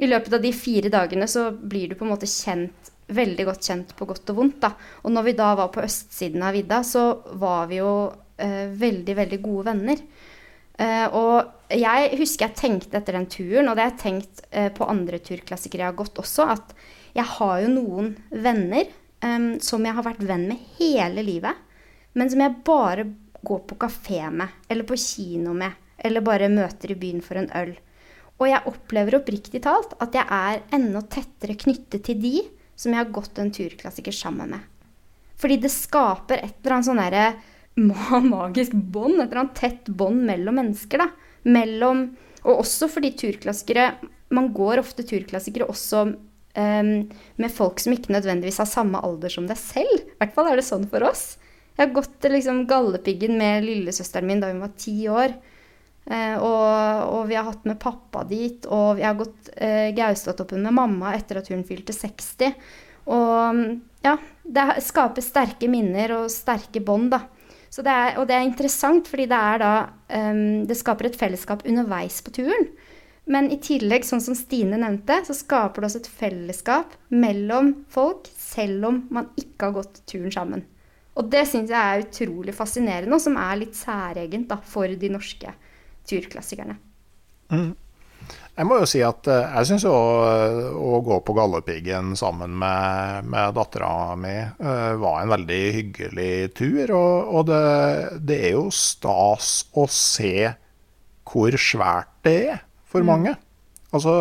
I 0.02 0.08
løpet 0.08 0.32
av 0.34 0.40
de 0.42 0.50
fire 0.50 0.90
dagene 0.90 1.28
så 1.30 1.52
blir 1.54 1.86
du 1.86 1.94
på 1.94 2.02
en 2.02 2.10
måte 2.10 2.26
kjent 2.26 2.90
veldig 3.12 3.46
godt 3.46 3.68
kjent 3.68 3.94
på 3.96 4.08
godt 4.08 4.32
og 4.32 4.38
vondt. 4.40 4.60
da. 4.62 4.72
Og 5.04 5.14
når 5.14 5.28
vi 5.28 5.34
da 5.38 5.52
var 5.58 5.70
på 5.74 5.84
østsiden 5.84 6.42
av 6.42 6.56
vidda, 6.56 6.82
så 6.86 7.04
var 7.40 7.68
vi 7.70 7.80
jo 7.80 7.92
uh, 8.10 8.66
veldig, 8.84 9.16
veldig 9.18 9.40
gode 9.42 9.66
venner. 9.70 10.02
Uh, 10.80 11.06
og 11.14 11.76
jeg 11.78 12.16
husker 12.18 12.48
jeg 12.48 12.58
tenkte 12.58 12.98
etter 12.98 13.18
den 13.18 13.28
turen, 13.30 13.68
og 13.68 13.76
det 13.76 13.84
har 13.84 13.92
jeg 13.92 14.02
tenkt 14.02 14.42
uh, 14.48 14.70
på 14.74 14.88
andre 14.88 15.20
turklassikere 15.22 15.84
jeg 15.84 15.92
har 15.92 16.00
gått 16.00 16.22
også, 16.22 16.48
at 16.56 16.74
jeg 17.12 17.28
har 17.36 17.60
jo 17.60 17.72
noen 17.74 18.14
venner 18.30 18.88
um, 19.22 19.46
som 19.62 19.84
jeg 19.86 19.96
har 19.96 20.06
vært 20.06 20.24
venn 20.26 20.48
med 20.50 20.60
hele 20.78 21.24
livet, 21.26 21.58
men 22.18 22.30
som 22.30 22.42
jeg 22.44 22.60
bare 22.66 23.06
går 23.42 23.62
på 23.68 23.78
kafé 23.80 24.20
med, 24.30 24.50
eller 24.68 24.86
på 24.86 24.98
kino 25.00 25.54
med, 25.56 25.78
eller 25.98 26.24
bare 26.24 26.50
møter 26.52 26.92
i 26.92 26.98
byen 26.98 27.22
for 27.24 27.40
en 27.40 27.50
øl. 27.58 27.72
Og 28.40 28.48
jeg 28.48 28.66
opplever 28.68 29.18
oppriktig 29.20 29.62
talt 29.64 29.94
at 30.02 30.16
jeg 30.18 30.26
er 30.26 30.62
enda 30.74 31.02
tettere 31.06 31.56
knyttet 31.58 32.04
til 32.08 32.18
de 32.22 32.36
som 32.74 32.92
jeg 32.92 33.02
har 33.02 33.14
gått 33.14 33.38
en 33.38 33.52
turklassiker 33.54 34.14
sammen 34.14 34.54
med. 34.56 34.62
Fordi 35.38 35.58
det 35.62 35.72
skaper 35.74 36.42
et 36.42 36.58
eller 36.62 36.76
annet 36.76 36.88
sånn 36.88 37.02
derre 37.02 37.26
magisk 38.36 38.74
bånd, 38.74 39.20
et 39.20 39.28
eller 39.28 39.44
annet 39.44 39.58
tett 39.58 39.90
bånd 39.90 40.24
mellom 40.26 40.58
mennesker. 40.60 41.02
da. 41.02 41.08
Mellom, 41.42 42.04
og 42.42 42.62
også 42.62 42.86
fordi 42.86 43.16
turklassikere 43.18 43.88
Man 44.32 44.52
går 44.54 44.78
ofte 44.80 45.02
turklassikere 45.04 45.66
også 45.68 46.04
um, 46.58 46.92
med 47.40 47.54
folk 47.54 47.80
som 47.82 47.94
ikke 47.94 48.14
nødvendigvis 48.14 48.60
har 48.62 48.70
samme 48.70 49.00
alder 49.04 49.32
som 49.32 49.48
deg 49.48 49.60
selv. 49.60 50.02
I 50.02 50.18
hvert 50.20 50.36
fall 50.36 50.50
er 50.50 50.60
det 50.60 50.66
sånn 50.68 50.88
for 50.90 51.06
oss. 51.08 51.24
Jeg 51.72 51.86
har 51.86 51.96
gått 51.96 52.14
til 52.20 52.36
liksom 52.36 52.64
Galdhøpiggen 52.68 53.38
med 53.40 53.64
lillesøsteren 53.64 54.28
min 54.28 54.42
da 54.42 54.52
hun 54.52 54.62
var 54.64 54.74
ti 54.80 54.96
år. 55.10 55.34
Uh, 56.02 56.36
og, 56.42 56.62
og, 57.06 57.20
vi 57.30 57.36
har 57.38 57.46
hatt 57.46 57.66
med 57.68 57.78
pappa 57.80 58.24
dit, 58.26 58.66
og 58.66 58.96
vi 58.98 59.06
har 59.06 59.18
gått 59.18 59.52
uh, 59.54 59.90
Gaustatoppen 59.94 60.64
med 60.66 60.74
mamma 60.76 61.14
etter 61.16 61.38
at 61.40 61.50
hun 61.52 61.62
fylte 61.66 61.94
60. 61.94 62.56
Og 63.12 63.62
ja, 64.02 64.16
det 64.42 64.66
skaper 64.86 65.24
sterke 65.24 65.70
minner 65.70 66.16
og 66.20 66.30
sterke 66.32 66.82
bånd, 66.84 67.12
da. 67.14 67.24
Det 67.72 67.88
er, 67.88 68.18
og 68.20 68.26
det 68.28 68.36
er 68.36 68.44
interessant, 68.44 69.06
fordi 69.08 69.24
det 69.30 69.36
er 69.38 69.60
da 69.62 69.70
um, 70.12 70.64
Det 70.68 70.76
skaper 70.76 71.08
et 71.08 71.16
fellesskap 71.16 71.62
underveis 71.64 72.18
på 72.20 72.34
turen. 72.36 72.66
Men 73.30 73.50
i 73.54 73.58
tillegg, 73.62 74.04
sånn 74.06 74.22
som 74.22 74.34
Stine 74.34 74.80
nevnte, 74.82 75.20
så 75.26 75.34
skaper 75.36 75.82
det 75.82 75.90
også 75.90 76.00
et 76.02 76.10
fellesskap 76.10 76.96
mellom 77.14 77.74
folk, 77.92 78.26
selv 78.34 78.88
om 78.88 79.02
man 79.14 79.30
ikke 79.38 79.68
har 79.68 79.76
gått 79.76 80.00
turen 80.10 80.34
sammen. 80.34 80.64
Og 81.18 81.28
det 81.30 81.44
syns 81.50 81.70
jeg 81.70 81.78
er 81.78 82.06
utrolig 82.06 82.54
fascinerende, 82.56 83.14
og 83.14 83.22
som 83.22 83.36
er 83.38 83.60
litt 83.60 83.76
særegent 83.78 84.48
da, 84.50 84.58
for 84.64 84.88
de 84.88 85.12
norske 85.12 85.54
turklassikerne. 86.08 86.78
Mm. 87.52 87.70
Jeg 88.52 88.68
må 88.68 88.76
jo 88.82 88.88
si 88.88 89.00
at 89.04 89.28
eh, 89.32 89.54
jeg 89.58 89.68
syns 89.70 89.84
å, 89.88 89.96
å, 90.76 90.98
gå 91.04 91.18
på 91.24 91.34
Galdhøpiggen 91.36 92.12
sammen 92.20 92.52
med, 92.60 93.28
med 93.32 93.54
dattera 93.56 94.12
mi 94.20 94.34
uh, 94.36 94.92
var 95.00 95.22
en 95.22 95.32
veldig 95.32 95.60
hyggelig 95.78 96.34
tur. 96.58 96.92
Og, 96.98 97.32
og 97.32 97.46
det, 97.48 97.62
det, 98.20 98.38
er 98.50 98.58
jo 98.58 98.66
stas 98.76 99.54
å 99.72 99.86
se 99.88 100.52
hvor 101.32 101.56
svært 101.56 102.12
det 102.26 102.36
er 102.52 102.60
for 102.92 103.04
mm. 103.04 103.10
mange. 103.10 103.34
Altså 103.92 104.12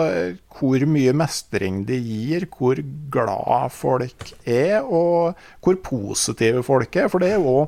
hvor 0.58 0.84
mye 0.84 1.14
mestring 1.16 1.86
de 1.88 1.96
gir, 2.04 2.48
hvor 2.52 2.80
glad 3.14 3.72
folk 3.72 4.34
er, 4.44 4.82
og 4.84 5.40
hvor 5.64 5.80
positive 5.86 6.64
folk 6.68 6.96
er. 7.00 7.12
For 7.12 7.24
det 7.24 7.36
er 7.36 7.44
jo 7.44 7.66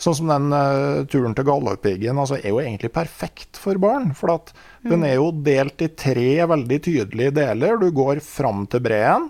Sånn 0.00 0.16
som 0.16 0.30
den 0.30 0.48
uh, 0.54 1.02
turen 1.12 1.34
til 1.36 1.44
Galdhøpiggen 1.44 2.16
altså, 2.22 2.38
er 2.38 2.54
jo 2.54 2.62
egentlig 2.62 2.88
perfekt 2.94 3.58
for 3.60 3.76
barn. 3.80 4.14
For 4.16 4.32
at 4.32 4.48
mm. 4.54 4.88
den 4.94 5.04
er 5.04 5.18
jo 5.18 5.26
delt 5.44 5.84
i 5.84 5.90
tre 5.92 6.30
veldig 6.48 6.78
tydelige 6.86 7.34
deler. 7.36 7.76
Du 7.76 7.90
går 7.92 8.22
fram 8.24 8.64
til 8.70 8.80
breen. 8.86 9.28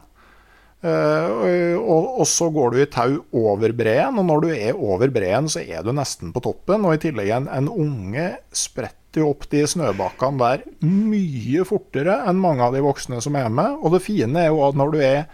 Uh, 0.80 1.74
og, 1.76 2.06
og, 2.22 2.22
så 2.30 2.46
går 2.54 2.70
du 2.72 2.78
i 2.80 2.86
tau 2.88 3.18
over 3.36 3.74
breen, 3.76 4.16
og 4.16 4.24
når 4.30 4.46
du 4.46 4.48
er 4.54 4.78
over 4.78 5.10
breen, 5.12 5.50
så 5.50 5.60
er 5.60 5.82
du 5.84 5.90
nesten 5.92 6.30
på 6.32 6.44
toppen. 6.46 6.86
Og 6.86 6.94
i 6.94 7.02
tillegg 7.02 7.34
en, 7.34 7.50
en 7.50 7.68
unge 7.68 8.30
spretter 8.54 8.99
jo 9.18 9.30
opp 9.32 9.46
de 9.50 9.64
snøbakkene 9.66 10.38
der 10.38 10.62
mye 10.86 11.64
fortere 11.66 12.20
enn 12.30 12.38
mange 12.40 12.62
av 12.66 12.76
de 12.76 12.82
voksne 12.84 13.18
som 13.24 13.38
er 13.38 13.48
med. 13.50 13.80
Og 13.80 13.96
det 13.96 14.04
fine 14.04 14.44
er 14.44 14.52
jo 14.52 14.62
at 14.68 14.78
når 14.78 14.94
du 14.94 15.00
er 15.02 15.24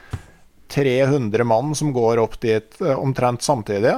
300 0.73 1.45
mann 1.47 1.75
som 1.79 1.93
går 1.95 2.21
opp 2.23 2.39
dit 2.43 2.79
uh, 2.83 2.97
omtrent 2.97 3.45
samtidig, 3.45 3.95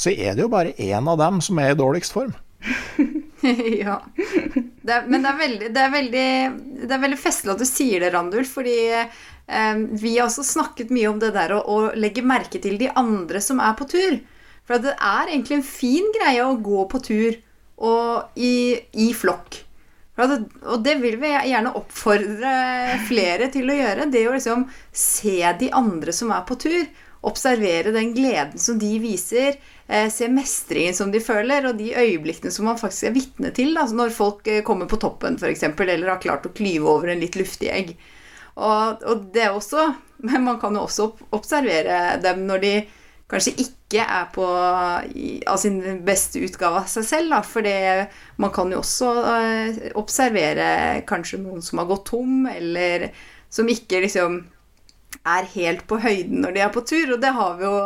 så 0.00 0.10
er 0.10 0.34
det 0.34 0.46
jo 0.46 0.52
bare 0.52 0.74
én 0.80 1.10
av 1.10 1.20
dem 1.20 1.42
som 1.44 1.60
er 1.60 1.74
i 1.74 1.78
dårligst 1.78 2.14
form. 2.16 2.32
ja. 3.84 4.00
Det 4.80 4.94
er, 4.94 5.04
men 5.06 5.22
det 5.22 5.30
er, 5.30 5.38
veldig, 5.38 5.68
det, 5.74 5.82
er 5.82 5.92
veldig, 5.92 6.30
det 6.86 6.94
er 6.96 7.02
veldig 7.04 7.20
festlig 7.20 7.52
at 7.54 7.62
du 7.62 7.68
sier 7.68 8.02
det, 8.02 8.12
Randulf, 8.14 8.54
fordi 8.56 8.78
eh, 8.96 9.84
vi 10.00 10.16
har 10.16 10.26
også 10.26 10.44
snakket 10.46 10.92
mye 10.94 11.12
om 11.12 11.20
det 11.20 11.34
der 11.36 11.54
å, 11.56 11.60
å, 11.60 11.78
legge 12.00 12.24
merke 12.26 12.60
til 12.62 12.78
de 12.80 12.90
andre 12.96 13.42
som 13.44 13.60
er 13.62 13.76
på 13.78 13.86
tur. 13.92 14.18
For 14.68 14.82
det 14.82 14.96
er 14.96 15.30
egentlig 15.30 15.60
en 15.60 15.66
fin 15.66 16.10
greie 16.16 16.44
å 16.46 16.58
gå 16.60 16.84
på 16.90 17.02
tur 17.04 17.38
og 17.80 18.38
i, 18.38 18.76
i 18.92 19.10
flokk. 19.16 19.62
Og 20.20 20.82
det 20.84 20.96
vil 21.00 21.16
vi 21.20 21.30
gjerne 21.32 21.72
oppfordre 21.78 22.50
flere 23.08 23.48
til 23.52 23.70
å 23.70 23.76
gjøre. 23.78 24.08
Det 24.12 24.26
å 24.28 24.34
liksom 24.34 24.66
se 24.92 25.38
de 25.60 25.70
andre 25.76 26.12
som 26.12 26.32
er 26.34 26.44
på 26.48 26.58
tur. 26.60 26.82
Observere 27.28 27.92
den 27.92 28.14
gleden 28.16 28.60
som 28.60 28.78
de 28.80 28.94
viser 29.00 29.58
eh, 29.90 30.06
se 30.12 30.28
mestringen 30.32 30.96
som 30.96 31.10
de 31.12 31.20
føler, 31.20 31.66
og 31.68 31.76
de 31.76 31.90
øyeblikkene 31.92 32.52
som 32.52 32.64
man 32.70 32.78
faktisk 32.80 33.10
er 33.10 33.16
vitne 33.16 33.50
til. 33.56 33.74
Altså 33.76 33.98
når 33.98 34.14
folk 34.16 34.48
eh, 34.48 34.62
kommer 34.64 34.88
på 34.88 35.00
toppen, 35.00 35.36
f.eks., 35.36 35.66
eller 35.68 36.14
har 36.14 36.22
klart 36.22 36.48
å 36.48 36.54
klyve 36.56 36.88
over 36.88 37.12
en 37.12 37.20
litt 37.20 37.36
luftig 37.36 37.68
egg. 37.72 37.92
Og, 38.56 39.04
og, 39.04 39.28
det 39.32 39.46
også 39.48 39.92
Men 40.26 40.42
man 40.44 40.58
kan 40.60 40.74
jo 40.76 40.82
også 40.84 41.06
observere 41.32 42.18
dem 42.20 42.42
når 42.48 42.64
de 42.64 42.72
kanskje 43.30 43.54
ikke 43.62 44.04
er 44.04 44.30
på 44.34 44.44
av 44.44 45.58
sin 45.62 45.80
beste 46.06 46.42
utgave 46.42 46.82
av 46.82 46.88
seg 46.90 47.06
selv. 47.06 47.34
Da. 47.34 47.42
For 47.46 47.66
man 48.42 48.54
kan 48.54 48.72
jo 48.74 48.80
også 48.82 49.10
uh, 49.26 49.82
observere 50.00 50.70
kanskje 51.08 51.42
noen 51.42 51.62
som 51.64 51.82
har 51.82 51.90
gått 51.90 52.08
tom, 52.10 52.48
eller 52.50 53.10
som 53.50 53.70
ikke 53.70 54.02
liksom 54.06 54.42
er 55.26 55.48
helt 55.54 55.86
på 55.90 55.98
høyden 56.00 56.42
når 56.44 56.56
de 56.56 56.64
er 56.64 56.74
på 56.74 56.82
tur. 56.86 57.14
Og 57.14 57.22
det 57.22 57.32
har 57.36 57.56
vi 57.58 57.66
jo 57.68 57.78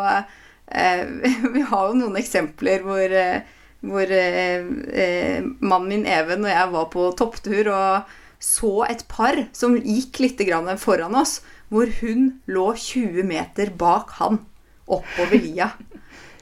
Eh, 0.66 1.07
vi 1.55 1.61
har 1.61 1.88
jo 1.88 1.99
noen 1.99 2.18
eksempler 2.20 2.84
hvor, 2.84 3.05
eh, 3.05 3.45
hvor 3.84 4.11
eh, 4.11 5.45
mannen 5.61 5.90
min 5.90 6.07
Even 6.09 6.47
og 6.47 6.53
jeg 6.53 6.72
var 6.72 6.90
på 6.92 7.09
topptur 7.18 7.70
og 7.74 8.14
så 8.45 8.72
et 8.88 9.05
par 9.09 9.38
som 9.57 9.76
gikk 9.78 10.20
litt 10.20 10.42
foran 10.80 11.14
oss, 11.16 11.40
hvor 11.72 11.88
hun 12.01 12.40
lå 12.47 12.74
20 12.76 13.24
meter 13.24 13.70
bak 13.70 14.18
han 14.20 14.42
oppover 14.87 15.41
lia. 15.41 15.70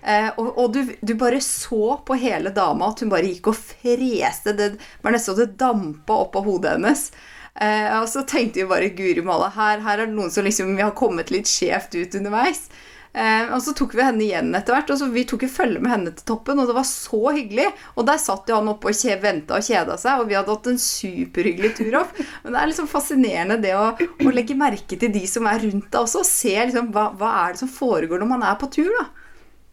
Eh, 0.03 0.28
og, 0.36 0.59
og 0.59 0.72
du, 0.74 0.80
du, 1.01 1.14
bare 1.14 1.38
så 1.45 1.97
på 2.07 2.16
hele 2.18 2.51
dama 2.55 2.88
at 2.90 3.05
hun 3.05 3.12
bare 3.12 3.28
gikk 3.30 3.53
og 3.53 3.59
freste. 3.59 4.55
Det 4.59 4.72
var 5.03 5.14
nesten 5.14 5.36
så 5.36 5.38
det 5.38 5.59
dampa 5.61 6.16
opp 6.24 6.38
av 6.40 6.49
hodet 6.49 6.76
hennes. 6.76 7.07
Eh, 7.55 7.88
og 8.01 8.09
så 8.11 8.24
tenkte 8.26 8.62
vi 8.62 8.70
bare 8.70 8.90
guri 8.97 9.22
malla, 9.24 9.51
her, 9.55 9.82
her 9.84 10.01
er 10.01 10.09
det 10.09 10.16
noen 10.16 10.32
som 10.32 10.47
liksom 10.47 10.72
har 10.80 10.95
kommet 10.99 11.30
litt 11.34 11.51
skjevt 11.51 11.95
ut 11.95 12.18
underveis. 12.18 12.66
Eh, 13.12 13.50
og 13.52 13.60
så 13.60 13.74
tok 13.76 13.92
vi 13.92 14.04
henne 14.06 14.24
igjen 14.24 14.54
etter 14.56 14.72
hvert, 14.72 14.90
og 14.94 14.96
så 14.96 15.10
vi 15.12 15.26
tok 15.28 15.44
jo 15.44 15.50
følge 15.52 15.82
med 15.84 15.92
henne 15.92 16.12
til 16.16 16.26
toppen. 16.32 16.60
Og 16.62 16.70
det 16.70 16.76
var 16.76 16.88
så 16.88 17.20
hyggelig. 17.36 17.68
Og 17.96 18.06
der 18.08 18.20
satt 18.22 18.48
jo 18.48 18.58
han 18.58 18.70
oppe 18.72 18.92
og 18.92 19.22
venta 19.22 19.58
og 19.58 19.66
kjeda 19.66 19.98
seg, 20.00 20.20
og 20.20 20.30
vi 20.30 20.38
hadde 20.38 20.54
hatt 20.54 20.70
en 20.72 20.80
superhyggelig 20.80 21.74
tur 21.78 21.98
opp. 22.00 22.20
Men 22.44 22.54
det 22.54 22.62
er 22.62 22.70
liksom 22.72 22.90
fascinerende 22.90 23.58
det 23.62 23.74
å, 23.76 23.90
å 23.92 24.34
legge 24.34 24.56
merke 24.58 24.96
til 24.98 25.12
de 25.12 25.26
som 25.28 25.48
er 25.50 25.60
rundt 25.66 25.90
deg 25.92 26.00
også, 26.00 26.22
og 26.22 26.30
se 26.30 26.54
liksom 26.56 26.92
hva, 26.94 27.10
hva 27.18 27.34
er 27.42 27.56
det 27.56 27.62
som 27.64 27.72
foregår 27.72 28.22
når 28.22 28.32
man 28.32 28.46
er 28.48 28.56
på 28.60 28.70
tur, 28.72 28.88
da. 28.96 29.10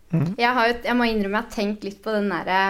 Mm. 0.09 0.31
Jeg, 0.41 0.49
har, 0.57 0.71
jeg, 0.73 0.93
må 0.97 1.05
innrømme 1.05 1.37
jeg 1.37 1.45
har 1.45 1.53
tenkt 1.53 1.83
litt 1.85 1.99
på 2.01 2.09
den 2.09 2.31
derre 2.31 2.61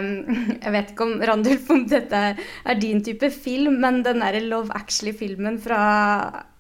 Jeg 0.58 0.74
vet 0.76 0.90
ikke 0.92 1.06
om 1.06 1.14
Randulf 1.24 1.70
om 1.72 1.86
dette 1.88 2.20
er 2.36 2.82
din 2.82 3.00
type 3.06 3.30
film, 3.32 3.78
men 3.80 4.02
den 4.04 4.20
derre 4.20 4.42
Love 4.44 4.76
Actually-filmen 4.76 5.56
fra 5.64 5.80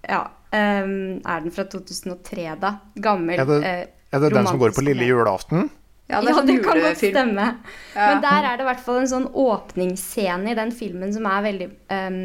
Ja, 0.07 0.21
um, 0.55 0.93
er 1.19 1.43
den 1.43 1.51
fra 1.51 1.67
2003, 1.67 2.45
da? 2.63 2.77
Gammel. 2.95 3.41
Ja, 3.41 3.47
det, 3.49 3.73
er 4.11 4.23
det 4.23 4.33
den 4.33 4.47
som 4.49 4.59
går 4.61 4.73
på 4.75 4.85
lille 4.85 5.05
julaften? 5.05 5.69
Ja, 6.09 6.21
det, 6.25 6.31
ja, 6.33 6.41
det 6.41 6.55
kan 6.65 6.79
godt 6.81 6.97
stemme. 6.97 7.47
Ja. 7.93 8.05
Men 8.07 8.21
der 8.23 8.45
er 8.49 8.57
det 8.57 8.63
i 8.63 8.67
hvert 8.71 8.81
fall 8.81 9.03
en 9.03 9.11
sånn 9.11 9.27
åpningsscene 9.37 10.49
i 10.49 10.57
den 10.57 10.71
filmen 10.73 11.11
som 11.13 11.27
er 11.29 11.43
veldig 11.45 11.67
um, 11.93 12.15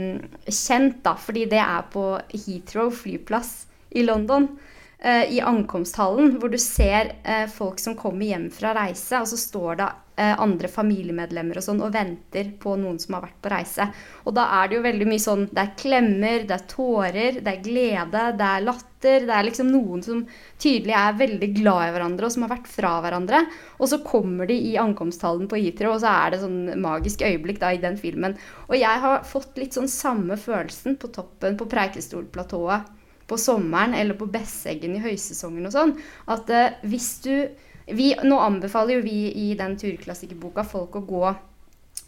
kjent, 0.48 1.02
da. 1.04 1.12
Fordi 1.20 1.42
det 1.52 1.60
er 1.60 1.84
på 1.92 2.06
Heathrow 2.32 2.88
flyplass 2.96 3.52
i 3.92 4.06
London. 4.06 4.48
Eh, 5.04 5.32
i 5.36 5.40
ankomsthallen, 5.40 6.38
hvor 6.40 6.48
du 6.48 6.56
ser 6.58 7.10
eh, 7.28 7.44
folk 7.52 7.80
som 7.80 7.92
kommer 7.96 8.24
hjem 8.24 8.46
fra 8.48 8.70
reise, 8.72 9.18
og 9.20 9.28
så 9.28 9.36
står 9.36 9.76
det 9.76 9.88
eh, 10.16 10.30
andre 10.40 10.70
familiemedlemmer 10.72 11.60
og 11.60 11.66
sånn 11.66 11.82
og 11.84 11.92
venter 11.92 12.48
på 12.62 12.72
noen 12.80 12.96
som 13.02 13.18
har 13.18 13.26
vært 13.26 13.42
på 13.44 13.52
reise. 13.52 13.86
Og 14.24 14.32
da 14.38 14.46
er 14.62 14.70
det 14.70 14.78
jo 14.78 14.86
veldig 14.86 15.10
mye 15.10 15.24
sånn 15.26 15.44
Det 15.50 15.60
er 15.60 15.74
klemmer, 15.82 16.46
det 16.48 16.56
er 16.56 16.64
tårer, 16.72 17.42
det 17.44 17.52
er 17.52 17.60
glede, 17.68 18.24
det 18.40 18.48
er 18.48 18.64
latter. 18.64 19.28
Det 19.28 19.36
er 19.36 19.48
liksom 19.50 19.74
noen 19.74 20.06
som 20.08 20.24
tydelig 20.56 20.96
er 21.02 21.20
veldig 21.20 21.52
glad 21.60 21.90
i 21.90 21.92
hverandre, 21.98 22.24
og 22.24 22.36
som 22.38 22.48
har 22.48 22.54
vært 22.54 22.72
fra 22.78 22.96
hverandre. 23.04 23.44
Og 23.76 23.92
så 23.92 24.00
kommer 24.08 24.48
de 24.48 24.56
i 24.72 24.74
ankomsthallen 24.80 25.52
på 25.52 25.60
Heathrow, 25.60 25.98
og 25.98 26.04
så 26.06 26.16
er 26.16 26.32
det 26.32 26.42
sånn 26.48 26.60
magisk 26.80 27.28
øyeblikk 27.28 27.60
da 27.60 27.76
i 27.76 27.84
den 27.84 28.00
filmen. 28.00 28.40
Og 28.70 28.80
jeg 28.80 29.04
har 29.04 29.28
fått 29.28 29.60
litt 29.60 29.76
sånn 29.76 29.92
samme 30.00 30.40
følelsen 30.40 30.96
på 30.96 31.12
toppen 31.12 31.60
på 31.60 31.68
Preikestolplatået 31.76 32.94
på 33.26 33.38
sommeren 33.40 33.94
eller 33.96 34.18
på 34.18 34.28
Besseggen 34.30 34.96
i 34.96 35.02
høysesongen 35.04 35.68
og 35.68 35.74
sånn, 35.74 35.94
at 36.30 36.50
uh, 36.52 36.80
hvis 36.88 37.10
du 37.24 37.34
vi, 37.84 38.14
Nå 38.24 38.38
anbefaler 38.40 38.96
jo 38.96 39.04
vi 39.04 39.18
i 39.36 39.50
den 39.58 39.74
turklassikerboka 39.76 40.62
folk 40.64 40.94
å 40.96 41.02
gå 41.04 41.24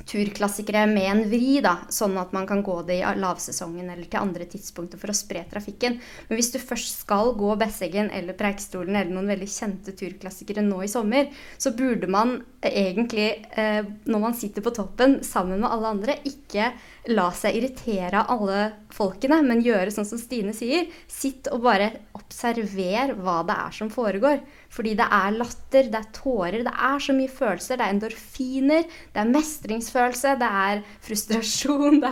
turklassikere 0.04 0.84
med 0.90 1.06
en 1.10 1.22
vri, 1.30 1.60
da, 1.64 1.76
sånn 1.92 2.16
at 2.20 2.34
man 2.36 2.46
kan 2.48 2.62
gå 2.66 2.76
det 2.86 2.98
i 3.00 3.14
lavsesongen 3.18 3.88
eller 3.90 4.06
til 4.10 4.20
andre 4.20 4.46
tidspunkter 4.50 5.00
for 5.00 5.12
å 5.12 5.16
spre 5.16 5.42
trafikken. 5.50 5.98
Men 6.28 6.38
hvis 6.38 6.52
du 6.54 6.58
først 6.60 7.00
skal 7.02 7.32
gå 7.38 7.54
Besseggen 7.58 8.10
eller 8.14 8.36
Preikestolen 8.38 8.94
eller 8.96 9.14
noen 9.14 9.32
veldig 9.32 9.48
kjente 9.50 9.96
turklassikere 9.96 10.64
nå 10.66 10.82
i 10.84 10.90
sommer, 10.90 11.30
så 11.58 11.72
burde 11.76 12.10
man 12.12 12.36
egentlig, 12.66 13.46
eh, 13.56 13.82
når 14.04 14.22
man 14.22 14.36
sitter 14.36 14.62
på 14.62 14.74
toppen 14.76 15.20
sammen 15.24 15.60
med 15.62 15.70
alle 15.70 15.94
andre, 15.96 16.18
ikke 16.28 16.72
la 17.14 17.30
seg 17.34 17.56
irritere 17.58 18.22
av 18.22 18.36
alle 18.36 18.60
folkene, 18.94 19.40
men 19.46 19.64
gjøre 19.64 19.92
sånn 19.94 20.08
som 20.08 20.20
Stine 20.20 20.54
sier. 20.56 20.90
Sitt 21.10 21.50
og 21.52 21.62
bare 21.66 21.92
observer 22.16 23.14
hva 23.18 23.40
det 23.46 23.58
er 23.66 23.76
som 23.76 23.90
foregår. 23.92 24.40
Fordi 24.76 24.92
det 24.98 25.06
er 25.18 25.36
latter, 25.38 25.88
det 25.92 26.00
er 26.00 26.08
tårer, 26.14 26.58
det 26.66 26.72
er 26.72 27.00
så 27.02 27.14
mye 27.16 27.32
følelser. 27.32 27.78
Det 27.78 27.86
er 27.86 27.94
endorfiner, 27.94 28.84
det 29.14 29.22
er 29.22 29.30
mestringsfølelse, 29.30 30.34
det 30.42 30.50
er 30.66 30.82
frustrasjon. 31.06 32.02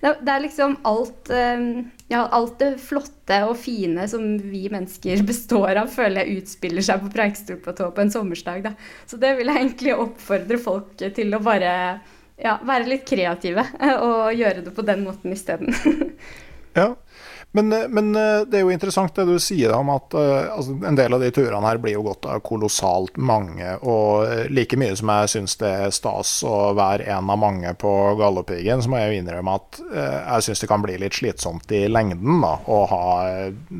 Det 0.00 0.08
er, 0.08 0.16
det 0.20 0.32
er, 0.32 0.42
liksom 0.42 0.76
alt, 0.88 1.30
ehm, 1.34 1.90
ja, 2.10 2.22
alt 2.36 2.58
det 2.60 2.70
flotte 2.82 3.40
og 3.46 3.56
fine 3.60 4.06
som 4.08 4.24
vi 4.40 4.62
mennesker 4.72 5.22
består 5.30 5.80
av, 5.80 5.90
føler 5.92 6.24
jeg 6.24 6.42
utspiller 6.42 6.84
seg 6.84 7.02
på 7.04 7.12
Preikestolplatået 7.14 7.96
på 7.96 8.04
en 8.04 8.14
sommersdag. 8.14 8.62
Da. 8.64 8.74
Så 9.08 9.20
det 9.20 9.34
vil 9.38 9.50
jeg 9.50 9.64
egentlig 9.64 9.96
oppfordre 9.96 10.60
folk 10.60 11.04
til 11.16 11.36
å 11.36 11.42
bare 11.44 11.74
ja, 12.40 12.56
være 12.66 12.88
litt 12.88 13.06
kreative 13.08 13.64
og 14.06 14.32
gjøre 14.36 14.66
det 14.66 14.74
på 14.76 14.86
den 14.86 15.04
måten 15.08 15.36
isteden. 15.36 15.72
ja. 16.78 16.92
Men, 17.52 17.72
eh, 17.72 17.88
men, 17.88 18.16
eh, 18.16 18.44
det 18.46 18.58
er 18.58 18.62
jo 18.62 18.70
interessant 18.70 19.14
det 19.16 19.26
du 19.26 19.34
sier 19.42 19.72
om 19.74 19.88
at 19.90 20.14
uh, 20.14 20.52
altså, 20.54 20.76
en 20.86 20.98
del 20.98 21.16
av 21.16 21.22
de 21.22 21.30
turene 21.34 21.66
her 21.66 21.80
blir 21.82 21.96
jo 21.96 22.04
gått 22.06 22.28
av 22.30 22.42
kolossalt 22.46 23.18
mange. 23.18 23.72
Og 23.82 24.50
like 24.54 24.78
mye 24.78 24.94
som 24.98 25.10
jeg 25.10 25.32
syns 25.34 25.56
det 25.58 25.70
er 25.86 25.94
stas 25.94 26.36
å 26.46 26.70
være 26.78 27.08
en 27.10 27.32
av 27.32 27.40
mange 27.42 27.72
på 27.80 27.92
Galdhøpiggen, 28.20 28.84
så 28.84 28.92
må 28.92 29.00
jeg 29.00 29.10
jo 29.10 29.22
innrømme 29.22 29.56
at 29.58 29.80
jeg 29.90 30.46
syns 30.46 30.62
det 30.62 30.70
kan 30.70 30.84
bli 30.84 30.98
litt 31.02 31.18
slitsomt 31.18 31.74
i 31.74 31.82
lengden 31.90 32.38
da, 32.44 32.52
å, 32.70 32.78
ha, 32.90 33.02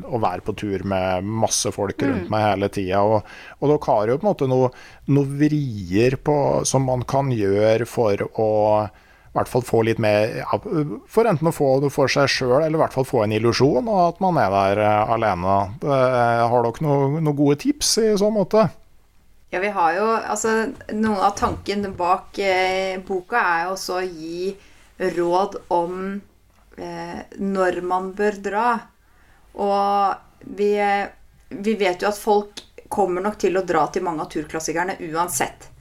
å 0.03 0.21
være 0.21 0.45
på 0.45 0.55
tur 0.59 0.83
med 0.87 1.23
masse 1.23 1.71
folk 1.71 2.03
rundt 2.03 2.27
mm. 2.27 2.31
meg 2.33 2.47
hele 2.49 2.71
tida. 2.73 3.03
Og, 3.07 3.31
og 3.59 3.71
dere 3.71 3.87
har 3.87 4.11
jo 4.11 4.17
på 4.19 4.27
en 4.27 4.31
måte 4.31 4.49
noen 4.51 4.81
noe 5.11 5.37
vrier 5.39 6.17
på, 6.23 6.35
som 6.67 6.85
man 6.87 7.05
kan 7.07 7.31
gjøre 7.33 7.87
for 7.89 8.27
å 8.39 8.51
i 9.31 9.37
hvert 9.37 9.47
fall 9.47 9.63
få 9.63 9.81
litt 9.87 9.99
mer 10.03 10.41
ja, 10.41 10.57
For 11.07 11.27
enten 11.29 11.47
å 11.47 11.53
få 11.55 11.69
det 11.79 11.93
for 11.95 12.11
seg 12.11 12.27
sjøl, 12.27 12.65
eller 12.65 12.75
i 12.75 12.81
hvert 12.81 12.95
fall 12.95 13.07
få 13.07 13.21
en 13.23 13.31
illusjon 13.31 13.87
av 13.87 14.01
at 14.09 14.17
man 14.23 14.39
er 14.41 14.51
der 14.51 14.81
uh, 14.83 15.13
alene. 15.15 15.57
Det, 15.79 15.99
har 16.51 16.65
dere 16.67 16.83
noen 16.83 17.21
noe 17.23 17.37
gode 17.37 17.61
tips 17.63 17.93
i 18.03 18.09
så 18.19 18.27
måte? 18.33 18.65
Ja, 19.51 19.61
vi 19.63 19.71
har 19.71 19.95
jo 19.95 20.09
Altså, 20.19 20.57
noe 20.95 21.23
av 21.29 21.37
tanken 21.39 21.87
bak 21.95 22.39
eh, 22.43 22.99
boka 23.07 23.39
er 23.39 23.63
jo 23.65 23.77
også 23.77 24.01
å 24.01 24.03
gi 24.03 24.51
råd 25.15 25.57
om 25.75 25.95
eh, 26.77 27.17
når 27.39 27.81
man 27.87 28.11
bør 28.15 28.39
dra. 28.43 28.67
Og 29.59 30.51
vi, 30.59 30.73
vi 31.55 31.79
vet 31.79 32.03
jo 32.03 32.11
at 32.11 32.19
folk 32.19 32.63
kommer 32.91 33.23
nok 33.23 33.39
til 33.39 33.55
å 33.55 33.63
dra 33.67 33.87
til 33.87 34.03
mange 34.03 34.23
av 34.23 34.31
turklassikerne 34.31 34.99
uansett. 35.07 35.71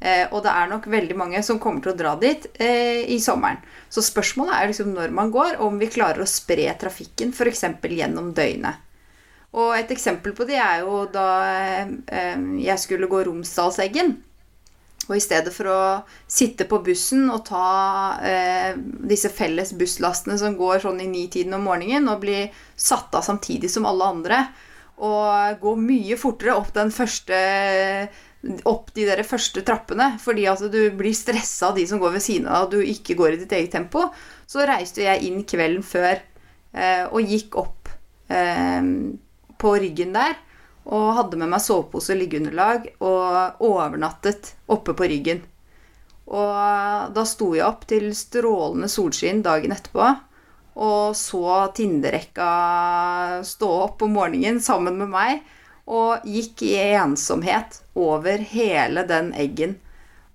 Eh, 0.00 0.24
og 0.32 0.40
det 0.44 0.52
er 0.52 0.70
nok 0.70 0.86
veldig 0.88 1.16
mange 1.20 1.42
som 1.44 1.58
kommer 1.60 1.84
til 1.84 1.92
å 1.92 1.98
dra 1.98 2.14
dit 2.20 2.46
eh, 2.56 3.04
i 3.12 3.18
sommeren. 3.20 3.60
Så 3.92 4.04
spørsmålet 4.04 4.56
er 4.56 4.70
liksom 4.70 4.94
når 4.96 5.12
man 5.12 5.32
går, 5.34 5.58
og 5.58 5.66
om 5.74 5.80
vi 5.80 5.90
klarer 5.92 6.24
å 6.24 6.30
spre 6.30 6.70
trafikken 6.80 7.34
f.eks. 7.36 7.66
gjennom 7.84 8.32
døgnet. 8.36 8.86
Og 9.60 9.74
et 9.74 9.90
eksempel 9.90 10.32
på 10.36 10.46
det 10.46 10.60
er 10.62 10.84
jo 10.86 11.04
da 11.10 11.28
eh, 12.06 12.34
jeg 12.62 12.80
skulle 12.80 13.10
gå 13.10 13.24
Romsdalseggen. 13.26 14.16
Og 15.10 15.16
i 15.18 15.22
stedet 15.22 15.50
for 15.50 15.66
å 15.66 15.80
sitte 16.30 16.68
på 16.70 16.78
bussen 16.86 17.26
og 17.34 17.42
ta 17.48 17.66
eh, 18.22 18.78
disse 19.10 19.28
felles 19.34 19.74
busslastene 19.74 20.36
som 20.38 20.54
går 20.58 20.84
sånn 20.84 21.00
i 21.02 21.10
nitiden 21.10 21.56
om 21.58 21.66
morgenen, 21.66 22.06
og 22.12 22.22
bli 22.22 22.44
satt 22.78 23.16
av 23.18 23.26
samtidig 23.26 23.72
som 23.72 23.88
alle 23.90 24.10
andre, 24.14 24.40
og 25.00 25.58
gå 25.62 25.74
mye 25.80 26.18
fortere 26.20 26.54
opp 26.60 26.70
den 26.76 26.92
første 26.94 27.36
opp 28.64 28.92
de 28.96 29.04
der 29.04 29.20
første 29.26 29.60
trappene 29.66 30.14
fordi 30.22 30.46
at 30.48 30.62
du 30.72 30.78
blir 30.96 31.12
stressa 31.16 31.70
av 31.70 31.76
de 31.76 31.84
som 31.88 32.00
går 32.00 32.14
ved 32.16 32.24
siden 32.24 32.48
av 32.48 32.54
deg, 32.54 32.64
og 32.66 32.72
du 32.72 32.92
ikke 32.94 33.16
går 33.18 33.36
i 33.36 33.40
ditt 33.42 33.52
eget 33.56 33.74
tempo, 33.76 34.06
så 34.48 34.64
reiste 34.68 35.04
jeg 35.04 35.26
inn 35.28 35.42
kvelden 35.48 35.84
før 35.84 36.14
eh, 36.16 37.04
og 37.10 37.20
gikk 37.20 37.58
opp 37.60 37.90
eh, 38.32 38.80
på 39.60 39.74
ryggen 39.84 40.16
der. 40.16 40.38
Og 40.90 41.12
hadde 41.14 41.36
med 41.38 41.52
meg 41.52 41.60
sovepose 41.62 42.14
og 42.14 42.18
liggeunderlag 42.22 42.86
og 43.04 43.60
overnattet 43.62 44.54
oppe 44.72 44.94
på 44.96 45.06
ryggen. 45.12 45.44
Og 46.32 47.12
da 47.14 47.24
sto 47.28 47.52
jeg 47.54 47.66
opp 47.66 47.84
til 47.90 48.08
strålende 48.16 48.88
solskinn 48.90 49.44
dagen 49.44 49.76
etterpå 49.76 50.08
og 50.80 51.16
så 51.16 51.68
Tinderekka 51.74 52.50
stå 53.44 53.70
opp 53.84 54.04
om 54.06 54.14
morgenen 54.16 54.60
sammen 54.62 54.96
med 55.00 55.10
meg 55.12 55.40
og 55.86 56.26
gikk 56.28 56.64
i 56.66 56.74
ensomhet 56.98 57.80
over 57.98 58.42
hele 58.52 59.04
den 59.08 59.32
eggen. 59.34 59.76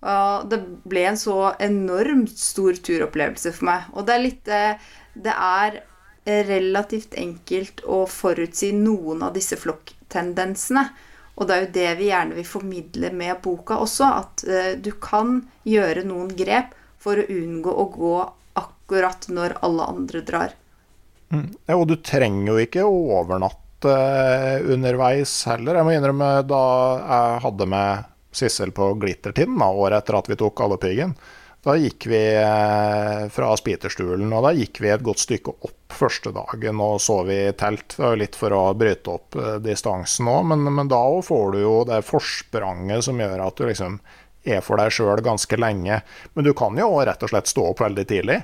Og 0.05 0.49
det 0.51 0.59
ble 0.85 1.07
en 1.09 1.17
så 1.17 1.55
enormt 1.63 2.37
stor 2.37 2.77
turopplevelse 2.77 3.53
for 3.55 3.69
meg. 3.71 3.89
Og 3.95 4.05
det 4.05 4.15
er 4.15 4.25
litt 4.25 4.51
eh, 4.53 4.87
Det 5.15 5.33
er 5.33 5.81
relativt 6.25 7.13
enkelt 7.21 7.83
å 7.85 8.05
forutsi 8.09 8.71
noen 8.73 9.21
av 9.23 9.35
disse 9.35 9.57
flokktendensene. 9.61 10.87
Og 11.35 11.47
det 11.47 11.55
er 11.55 11.61
jo 11.61 11.73
det 11.75 11.89
vi 11.99 12.09
gjerne 12.09 12.37
vil 12.37 12.47
formidle 12.47 13.11
med 13.13 13.41
boka 13.43 13.77
også, 13.83 14.07
at 14.07 14.45
uh, 14.47 14.71
du 14.79 14.89
kan 15.03 15.41
gjøre 15.67 16.05
noen 16.07 16.31
grep 16.37 16.73
for 16.97 17.19
å 17.19 17.27
unngå 17.29 17.69
å 17.69 17.85
gå 17.93 18.15
akkurat 18.57 19.27
når 19.29 19.57
alle 19.67 19.89
andre 19.91 20.23
drar. 20.25 20.55
Mm. 21.33 21.51
Ja, 21.67 21.75
og 21.75 21.87
du 21.91 21.97
trenger 21.99 22.53
jo 22.53 22.63
ikke 22.63 22.87
å 22.87 22.95
overnatte 23.19 23.64
uh, 23.87 24.73
underveis 24.73 25.31
heller. 25.49 25.79
Jeg 25.79 25.87
må 25.87 25.95
innrømme 25.95 26.29
da 26.49 26.65
jeg 26.99 27.41
hadde 27.45 27.69
med 27.71 28.11
Sissel 28.35 28.75
på 28.75 28.91
Glittertind 28.99 29.61
året 29.63 30.01
etter 30.01 30.19
at 30.19 30.29
vi 30.29 30.37
tok 30.39 30.57
Galdhøpiggen. 30.59 31.15
Da 31.65 31.73
gikk 31.81 32.05
vi 32.05 32.19
eh, 32.37 33.23
fra 33.33 33.47
Spiterstulen, 33.57 34.29
og 34.37 34.43
da 34.45 34.51
gikk 34.53 34.77
vi 34.83 34.91
et 34.93 35.01
godt 35.05 35.23
stykke 35.23 35.55
opp 35.65 35.95
første 35.97 36.29
dagen 36.35 36.81
og 36.83 36.99
så 37.01 37.23
vi 37.25 37.39
telt. 37.57 37.95
Det 37.95 38.03
var 38.03 38.19
litt 38.21 38.37
for 38.37 38.53
å 38.53 38.59
bryte 38.77 39.15
opp 39.15 39.37
eh, 39.41 39.55
distansen 39.65 40.29
òg, 40.29 40.43
men, 40.51 40.67
men, 40.67 40.91
da 40.91 41.01
får 41.25 41.55
du 41.55 41.59
jo 41.63 41.79
det 41.89 42.03
forspranget 42.05 43.07
som 43.07 43.17
gjør 43.17 43.47
at 43.47 43.57
du 43.57 43.65
liksom 43.65 43.97
er 44.45 44.61
for 44.61 44.77
deg 44.77 44.93
sjøl 44.93 45.23
ganske 45.25 45.57
lenge. 45.57 46.03
Men 46.37 46.45
du 46.45 46.53
kan 46.53 46.77
jo 46.77 46.91
rett 47.01 47.25
og 47.25 47.33
slett 47.33 47.49
stå 47.49 47.71
opp 47.71 47.81
veldig 47.81 48.05
tidlig. 48.13 48.43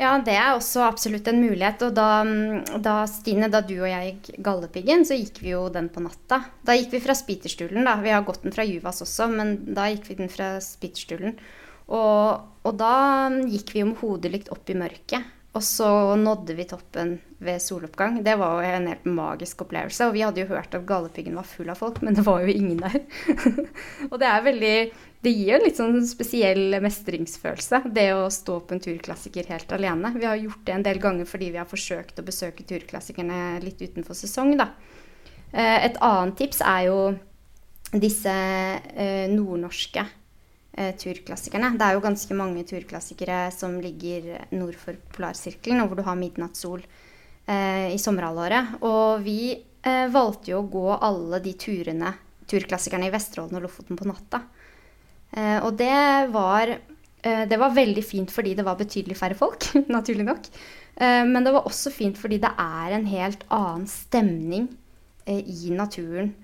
Ja, 0.00 0.16
det 0.26 0.34
er 0.34 0.56
også 0.56 0.82
absolutt 0.88 1.28
en 1.30 1.38
mulighet. 1.38 1.84
Og 1.86 1.94
da, 1.94 2.08
da, 2.82 2.96
Stine, 3.10 3.50
da 3.52 3.60
du 3.62 3.76
og 3.76 3.90
jeg 3.90 4.08
gikk 4.16 4.40
Galdhøpiggen, 4.42 5.04
så 5.06 5.18
gikk 5.18 5.38
vi 5.44 5.52
jo 5.52 5.68
den 5.74 5.90
på 5.94 6.02
natta. 6.02 6.40
Da 6.66 6.74
gikk 6.74 6.96
vi 6.96 7.02
fra 7.04 7.14
Spiterstulen, 7.18 7.86
da. 7.86 7.94
Vi 8.02 8.10
har 8.10 8.26
gått 8.26 8.42
den 8.42 8.54
fra 8.54 8.66
Juvas 8.66 9.04
også, 9.06 9.30
men 9.30 9.56
da 9.76 9.86
gikk 9.92 10.10
vi 10.10 10.18
den 10.18 10.32
fra 10.32 10.56
Spiterstulen. 10.64 11.38
Og, 11.94 12.42
og 12.64 12.76
da 12.80 12.96
gikk 13.46 13.74
vi 13.74 13.84
jo 13.84 13.92
med 13.92 14.02
hodet 14.02 14.34
likt 14.34 14.52
opp 14.54 14.72
i 14.72 14.78
mørket. 14.82 15.30
Og 15.54 15.62
så 15.62 15.86
nådde 16.18 16.56
vi 16.58 16.66
toppen 16.66 17.12
ved 17.38 17.62
soloppgang. 17.62 18.18
Det 18.26 18.34
var 18.40 18.58
jo 18.58 18.70
en 18.74 18.88
helt 18.90 19.04
magisk 19.06 19.62
opplevelse. 19.62 20.08
Og 20.08 20.16
vi 20.16 20.24
hadde 20.26 20.42
jo 20.42 20.50
hørt 20.50 20.74
at 20.74 20.86
Galdhøpiggen 20.88 21.38
var 21.38 21.46
full 21.46 21.70
av 21.70 21.78
folk, 21.78 22.00
men 22.02 22.18
det 22.18 22.24
var 22.26 22.42
jo 22.42 22.50
ingen 22.50 22.82
der. 22.82 23.04
og 24.10 24.18
det 24.18 24.26
er 24.26 24.48
veldig 24.48 24.76
Det 25.24 25.32
gir 25.32 25.54
jo 25.54 25.56
en 25.56 25.62
litt 25.64 25.78
sånn 25.78 25.94
spesiell 26.04 26.74
mestringsfølelse, 26.84 27.78
det 27.96 28.10
å 28.12 28.26
stå 28.32 28.58
på 28.60 28.74
en 28.76 28.82
turklassiker 28.84 29.46
helt 29.48 29.70
alene. 29.72 30.10
Vi 30.18 30.26
har 30.28 30.36
gjort 30.36 30.66
det 30.66 30.74
en 30.74 30.84
del 30.84 30.98
ganger 31.00 31.28
fordi 31.28 31.48
vi 31.54 31.60
har 31.60 31.68
forsøkt 31.70 32.18
å 32.20 32.26
besøke 32.26 32.66
turklassikerne 32.68 33.62
litt 33.64 33.80
utenfor 33.80 34.18
sesong, 34.18 34.52
da. 34.60 34.68
Eh, 35.54 35.86
et 35.86 35.96
annet 36.02 36.36
tips 36.36 36.60
er 36.66 36.88
jo 36.88 36.98
disse 37.94 38.32
eh, 38.34 39.30
nordnorske 39.30 40.02
eh, 40.02 40.92
turklassikerne. 41.00 41.72
Det 41.78 41.86
er 41.86 41.96
jo 41.96 42.04
ganske 42.04 42.36
mange 42.36 42.64
turklassikere 42.68 43.46
som 43.54 43.78
ligger 43.80 44.48
nord 44.52 44.76
for 44.80 44.98
polarsirkelen, 45.14 45.80
og 45.80 45.92
hvor 45.92 46.02
du 46.02 46.08
har 46.08 46.20
midnattssol 46.20 46.84
i 47.44 47.98
sommerhalvåret. 48.00 48.78
Og 48.88 49.20
vi 49.20 49.52
valgte 49.84 50.48
jo 50.54 50.62
å 50.62 50.68
gå 50.72 50.84
alle 50.96 51.42
de 51.44 51.50
turene, 51.60 52.14
turklassikerne 52.48 53.10
i 53.10 53.12
Vesterålen 53.12 53.58
og 53.58 53.66
Lofoten 53.66 53.98
på 54.00 54.06
natta. 54.08 54.40
Eh, 55.34 55.58
og 55.66 55.74
det 55.78 56.30
var, 56.34 56.70
eh, 57.22 57.44
det 57.50 57.58
var 57.58 57.74
veldig 57.74 58.04
fint 58.06 58.30
fordi 58.30 58.54
det 58.54 58.66
var 58.66 58.78
betydelig 58.78 59.18
færre 59.18 59.38
folk, 59.38 59.66
naturlig 59.96 60.26
nok. 60.28 60.48
Eh, 60.94 61.22
men 61.26 61.46
det 61.46 61.54
var 61.54 61.66
også 61.68 61.92
fint 61.94 62.18
fordi 62.20 62.38
det 62.42 62.52
er 62.54 62.94
en 62.94 63.06
helt 63.10 63.46
annen 63.54 63.86
stemning 63.90 64.70
i 65.24 65.70
naturen 65.72 66.34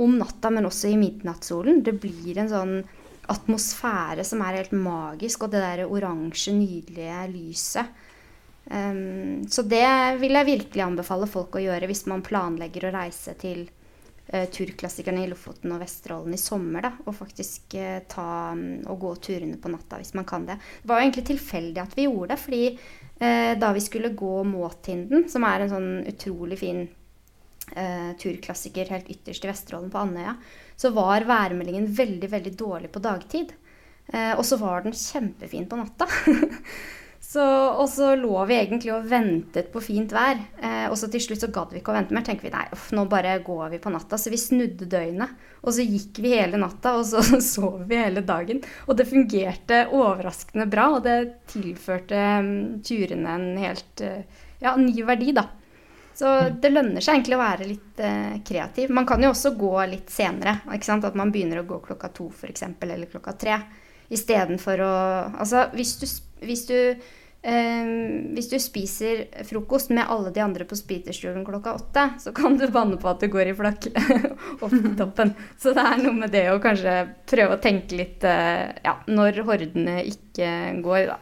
om 0.00 0.14
natta, 0.16 0.48
men 0.48 0.64
også 0.64 0.88
i 0.88 0.96
midnattssolen. 0.96 1.82
Det 1.84 1.98
blir 2.00 2.38
en 2.40 2.48
sånn 2.48 2.78
atmosfære 3.28 4.24
som 4.24 4.40
er 4.40 4.62
helt 4.62 4.72
magisk, 4.72 5.44
og 5.44 5.52
det 5.52 5.60
der 5.60 5.82
oransje, 5.84 6.54
nydelige 6.56 7.26
lyset. 7.34 7.98
Så 8.64 9.64
det 9.68 9.84
vil 10.22 10.38
jeg 10.38 10.48
virkelig 10.48 10.84
anbefale 10.86 11.28
folk 11.28 11.56
å 11.56 11.64
gjøre 11.66 11.88
hvis 11.88 12.06
man 12.08 12.24
planlegger 12.24 12.88
å 12.88 12.94
reise 12.96 13.36
til 13.40 13.66
turklassikerne 14.28 15.22
i 15.24 15.28
Lofoten 15.30 15.72
og 15.72 15.80
Vesterålen 15.80 16.34
i 16.36 16.40
sommer. 16.40 16.84
Da, 16.84 16.90
og 17.06 17.16
faktisk 17.16 17.76
uh, 17.80 18.02
ta 18.10 18.28
um, 18.52 18.62
og 18.92 18.98
gå 19.00 19.12
turene 19.24 19.56
på 19.60 19.72
natta 19.72 20.00
hvis 20.02 20.12
man 20.18 20.26
kan 20.28 20.44
det. 20.48 20.58
Det 20.82 20.90
var 20.90 21.00
jo 21.00 21.06
egentlig 21.06 21.24
tilfeldig 21.30 21.82
at 21.82 21.96
vi 21.96 22.04
gjorde 22.04 22.34
det, 22.34 22.38
fordi 22.42 22.62
eh, 22.68 23.52
da 23.58 23.70
vi 23.72 23.84
skulle 23.84 24.12
gå 24.18 24.34
Måtinden, 24.44 25.24
som 25.32 25.46
er 25.48 25.64
en 25.64 25.72
sånn 25.72 25.90
utrolig 26.12 26.60
fin 26.60 26.86
turklassiker 27.68 28.88
helt 28.88 29.10
ytterst 29.12 29.44
i 29.44 29.48
Vesterålen 29.50 29.90
på 29.92 30.00
Andøya, 30.00 30.30
så 30.72 30.88
var 30.96 31.26
værmeldingen 31.28 31.84
veldig, 31.92 32.30
veldig 32.32 32.52
dårlig 32.56 32.88
på 32.94 33.02
dagtid. 33.04 33.52
Eh, 34.08 34.32
og 34.38 34.44
så 34.46 34.56
var 34.56 34.84
den 34.84 34.96
kjempefin 34.96 35.68
på 35.68 35.78
natta. 35.80 36.08
så, 37.28 37.44
og 37.76 37.88
så 37.92 38.14
lå 38.16 38.32
vi 38.48 38.56
egentlig 38.56 38.88
og 38.94 39.04
ventet 39.04 39.66
på 39.68 39.82
fint 39.84 40.12
vær. 40.16 40.38
Eh, 40.64 40.86
og 40.88 40.94
så 40.96 41.10
til 41.12 41.20
slutt 41.20 41.42
så 41.42 41.50
gadd 41.52 41.74
vi 41.74 41.82
ikke 41.82 41.92
å 41.92 41.96
vente 41.98 42.14
mer. 42.16 42.24
tenker 42.24 42.46
vi 42.46 42.52
nei, 42.54 42.62
off, 42.72 42.86
nå 42.96 43.02
bare 43.10 43.34
går 43.44 43.66
vi 43.74 43.80
på 43.84 43.92
natta. 43.92 44.16
Så 44.16 44.32
vi 44.32 44.38
snudde 44.40 44.88
døgnet. 44.88 45.34
Og 45.60 45.74
så 45.76 45.84
gikk 45.84 46.22
vi 46.24 46.32
hele 46.32 46.56
natta, 46.56 46.94
og 46.96 47.04
så 47.04 47.20
sov 47.44 47.82
vi 47.90 47.98
hele 48.00 48.22
dagen. 48.24 48.62
Og 48.86 48.96
det 48.96 49.10
fungerte 49.10 49.82
overraskende 49.92 50.64
bra, 50.72 50.86
og 50.96 51.04
det 51.04 51.18
tilførte 51.52 52.22
um, 52.40 52.54
turene 52.80 53.34
en 53.34 53.60
helt 53.60 54.04
uh, 54.08 54.46
ja, 54.64 54.72
ny 54.80 54.96
verdi, 55.04 55.34
da. 55.36 55.44
Så 56.16 56.32
det 56.62 56.70
lønner 56.72 57.04
seg 57.04 57.18
egentlig 57.18 57.36
å 57.36 57.42
være 57.42 57.66
litt 57.68 58.00
eh, 58.02 58.40
kreativ. 58.42 58.88
Man 58.90 59.06
kan 59.06 59.22
jo 59.22 59.28
også 59.30 59.52
gå 59.54 59.74
litt 59.86 60.08
senere. 60.10 60.56
At 60.66 61.20
man 61.20 61.30
begynner 61.30 61.60
å 61.60 61.68
gå 61.68 61.78
klokka 61.84 62.08
to 62.16 62.26
f.eks. 62.32 62.64
eller 62.72 63.06
klokka 63.12 63.36
tre. 63.38 63.58
Istedenfor 64.08 64.80
å 64.84 64.92
Altså 65.36 65.68
hvis 65.76 65.96
du, 66.00 66.06
hvis 66.46 66.64
du 66.68 66.76
eh, 66.78 67.90
hvis 68.34 68.48
du 68.50 68.56
spiser 68.62 69.26
frokost 69.48 69.92
med 69.94 70.08
alle 70.08 70.32
de 70.34 70.42
andre 70.44 70.66
på 70.68 70.78
spiterstuen 70.78 71.44
klokka 71.46 71.76
åtte, 71.78 72.06
så 72.24 72.32
kan 72.36 72.56
du 72.60 72.66
banne 72.72 72.98
på 73.00 73.10
at 73.10 73.20
det 73.24 73.32
går 73.32 73.52
i 73.52 73.58
flakk 73.58 73.90
opp 74.64 74.72
til 74.72 74.96
toppen. 74.98 75.34
Så 75.60 75.76
det 75.76 75.84
er 75.84 76.02
noe 76.02 76.16
med 76.22 76.34
det 76.34 76.48
å 76.52 76.58
kanskje 76.62 76.96
prøve 77.28 77.58
å 77.58 77.62
tenke 77.62 78.00
litt 78.00 78.24
eh, 78.26 78.66
ja, 78.84 78.98
når 79.10 79.44
hordene 79.48 80.00
ikke 80.08 80.50
går, 80.84 81.04
da. 81.12 81.20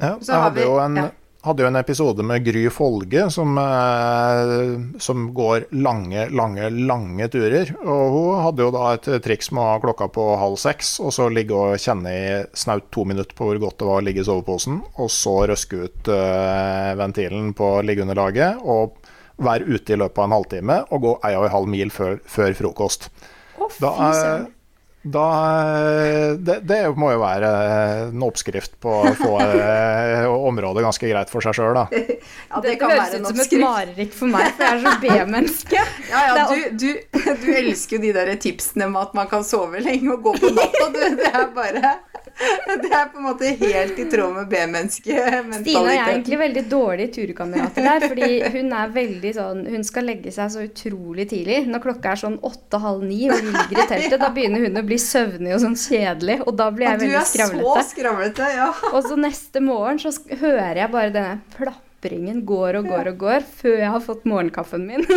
Ja, 0.00 0.16
så 0.22 0.40
hadde 0.46 0.64
jo 0.66 0.78
en 0.82 1.04
ja 1.04 1.10
hadde 1.44 1.64
jo 1.64 1.68
en 1.68 1.76
episode 1.76 2.24
med 2.26 2.44
Gry 2.44 2.64
Folge 2.72 3.26
som, 3.30 3.58
eh, 3.58 4.98
som, 5.00 5.26
går 5.36 5.66
lange, 5.70 6.28
lange, 6.30 6.70
lange 6.70 7.28
turer. 7.28 7.74
Og 7.84 8.04
hun 8.14 8.42
hadde 8.46 8.64
jo 8.64 8.72
da 8.74 8.84
et 8.94 9.08
triks 9.24 9.52
med 9.52 9.62
å 9.62 9.68
ha 9.74 9.82
klokka 9.82 10.08
på 10.14 10.24
halv 10.40 10.56
seks, 10.60 10.96
og 11.04 11.12
så 11.16 11.28
ligge 11.32 11.58
og 11.58 11.80
kjenne 11.80 12.14
i 12.14 12.24
snaut 12.56 12.88
to 12.94 13.04
minutter 13.08 13.36
på 13.36 13.50
hvor 13.50 13.60
godt 13.66 13.78
det 13.82 13.90
var 13.90 14.00
å 14.00 14.06
ligge 14.06 14.24
i 14.24 14.28
soveposen, 14.28 14.80
og 14.96 15.12
så 15.12 15.36
røske 15.50 15.84
ut 15.84 16.10
uh, 16.12 16.94
ventilen 16.98 17.52
på 17.56 17.70
liggeunderlaget 17.84 18.64
og 18.64 18.96
være 19.44 19.66
ute 19.68 19.94
i 19.94 19.98
løpet 19.98 20.20
av 20.20 20.28
en 20.28 20.36
halvtime 20.36 20.80
og 20.94 21.04
gå 21.04 21.14
ei 21.26 21.34
og 21.36 21.48
en 21.48 21.56
halv 21.56 21.72
mil 21.72 21.92
før, 21.92 22.20
før 22.24 22.54
frokost. 22.56 23.08
Oh, 23.58 23.70
da, 23.82 23.90
er, 24.08 24.46
da, 25.04 25.24
det, 26.40 26.60
det, 26.64 26.78
må 26.96 27.10
jo 27.12 27.18
være 27.20 27.48
en 28.06 28.22
oppskrift 28.24 28.78
på 28.80 28.92
å 29.04 29.10
få 29.18 29.34
eh, 29.44 30.24
området 30.32 30.84
ganske 30.86 31.10
greit 31.10 31.32
for 31.32 31.44
seg 31.44 31.58
sjøl, 31.58 31.76
da. 31.76 31.84
Ja, 32.54 32.60
det, 32.62 32.76
det 32.78 32.88
høres 32.88 33.12
ut 33.12 33.26
som 33.28 33.42
et 33.42 33.54
mareritt 33.60 34.16
for 34.16 34.32
meg, 34.32 34.48
for 34.56 34.64
jeg 34.64 34.78
er 34.78 34.82
så 34.84 34.94
B-menneske. 35.02 35.84
Ja, 36.14 36.22
ja, 36.30 36.44
du, 36.48 36.78
du, 36.78 37.20
du, 37.42 37.48
elsker 37.58 37.98
jo 37.98 38.02
de 38.04 38.12
der 38.16 38.30
tipsene 38.40 38.86
om 38.88 38.96
at 39.00 39.12
man 39.16 39.28
kan 39.28 39.44
sove 39.46 39.82
lenge 39.82 40.14
og 40.14 40.24
gå 40.24 40.34
på 40.40 40.52
natta. 40.54 40.88
Det 40.94 41.30
er 41.30 41.48
bare 41.56 41.94
Det 42.82 42.90
er 42.90 43.08
på 43.12 43.20
en 43.20 43.26
måte 43.28 43.50
helt 43.60 43.98
i 43.98 44.04
tråd 44.10 44.34
med 44.34 44.48
B-mennesket. 44.50 45.36
Stine 45.60 45.92
er 45.92 46.10
egentlig 46.14 46.38
veldig 46.40 46.64
dårlige 46.70 47.12
turkamerater 47.14 47.86
der, 47.86 48.06
fordi 48.10 48.30
hun 48.56 48.74
er 48.74 48.92
veldig 48.94 49.32
sånn 49.36 49.62
Hun 49.70 49.86
skal 49.86 50.08
legge 50.08 50.32
seg 50.34 50.50
så 50.52 50.64
utrolig 50.66 51.28
tidlig. 51.30 51.62
Når 51.70 51.84
klokka 51.84 52.14
er 52.14 52.22
sånn 52.24 52.40
åtte-halv 52.44 53.06
ni 53.06 53.20
og 53.30 53.38
vi 53.38 53.54
ligger 53.54 53.84
i 53.84 53.88
teltet, 53.94 54.18
da 54.20 54.32
begynner 54.36 54.66
hun 54.66 54.82
å 54.82 54.84
bli 54.86 55.00
søvnig 55.00 55.54
og 55.56 55.64
sånn 55.64 55.78
kjedelig, 55.78 56.40
og 56.44 56.58
da 56.58 56.68
blir 56.74 56.90
jeg 56.90 57.02
veldig 57.04 57.24
skravlete. 57.30 57.62
Du 57.62 57.70
er 57.70 57.80
så 57.80 57.88
skravlete, 57.94 58.52
ja. 58.58 58.68
Og 58.92 59.00
så 59.08 59.18
neste 59.20 59.64
morgen 59.64 60.02
så 60.02 60.14
hører 60.42 60.84
jeg 60.84 60.94
bare 60.94 61.14
denne 61.14 61.74
plapringen 62.04 62.44
går 62.44 62.80
og 62.80 62.88
går 62.88 63.08
og 63.12 63.18
går 63.18 63.44
før 63.48 63.78
jeg 63.80 63.92
har 63.92 64.02
fått 64.02 64.24
morgenkaffen 64.28 64.86
min. 64.86 65.04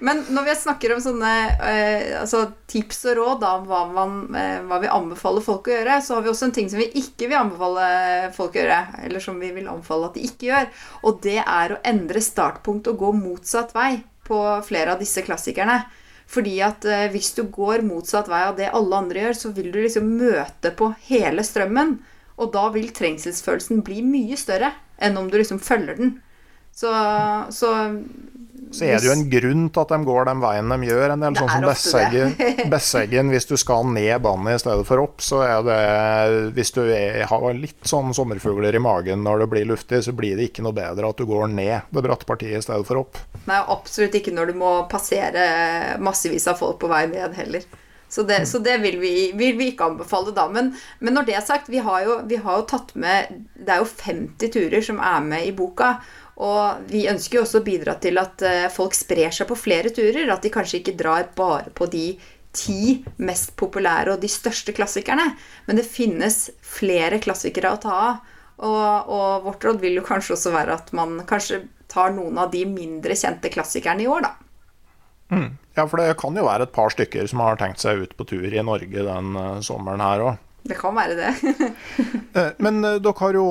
Men 0.00 0.22
når 0.32 0.46
vi 0.46 0.54
snakker 0.56 0.94
om 0.94 1.00
sånne 1.04 1.30
eh, 1.60 2.20
altså 2.20 2.46
tips 2.66 3.04
og 3.10 3.18
råd 3.18 3.44
om 3.44 3.66
hva, 3.68 4.04
eh, 4.40 4.62
hva, 4.64 4.78
vi 4.80 4.88
anbefaler 4.88 5.44
folk 5.44 5.68
å 5.68 5.74
gjøre, 5.74 6.00
så 6.00 6.16
har 6.16 6.24
vi 6.24 6.30
også 6.32 6.48
en 6.48 6.54
ting 6.56 6.70
som 6.72 6.80
vi 6.80 6.88
ikke 6.96 7.28
vil 7.28 7.36
anbefale 7.36 8.30
folk 8.32 8.56
å 8.56 8.62
gjøre. 8.62 8.80
Eller 9.04 9.20
som 9.20 9.36
vi 9.38 9.52
vil 9.52 9.68
anbefale 9.68 10.08
at 10.08 10.16
de 10.16 10.24
ikke 10.24 10.48
gjør. 10.48 10.70
Og 11.04 11.20
det 11.22 11.38
er 11.44 11.74
å 11.74 11.82
endre 11.84 12.24
startpunkt 12.24 12.88
og 12.88 13.02
gå 13.04 13.12
motsatt 13.18 13.76
vei 13.76 13.98
på 14.24 14.40
flere 14.64 14.94
av 14.94 15.02
disse 15.04 15.22
klassikerne. 15.26 15.82
Fordi 16.30 16.56
at 16.64 16.86
eh, 16.88 17.10
hvis 17.12 17.34
du 17.36 17.44
går 17.52 17.84
motsatt 17.84 18.30
vei 18.32 18.46
av 18.48 18.56
det 18.56 18.72
alle 18.72 19.04
andre 19.04 19.26
gjør, 19.26 19.36
så 19.36 19.52
vil 19.52 19.68
du 19.68 19.82
liksom 19.82 20.16
møte 20.16 20.72
på 20.80 20.94
hele 21.10 21.44
strømmen. 21.44 21.98
Og 22.40 22.52
da 22.54 22.66
vil 22.74 22.90
trengselsfølelsen 22.96 23.84
bli 23.86 24.00
mye 24.06 24.38
større 24.40 24.72
enn 25.00 25.18
om 25.20 25.28
du 25.30 25.38
liksom 25.40 25.60
følger 25.62 26.00
den. 26.00 26.18
Så, 26.76 26.90
så 27.52 27.70
så 28.70 28.86
er 28.86 29.00
det 29.00 29.08
jo 29.08 29.14
en 29.14 29.24
grunn 29.30 29.64
til 29.72 29.82
at 29.82 29.90
de 29.90 29.98
går 30.06 30.28
den 30.28 30.42
veien 30.42 30.70
de 30.70 30.86
gjør. 30.86 31.14
En 31.14 31.24
del 31.24 31.38
sånn 31.38 31.50
som 31.50 31.64
Besseggen, 31.66 32.34
Besseggen, 32.72 33.32
hvis 33.32 33.48
du 33.50 33.56
skal 33.58 33.88
ned 33.90 34.22
banen 34.22 34.52
i 34.52 34.58
stedet 34.62 34.86
for 34.86 35.02
opp, 35.02 35.18
så 35.24 35.42
er 35.42 35.64
det 35.66 35.80
Hvis 36.56 36.70
du 36.76 36.82
er, 36.84 37.24
har 37.30 37.46
litt 37.56 37.88
sånn 37.88 38.14
sommerfugler 38.16 38.76
i 38.76 38.82
magen 38.82 39.24
når 39.26 39.44
det 39.44 39.50
blir 39.54 39.68
luftig, 39.72 40.04
så 40.06 40.14
blir 40.16 40.38
det 40.38 40.50
ikke 40.50 40.64
noe 40.66 40.76
bedre 40.76 41.10
at 41.10 41.18
du 41.18 41.26
går 41.28 41.50
ned 41.50 41.90
det 41.90 42.04
bratte 42.06 42.28
partiet 42.28 42.60
i 42.60 42.64
stedet 42.64 42.86
for 42.86 43.02
opp. 43.02 43.18
Nei, 43.48 43.58
absolutt 43.58 44.14
ikke 44.20 44.34
når 44.34 44.52
du 44.52 44.60
må 44.62 44.72
passere 44.90 45.98
massevis 46.02 46.46
av 46.50 46.60
folk 46.60 46.78
på 46.82 46.90
vei 46.90 47.04
ned 47.10 47.34
heller. 47.40 47.66
Så 48.10 48.24
det, 48.26 48.40
så 48.50 48.58
det 48.58 48.76
vil, 48.82 48.98
vi, 48.98 49.30
vil, 49.38 49.54
vi, 49.58 49.68
ikke 49.70 49.86
anbefale 49.86 50.34
da. 50.34 50.48
Men, 50.50 50.72
men, 50.98 51.14
når 51.14 51.28
det 51.28 51.36
er 51.38 51.44
sagt, 51.46 51.70
vi 51.70 51.78
har, 51.78 52.02
jo, 52.02 52.16
vi 52.26 52.40
har 52.42 52.58
jo 52.58 52.66
tatt 52.72 52.90
med 52.98 53.30
Det 53.54 53.70
er 53.70 53.84
jo 53.84 53.86
50 53.86 54.50
turer 54.50 54.82
som 54.82 54.98
er 54.98 55.22
med 55.22 55.46
i 55.46 55.54
boka. 55.54 55.94
Og 56.40 56.90
vi 56.90 57.04
ønsker 57.10 57.38
jo 57.38 57.44
også 57.44 57.60
å 57.60 57.66
bidra 57.66 57.94
til 58.02 58.18
at 58.18 58.42
eh, 58.46 58.66
folk 58.72 58.96
sprer 58.96 59.30
seg 59.34 59.46
på 59.46 59.58
flere 59.60 59.92
turer. 59.94 60.26
At 60.32 60.42
de 60.42 60.52
kanskje 60.52 60.80
ikke 60.80 60.98
drar 60.98 61.30
bare 61.36 61.70
på 61.70 61.86
de 61.92 62.08
ti 62.50 63.04
mest 63.22 63.54
populære 63.60 64.16
og 64.16 64.24
de 64.24 64.30
største 64.32 64.74
klassikerne. 64.74 65.28
Men 65.68 65.78
det 65.78 65.86
finnes 65.86 66.48
flere 66.66 67.22
klassikere 67.22 67.74
å 67.76 67.80
ta 67.82 67.96
av. 68.08 68.36
Og, 68.60 69.12
og 69.14 69.46
vårt 69.46 69.64
råd 69.64 69.78
vil 69.80 70.00
jo 70.00 70.04
kanskje 70.04 70.34
også 70.34 70.50
være 70.52 70.80
at 70.82 70.90
man 70.96 71.20
kanskje 71.28 71.62
tar 71.90 72.12
noen 72.14 72.38
av 72.42 72.50
de 72.52 72.66
mindre 72.68 73.14
kjente 73.16 73.50
klassikerne 73.52 74.04
i 74.04 74.10
år, 74.10 74.26
da. 74.26 74.34
Mm. 75.30 75.58
Ja, 75.74 75.88
for 75.88 76.02
det 76.02 76.14
kan 76.18 76.36
jo 76.36 76.46
være 76.46 76.66
et 76.66 76.74
par 76.74 76.92
stykker 76.92 77.26
som 77.30 77.42
har 77.44 77.58
tenkt 77.60 77.82
seg 77.82 78.02
ut 78.04 78.16
på 78.18 78.26
tur 78.28 78.46
i 78.50 78.64
Norge 78.66 79.04
den 79.06 79.36
uh, 79.38 79.60
sommeren 79.64 80.02
her 80.04 80.24
òg. 80.26 80.46
Det 80.66 80.76
kan 80.78 80.96
være 80.96 81.18
det. 81.18 81.34
Eh, 82.30 82.52
men 82.62 82.76
uh, 82.84 83.00
dere 83.02 83.18
har 83.18 83.34
jo 83.34 83.44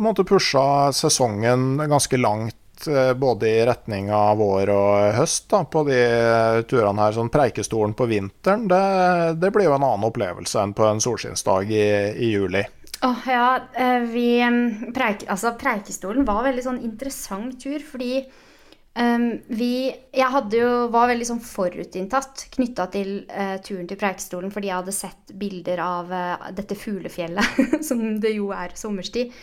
òg 0.00 0.20
pusha 0.24 0.92
sesongen 0.96 1.74
ganske 1.90 2.16
langt 2.16 2.86
både 3.16 3.48
i 3.48 3.66
retning 3.68 4.08
av 4.12 4.38
vår 4.40 4.70
og 4.72 5.12
høst 5.18 5.44
da, 5.52 5.60
på 5.68 5.84
de 5.86 5.98
turene 6.68 7.04
her. 7.04 7.14
Sånn 7.16 7.30
Preikestolen 7.32 7.92
på 7.96 8.08
vinteren, 8.10 8.64
det, 8.68 8.80
det 9.40 9.50
blir 9.54 9.68
jo 9.68 9.76
en 9.76 9.84
annen 9.84 10.08
opplevelse 10.08 10.58
enn 10.60 10.72
på 10.76 10.88
en 10.88 11.00
solskinnsdag 11.04 11.70
i, 11.70 11.84
i 12.16 12.32
juli. 12.32 12.64
Oh, 13.06 13.28
ja, 13.30 13.60
vi, 14.10 14.26
preik, 14.96 15.22
altså, 15.28 15.54
Preikestolen 15.60 16.26
var 16.26 16.42
veldig 16.48 16.66
sånn 16.66 16.82
interessant 16.82 17.60
tur, 17.62 17.78
fordi 17.84 18.24
um, 18.98 19.26
vi 19.48 19.90
Jeg 20.14 20.42
jo, 20.54 20.70
var 20.92 21.10
veldig 21.10 21.26
sånn 21.28 21.42
forutinntatt 21.42 22.46
knytta 22.54 22.86
til 22.94 23.12
uh, 23.28 23.56
turen 23.64 23.88
til 23.90 24.00
Preikestolen 24.00 24.52
fordi 24.54 24.70
jeg 24.70 24.80
hadde 24.80 24.96
sett 24.96 25.34
bilder 25.40 25.82
av 25.84 26.12
uh, 26.14 26.48
dette 26.54 26.78
fuglefjellet, 26.78 27.62
som 27.88 28.02
det 28.22 28.36
jo 28.36 28.50
er 28.54 28.76
sommerstid. 28.78 29.34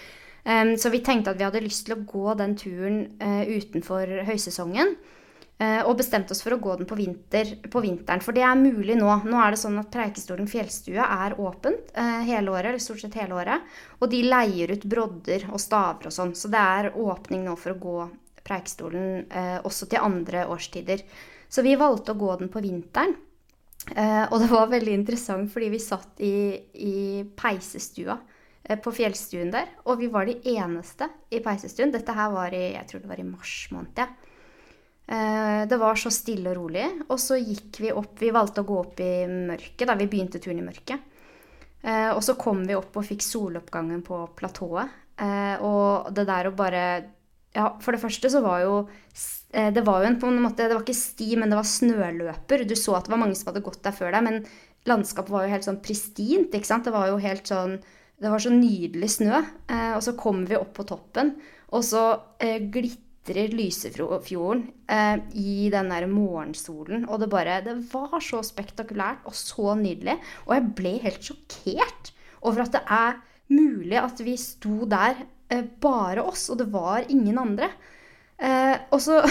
Um, 0.42 0.76
så 0.80 0.90
vi 0.90 1.04
tenkte 1.06 1.34
at 1.34 1.40
vi 1.40 1.46
hadde 1.46 1.64
lyst 1.64 1.86
til 1.88 1.98
å 1.98 2.04
gå 2.08 2.36
den 2.40 2.56
turen 2.60 3.02
uh, 3.22 3.44
utenfor 3.48 4.22
høysesongen. 4.30 4.96
Og 5.62 5.92
bestemte 5.94 6.34
oss 6.34 6.40
for 6.42 6.56
å 6.56 6.58
gå 6.58 6.74
den 6.80 6.88
på, 6.90 6.96
vinter, 6.98 7.52
på, 7.70 7.84
vinteren. 7.84 8.24
For 8.26 8.34
det 8.34 8.42
er 8.42 8.58
mulig 8.58 8.96
nå. 8.98 9.12
Nå 9.30 9.38
er 9.38 9.54
det 9.54 9.60
sånn 9.62 9.76
at 9.78 9.92
Preikestolen 9.94 10.48
fjellstue 10.50 11.06
er 11.06 11.36
åpent 11.38 11.92
hele 12.26 12.50
året, 12.50 12.72
eller 12.72 12.82
stort 12.82 13.04
sett 13.04 13.20
hele 13.22 13.38
året. 13.38 13.68
Og 14.02 14.10
de 14.10 14.24
leier 14.26 14.74
ut 14.74 14.88
brodder 14.90 15.46
og 15.52 15.62
staver 15.62 16.10
og 16.10 16.16
sånn. 16.16 16.34
Så 16.34 16.50
det 16.50 16.64
er 16.80 16.90
åpning 16.98 17.46
nå 17.46 17.54
for 17.62 17.76
å 17.76 17.78
gå 17.84 18.08
Preikestolen 18.48 19.28
eh, 19.30 19.60
også 19.68 19.88
til 19.92 20.04
andre 20.04 20.46
årstider. 20.52 21.04
Så 21.52 21.64
vi 21.66 21.76
valgte 21.80 22.16
å 22.16 22.20
gå 22.20 22.32
den 22.40 22.52
på 22.52 22.64
vinteren. 22.64 23.16
Eh, 23.96 24.26
og 24.30 24.38
det 24.44 24.50
var 24.52 24.70
veldig 24.70 24.94
interessant 24.94 25.50
fordi 25.52 25.72
vi 25.74 25.80
satt 25.82 26.22
i, 26.22 26.36
i 26.86 27.24
peisestua 27.38 28.18
eh, 28.64 28.78
på 28.80 28.94
fjellstuen 28.96 29.54
der. 29.54 29.72
Og 29.90 30.02
vi 30.02 30.12
var 30.14 30.30
de 30.30 30.38
eneste 30.56 31.10
i 31.34 31.42
peisestuen. 31.44 31.94
Dette 31.94 32.16
her 32.16 32.34
var 32.34 32.56
i 32.56 32.72
jeg 32.76 32.88
tror 32.90 33.04
det 33.04 33.12
var 33.12 33.24
i 33.24 33.28
mars 33.28 33.56
måned. 33.76 33.98
Ja. 34.00 34.10
Eh, 35.12 35.68
det 35.68 35.78
var 35.78 35.96
så 36.00 36.12
stille 36.14 36.54
og 36.54 36.60
rolig. 36.62 36.86
Og 37.10 37.20
så 37.20 37.40
gikk 37.40 37.82
vi 37.84 37.92
opp 37.92 38.22
Vi 38.22 38.32
valgte 38.32 38.64
å 38.64 38.68
gå 38.68 38.78
opp 38.80 39.02
i 39.04 39.14
mørket, 39.28 39.88
da 39.90 39.98
vi 40.00 40.08
begynte 40.12 40.40
turen 40.40 40.62
i 40.62 40.68
mørket. 40.68 41.10
Eh, 41.82 42.12
og 42.14 42.22
så 42.24 42.38
kom 42.40 42.62
vi 42.68 42.78
opp 42.78 42.96
og 42.98 43.08
fikk 43.08 43.26
soloppgangen 43.26 44.04
på 44.06 44.24
platået. 44.38 44.94
Eh, 45.22 45.58
og 45.66 46.14
det 46.16 46.28
der 46.30 46.48
å 46.50 46.56
bare 46.56 46.84
Ja, 47.56 47.74
for 47.84 47.92
det 47.92 48.02
første 48.04 48.30
så 48.32 48.40
var 48.44 48.62
jo 48.64 48.76
Det 49.52 49.84
var 49.84 50.02
jo 50.02 50.08
en, 50.08 50.20
på 50.22 50.30
en 50.32 50.40
måte 50.40 50.70
Det 50.70 50.76
var 50.76 50.86
ikke 50.86 50.96
sti, 50.96 51.34
men 51.36 51.52
det 51.52 51.60
var 51.60 51.68
snøløper. 51.68 52.64
Du 52.64 52.76
så 52.80 52.96
at 52.96 53.08
det 53.08 53.12
var 53.12 53.20
mange 53.20 53.36
som 53.36 53.52
hadde 53.52 53.64
gått 53.66 53.82
der 53.84 53.96
før 53.96 54.14
deg, 54.16 54.24
men 54.24 54.44
landskapet 54.88 55.34
var 55.34 55.46
jo 55.46 55.54
helt 55.54 55.68
sånn 55.68 55.82
pristint, 55.84 56.54
ikke 56.56 56.70
sant. 56.70 56.88
Det 56.88 56.96
var 56.96 57.12
jo 57.12 57.20
helt 57.22 57.50
sånn 57.50 57.80
Det 58.22 58.30
var 58.30 58.42
så 58.42 58.54
nydelig 58.54 59.10
snø. 59.18 59.42
og 59.96 60.04
så 60.06 60.14
kom 60.18 60.46
vi 60.46 60.56
opp 60.56 60.76
på 60.78 60.86
toppen, 60.88 61.36
og 61.74 61.84
så 61.88 62.04
eh, 62.40 62.62
glitrer 62.72 63.52
Lysefjorden 63.54 64.64
eh, 64.88 65.18
i 65.34 65.70
den 65.74 65.90
der 65.90 66.08
morgensolen. 66.08 67.08
Og 67.10 67.20
det 67.20 67.30
bare 67.34 67.62
Det 67.66 67.76
var 67.92 68.20
så 68.22 68.44
spektakulært 68.46 69.26
og 69.26 69.36
så 69.36 69.76
nydelig. 69.76 70.20
Og 70.48 70.56
jeg 70.56 70.72
ble 70.78 70.96
helt 71.04 71.24
sjokkert 71.26 72.14
over 72.42 72.66
at 72.66 72.78
det 72.78 72.84
er 72.88 73.20
mulig 73.52 73.98
at 74.00 74.22
vi 74.24 74.38
sto 74.40 74.86
der, 74.86 75.16
eh, 75.18 75.26
bare 75.84 76.24
oss, 76.24 76.50
og 76.54 76.62
det 76.62 76.70
var 76.74 77.10
ingen 77.10 77.40
andre. 77.42 77.72
Eh, 78.42 78.78
og 78.92 79.02
så 79.04 79.22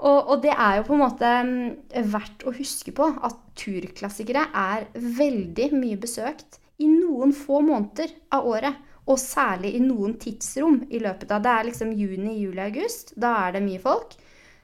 Og, 0.00 0.30
og, 0.32 0.36
det 0.40 0.52
er 0.54 0.78
jo 0.78 0.84
på 0.86 0.94
en 0.96 1.02
måte 1.02 1.30
mm, 1.44 1.64
verdt 2.08 2.46
å 2.48 2.54
huske 2.56 2.92
på 2.96 3.04
at 3.20 3.36
turklassikere 3.60 4.46
er 4.56 4.86
veldig 4.96 5.66
mye 5.76 5.98
besøkt 6.00 6.56
i 6.80 6.88
noen 6.88 7.34
få 7.36 7.60
måneder 7.66 8.14
av 8.32 8.48
året. 8.48 8.78
Og 9.10 9.18
særlig 9.20 9.74
i 9.76 9.82
noen 9.82 10.14
tidsrom 10.22 10.84
i 10.88 11.00
løpet 11.02 11.32
av 11.34 11.42
Det 11.44 11.52
er 11.52 11.68
liksom 11.68 11.92
juni, 11.96 12.38
juli, 12.38 12.60
august. 12.62 13.12
Da 13.18 13.34
er 13.44 13.56
det 13.56 13.64
mye 13.66 13.82
folk. 13.82 14.14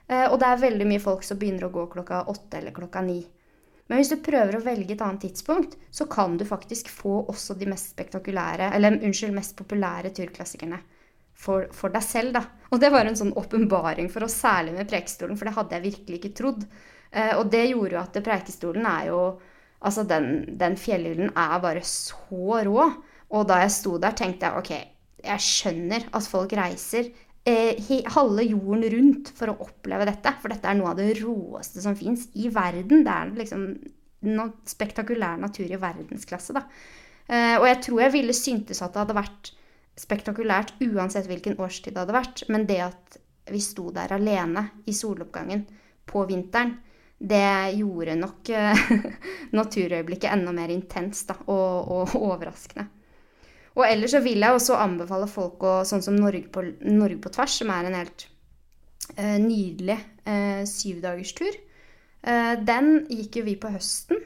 Eh, 0.06 0.24
og 0.24 0.38
det 0.40 0.48
er 0.48 0.64
veldig 0.64 0.88
mye 0.88 1.02
folk 1.02 1.26
som 1.26 1.40
begynner 1.40 1.68
å 1.68 1.74
gå 1.74 1.84
klokka 1.92 2.22
åtte 2.32 2.60
eller 2.60 2.72
klokka 2.76 3.02
ni. 3.04 3.20
Men 3.86 4.00
hvis 4.00 4.10
du 4.10 4.18
prøver 4.24 4.56
å 4.58 4.64
velge 4.64 4.96
et 4.96 5.02
annet 5.04 5.28
tidspunkt, 5.28 5.76
så 5.94 6.08
kan 6.10 6.34
du 6.38 6.44
faktisk 6.48 6.90
få 6.90 7.20
også 7.30 7.54
de 7.58 7.68
mest 7.70 7.92
spektakulære, 7.94 8.72
eller 8.74 8.98
unnskyld, 8.98 9.34
mest 9.36 9.54
populære 9.58 10.10
turklassikerne 10.16 10.80
for, 11.36 11.68
for 11.76 11.94
deg 11.94 12.02
selv, 12.02 12.34
da. 12.34 12.42
Og 12.72 12.82
det 12.82 12.90
var 12.94 13.06
en 13.06 13.18
sånn 13.18 13.34
åpenbaring 13.38 14.08
for 14.12 14.26
oss, 14.26 14.38
særlig 14.42 14.74
med 14.74 14.90
Preikestolen, 14.90 15.38
for 15.38 15.48
det 15.48 15.54
hadde 15.58 15.78
jeg 15.78 15.86
virkelig 15.86 16.20
ikke 16.20 16.34
trodd. 16.40 16.64
Eh, 17.12 17.34
og 17.36 17.46
det 17.52 17.68
gjorde 17.68 17.94
jo 17.94 18.02
at 18.02 18.24
Preikestolen 18.24 18.88
er 18.94 19.12
jo 19.12 19.20
Altså, 19.86 20.06
den, 20.08 20.56
den 20.58 20.72
fjellhyllen 20.80 21.34
er 21.36 21.58
bare 21.60 21.82
så 21.84 22.62
rå. 22.64 22.86
Og 23.36 23.42
da 23.46 23.58
jeg 23.60 23.74
sto 23.74 23.98
der, 24.00 24.14
tenkte 24.16 24.48
jeg 24.48 24.62
ok, 24.62 24.70
jeg 25.26 25.44
skjønner 25.44 26.06
at 26.16 26.28
folk 26.30 26.54
reiser 26.56 27.10
halve 27.46 28.42
jorden 28.42 28.82
rundt 28.90 29.30
for 29.38 29.52
å 29.52 29.58
oppleve 29.66 30.06
dette. 30.08 30.32
For 30.42 30.52
dette 30.52 30.70
er 30.70 30.78
noe 30.78 30.92
av 30.92 30.98
det 30.98 31.12
råeste 31.20 31.82
som 31.84 31.96
fins 31.98 32.26
i 32.34 32.48
verden. 32.52 33.04
Det 33.06 33.12
er 33.12 33.34
liksom 33.36 33.68
spektakulær 34.66 35.38
natur 35.38 35.70
i 35.70 35.78
verdensklasse, 35.78 36.56
da. 36.56 36.64
Eh, 37.26 37.54
og 37.58 37.66
jeg 37.68 37.78
tror 37.86 38.02
jeg 38.04 38.14
ville 38.14 38.34
syntes 38.36 38.82
at 38.82 38.94
det 38.94 39.02
hadde 39.02 39.18
vært 39.18 39.52
spektakulært 39.96 40.74
uansett 40.84 41.26
hvilken 41.26 41.56
årstid 41.62 41.94
det 41.94 42.02
hadde 42.04 42.16
vært. 42.16 42.44
Men 42.52 42.66
det 42.68 42.80
at 42.86 43.20
vi 43.50 43.62
sto 43.62 43.90
der 43.94 44.16
alene 44.16 44.68
i 44.86 44.94
soloppgangen 44.96 45.64
på 46.06 46.24
vinteren, 46.26 46.76
det 47.16 47.78
gjorde 47.78 48.18
nok 48.20 48.50
eh, 48.52 48.82
naturøyeblikket 49.58 50.32
enda 50.34 50.52
mer 50.54 50.72
intenst 50.74 51.32
og, 51.46 51.46
og 51.46 52.16
overraskende. 52.18 52.90
Og 53.76 53.84
ellers 53.84 54.14
så 54.16 54.22
vil 54.24 54.40
jeg 54.40 54.56
også 54.56 54.78
anbefale 54.80 55.28
folk 55.28 55.64
å 55.66 55.76
Sånn 55.88 56.04
som 56.04 56.16
Norge 56.16 56.48
på, 56.52 56.64
Norge 56.88 57.20
på 57.22 57.32
tvers, 57.34 57.58
som 57.60 57.72
er 57.74 57.88
en 57.88 57.98
helt 57.98 58.26
uh, 59.18 59.36
nydelig 59.42 59.98
uh, 60.24 60.62
syvdagerstur. 60.68 61.58
Uh, 62.26 62.56
den 62.66 63.04
gikk 63.12 63.40
jo 63.40 63.46
vi 63.50 63.58
på 63.60 63.72
høsten. 63.74 64.22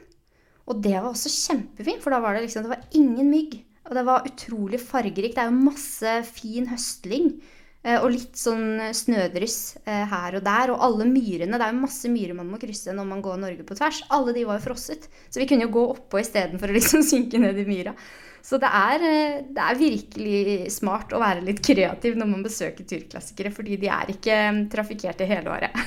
Og 0.71 0.79
det 0.79 0.95
var 0.95 1.09
også 1.11 1.31
kjempefint, 1.33 1.99
for 2.03 2.15
da 2.15 2.21
var 2.23 2.37
det 2.37 2.45
liksom 2.45 2.63
Det 2.63 2.71
var 2.71 2.85
ingen 2.95 3.27
mygg. 3.31 3.57
Og 3.89 3.97
det 3.97 4.05
var 4.07 4.27
utrolig 4.29 4.79
fargerikt. 4.79 5.35
Det 5.35 5.43
er 5.43 5.49
jo 5.51 5.65
masse 5.65 6.13
fin 6.29 6.69
høstling. 6.69 7.33
Og 7.81 8.11
litt 8.13 8.37
sånn 8.37 8.93
snødryss 8.93 9.55
her 9.83 10.37
og 10.37 10.43
der. 10.45 10.71
Og 10.71 10.83
alle 10.85 11.07
myrene. 11.09 11.57
Det 11.57 11.65
er 11.65 11.73
jo 11.73 11.81
masse 11.81 12.11
myrer 12.13 12.37
man 12.37 12.51
må 12.53 12.59
krysse 12.61 12.93
når 12.93 13.09
man 13.09 13.23
går 13.25 13.41
Norge 13.41 13.65
på 13.67 13.75
tvers. 13.75 14.03
Alle 14.13 14.35
de 14.37 14.45
var 14.47 14.61
jo 14.61 14.67
frosset. 14.69 15.09
Så 15.33 15.41
vi 15.41 15.47
kunne 15.49 15.65
jo 15.65 15.73
gå 15.73 15.87
oppå 15.97 16.21
istedenfor 16.21 16.71
å 16.71 16.77
liksom 16.77 17.03
synke 17.11 17.41
ned 17.41 17.57
i 17.57 17.67
myra. 17.67 17.97
Så 18.41 18.57
det 18.61 18.69
er, 18.73 19.03
eh, 19.05 19.41
det 19.53 19.63
er, 19.63 19.79
virkelig 19.79 20.71
smart 20.73 21.13
å 21.13 21.21
være 21.21 21.45
litt 21.45 21.61
kreativ 21.63 22.17
når 22.17 22.29
man 22.29 22.45
besøker 22.45 22.87
turklassikere, 22.89 23.53
fordi 23.53 23.77
de 23.81 23.89
er 23.93 24.13
ikke 24.13 24.37
mm, 24.55 24.61
trafikkerte 24.73 25.27
hele 25.29 25.53
året. 25.53 25.77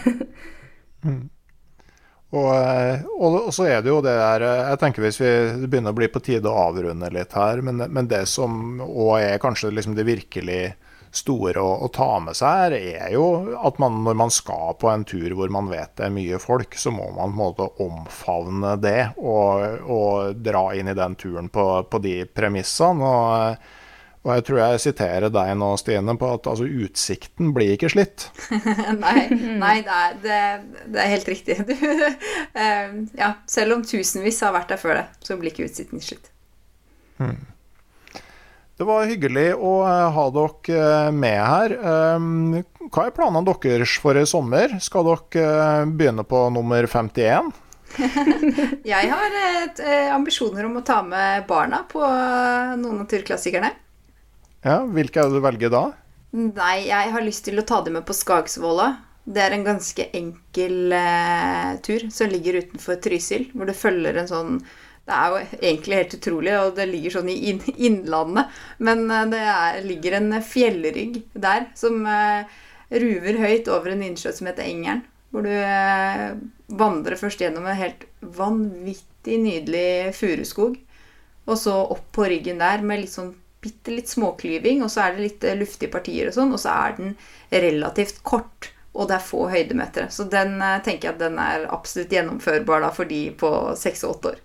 mm. 1.06 1.22
eh, 2.38 3.02
og, 3.18 3.40
og, 3.40 3.50
så 3.54 3.66
er 3.66 3.82
det 3.82 3.90
jo 3.90 3.98
det 4.04 4.14
der 4.20 4.46
eh, 4.46 4.62
Jeg 4.70 4.82
tenker 4.84 5.06
hvis 5.06 5.20
vi 5.22 5.32
begynner 5.66 5.94
å 5.94 5.98
bli 5.98 6.10
på 6.14 6.22
tide 6.22 6.50
å 6.50 6.68
avrunde 6.68 7.10
litt 7.14 7.34
her, 7.34 7.62
men, 7.66 7.88
men 7.90 8.10
det 8.10 8.24
som 8.30 8.80
òg 8.86 9.18
er 9.18 9.42
kanskje 9.42 9.74
liksom 9.74 9.98
det 9.98 10.06
virkelig 10.06 10.62
store 11.16 11.62
å, 11.62 11.70
å, 11.86 11.90
ta 11.94 12.18
med 12.22 12.36
seg 12.38 12.58
her, 12.60 12.74
er 12.78 13.12
jo 13.14 13.26
at 13.64 13.78
man, 13.82 14.02
når 14.06 14.18
man 14.18 14.32
skal 14.34 14.74
på 14.80 14.90
en 14.90 15.06
tur 15.08 15.36
hvor 15.38 15.52
man 15.52 15.70
vet 15.70 15.94
det 15.98 16.08
er 16.08 16.14
mye 16.14 16.40
folk, 16.42 16.76
så 16.78 16.92
må 16.94 17.06
man 17.14 17.30
på 17.30 17.30
en 17.30 17.38
måte 17.38 17.68
omfavne 17.84 18.74
det 18.82 19.14
og, 19.20 19.86
og 19.90 20.42
dra 20.44 20.66
inn 20.76 20.90
i 20.90 20.98
den 20.98 21.16
turen 21.20 21.50
på, 21.52 21.66
på 21.90 22.02
de 22.04 22.16
premissene. 22.26 23.06
Og, 23.06 23.70
og, 24.24 24.30
jeg 24.34 24.46
tror 24.48 24.60
jeg 24.62 24.82
siterer 24.86 25.32
deg 25.32 25.54
nå, 25.60 25.70
Stine, 25.80 26.16
på 26.20 26.34
at 26.36 26.50
altså, 26.50 26.66
utsikten 26.66 27.54
blir 27.56 27.76
ikke 27.76 27.92
slitt. 27.94 28.28
nei, 29.04 29.28
nei 29.32 29.78
det, 29.86 29.96
er, 29.96 30.20
det, 30.26 30.42
det, 30.84 31.00
er, 31.00 31.10
helt 31.14 31.32
riktig. 31.32 31.58
Du, 31.68 31.74
uh, 31.78 33.00
ja, 33.22 33.34
selv 33.50 33.78
om 33.78 33.86
tusenvis 33.86 34.42
har 34.46 34.54
vært 34.56 34.74
der 34.74 34.82
før 34.82 35.02
det, 35.02 35.08
så 35.24 35.38
blir 35.38 35.54
ikke 35.54 35.68
utsikten 35.70 36.02
slitt. 36.02 36.32
Hmm. 37.20 37.53
Det 38.74 38.82
var 38.82 39.06
hyggelig 39.06 39.52
å 39.54 39.74
eh, 39.86 40.08
ha 40.16 40.22
dere 40.34 40.78
eh, 40.82 41.10
med 41.14 41.38
her. 41.38 41.74
Ehm, 41.78 42.56
hva 42.90 43.04
er 43.06 43.12
planene 43.14 43.46
deres 43.46 43.92
for 44.02 44.18
i 44.18 44.24
sommer? 44.26 44.74
Skal 44.82 45.06
dere 45.06 45.44
eh, 45.44 45.82
begynne 45.86 46.24
på 46.26 46.40
nummer 46.50 46.88
51? 46.90 47.52
jeg 48.94 49.10
har 49.12 49.36
ambisjoner 50.16 50.66
om 50.66 50.80
å 50.80 50.82
ta 50.82 50.96
med 51.06 51.44
barna 51.46 51.84
på 51.86 52.00
noen 52.02 53.04
av 53.04 53.06
turklassikerne. 53.06 53.70
Ja, 54.66 54.80
Hvilke 54.82 55.22
er 55.22 55.30
det 55.30 55.38
du 55.38 55.44
velger 55.44 55.70
da? 55.70 55.84
Nei, 56.34 56.88
jeg 56.88 57.12
har 57.14 57.22
lyst 57.22 57.44
til 57.46 57.62
å 57.62 57.66
ta 57.68 57.78
dem 57.86 57.94
med 57.94 58.08
på 58.08 58.16
Skagsvolla. 58.18 58.88
Det 59.22 59.44
er 59.44 59.54
en 59.54 59.68
ganske 59.68 60.08
enkel 60.18 60.96
tur 61.86 62.08
som 62.10 62.32
ligger 62.32 62.58
utenfor 62.64 62.98
Trysil, 63.04 63.46
hvor 63.54 63.70
du 63.70 63.76
følger 63.78 64.18
en 64.18 64.32
sånn 64.32 64.58
Det 65.04 65.12
er 65.12 65.32
jo 65.32 65.40
egentlig 65.58 65.96
helt 65.98 66.14
utrolig, 66.16 66.52
og 66.56 66.76
det 66.78 66.86
ligger 66.88 67.18
sånn 67.18 67.28
i 67.28 67.36
innlandet, 67.88 68.52
men 68.84 69.04
eh, 69.12 69.26
det 69.34 69.40
er, 69.52 69.80
ligger 69.84 70.16
en 70.16 70.30
fjellrygg 70.40 71.18
der 71.36 71.66
som 71.76 72.06
eh, 72.08 72.54
ruver 73.02 73.40
høyt 73.42 73.68
over 73.72 73.92
en 73.92 74.04
innsjø 74.06 74.32
som 74.32 74.48
heter 74.48 74.64
Engeren. 74.64 75.02
Hvor 75.34 75.44
du 75.44 75.52
eh, 75.52 76.30
vandrer 76.80 77.20
først 77.20 77.42
gjennom 77.42 77.66
en 77.68 77.76
helt 77.76 78.06
vanvittig 78.38 79.40
nydelig 79.42 80.14
furuskog, 80.16 80.78
og 81.44 81.60
så 81.60 81.74
opp 81.82 82.06
på 82.16 82.30
ryggen 82.30 82.62
der 82.62 82.84
med 82.86 83.02
litt 83.02 83.12
sånn 83.12 83.34
bitte 83.64 83.92
litt 83.92 84.08
småklyving, 84.08 84.80
og 84.84 84.92
så 84.92 85.04
er 85.04 85.12
det 85.16 85.26
litt 85.26 85.44
luftige 85.60 85.92
partier 85.92 86.30
og 86.30 86.36
sånn, 86.36 86.52
og 86.56 86.62
så 86.64 86.72
er 86.86 86.96
den 86.96 87.12
relativt 87.52 88.22
kort 88.24 88.70
og 88.94 89.08
det 89.10 89.16
er 89.16 89.24
få 89.26 89.48
høydemetere. 89.50 90.06
Så 90.14 90.28
den 90.30 90.60
tenker 90.86 91.08
jeg 91.08 91.16
at 91.16 91.22
den 91.24 91.38
er 91.42 91.64
absolutt 91.74 92.12
gjennomførbar 92.14 92.84
da, 92.84 92.92
for 92.94 93.10
de 93.10 93.24
på 93.34 93.50
seks 93.80 94.04
og 94.06 94.12
åtte 94.14 94.30
år. 94.36 94.43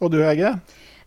Og 0.00 0.12
du, 0.12 0.20
Hege? 0.24 0.54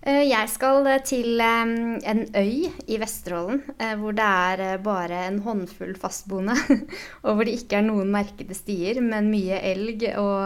Eh, 0.03 0.25
jeg 0.27 0.49
skal 0.51 0.87
til 1.07 1.39
en 1.39 2.23
øy 2.35 2.65
i 2.91 2.97
Vesterålen 2.99 3.61
hvor 4.01 4.11
det 4.17 4.25
er 4.25 4.81
bare 4.83 5.21
en 5.29 5.39
håndfull 5.45 5.93
fastboende. 5.95 6.57
Og 7.23 7.37
hvor 7.37 7.47
det 7.47 7.55
ikke 7.55 7.79
er 7.79 7.85
noen 7.87 8.11
merkede 8.11 8.57
stier, 8.57 8.99
men 9.01 9.31
mye 9.31 9.61
elg 9.71 10.03
og, 10.19 10.43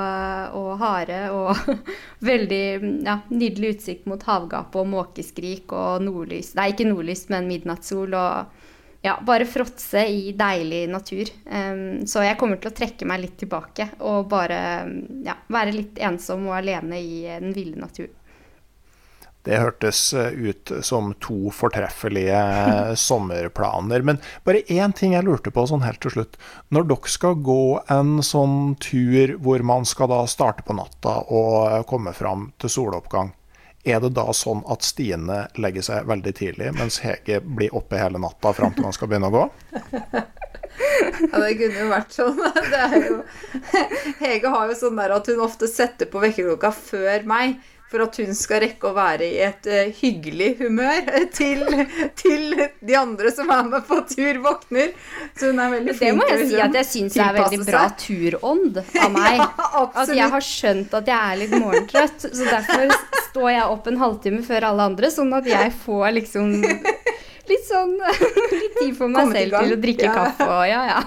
og 0.62 0.70
hare 0.84 1.24
og 1.34 1.58
veldig 2.30 2.64
ja, 3.08 3.18
nydelig 3.34 3.78
utsikt 3.78 4.06
mot 4.06 4.22
havgapet 4.30 4.78
og 4.84 4.92
måkeskrik 4.94 5.74
og 5.74 6.06
nordlys 6.06 6.54
Nei, 6.58 6.70
ikke 6.76 6.92
nordlys, 6.92 7.26
men 7.34 7.50
midnattssol 7.50 8.14
og 8.14 8.67
ja, 9.06 9.16
bare 9.26 9.46
fråtse 9.46 10.02
i 10.10 10.32
deilig 10.36 10.88
natur. 10.90 11.30
Så 12.10 12.24
jeg 12.26 12.38
kommer 12.40 12.60
til 12.60 12.72
å 12.72 12.76
trekke 12.76 13.08
meg 13.08 13.22
litt 13.22 13.36
tilbake 13.40 13.86
og 14.04 14.26
bare 14.32 14.60
ja, 15.24 15.38
være 15.54 15.76
litt 15.76 16.02
ensom 16.04 16.50
og 16.50 16.58
alene 16.58 17.00
i 17.00 17.22
den 17.30 17.54
ville 17.56 17.78
naturen. 17.80 18.16
Det 19.48 19.62
hørtes 19.62 20.14
eh, 20.14 20.28
ut 20.28 20.72
som 20.84 21.14
to 21.24 21.52
fortreffelige 21.56 22.40
sommerplaner. 23.00 24.04
Men 24.04 24.20
bare 24.44 24.66
én 24.68 24.92
ting 24.92 25.16
jeg 25.16 25.24
lurte 25.24 25.54
på 25.56 25.64
sånn 25.70 25.86
helt 25.88 26.02
til 26.04 26.18
slutt. 26.18 26.36
Når 26.76 26.90
dere 26.90 27.14
skal 27.14 27.40
gå 27.48 27.62
en 27.94 28.18
sånn 28.26 28.76
tur 28.84 29.38
hvor 29.40 29.64
man 29.64 29.88
skal 29.88 30.12
da 30.12 30.20
starte 30.28 30.68
på 30.68 30.76
natta 30.76 31.22
og 31.32 31.88
komme 31.88 32.12
fram 32.18 32.50
til 32.60 32.74
soloppgang, 32.76 33.32
er 33.88 34.02
det 34.04 34.14
da 34.18 34.28
sånn 34.36 34.64
at 34.70 34.86
Stine 34.86 35.46
legger 35.62 35.86
seg 35.86 36.10
veldig 36.10 36.34
tidlig, 36.38 36.74
mens 36.78 37.00
Hege 37.04 37.40
blir 37.42 37.76
oppe 37.78 38.00
hele 38.02 38.22
natta 38.22 38.54
fram 38.56 38.76
til 38.76 38.88
han 38.88 38.96
skal 38.96 39.12
begynne 39.12 39.32
å 39.32 39.38
gå? 39.38 39.48
Ja, 40.78 41.40
det 41.42 41.56
kunne 41.58 41.80
jo 41.80 41.88
vært 41.90 42.14
sånn. 42.14 42.42
Jo... 43.08 43.16
Hege 44.22 44.52
har 44.54 44.70
jo 44.70 44.76
sånn 44.78 45.00
der 45.00 45.16
at 45.16 45.30
hun 45.32 45.42
ofte 45.42 45.70
setter 45.72 46.10
på 46.12 46.22
vekkerklokka 46.22 46.70
før 46.76 47.26
meg 47.30 47.58
for 47.88 48.04
at 48.04 48.18
hun 48.20 48.36
skal 48.36 48.62
rekke 48.66 48.90
å 48.90 48.96
være 48.96 49.28
i 49.28 49.38
et 49.46 49.70
uh, 49.72 49.84
hyggelig 50.00 50.50
humør 50.62 51.08
til, 51.38 51.64
til, 52.20 52.56
de 52.84 52.98
andre 53.00 53.32
som 53.36 53.52
er 53.54 53.70
med 53.70 53.86
på 53.88 54.02
tur, 54.10 54.42
våkner. 54.44 54.92
Så 55.38 55.52
hun 55.52 55.62
er 55.64 55.74
veldig 55.78 55.96
flink 55.96 56.02
til 56.02 56.10
Det 56.10 56.18
må 56.20 56.28
jeg 56.32 56.50
si 56.52 56.62
at 56.66 56.78
jeg 56.82 56.90
syns 56.92 57.20
er 57.24 57.38
veldig 57.40 57.62
bra 57.68 57.86
turånd 58.04 58.82
av 59.06 59.16
meg. 59.16 59.40
Ja, 59.40 59.86
at 60.04 60.14
jeg 60.20 60.34
har 60.36 60.48
skjønt 60.50 60.98
at 61.00 61.14
jeg 61.14 61.32
er 61.32 61.42
litt 61.44 61.56
morgentrøtt, 61.56 62.28
så 62.28 62.50
derfor 62.50 62.92
står 63.30 63.50
jeg 63.56 63.72
opp 63.78 63.90
en 63.92 64.02
halvtime 64.04 64.44
før 64.46 64.72
alle 64.72 64.92
andre, 64.92 65.14
sånn 65.14 65.32
at 65.38 65.48
jeg 65.48 65.74
får 65.86 66.12
liksom 66.20 66.54
litt 67.48 67.64
sånn 67.68 67.96
litt 68.62 68.78
tid 68.82 68.94
for 68.98 69.08
meg 69.12 69.32
selv 69.32 69.58
til 69.62 69.78
å 69.78 69.80
drikke 69.88 70.10
ja. 70.10 70.16
kaffe 70.20 70.48
og 70.52 70.66
ja, 70.68 70.82
ja. 70.92 71.00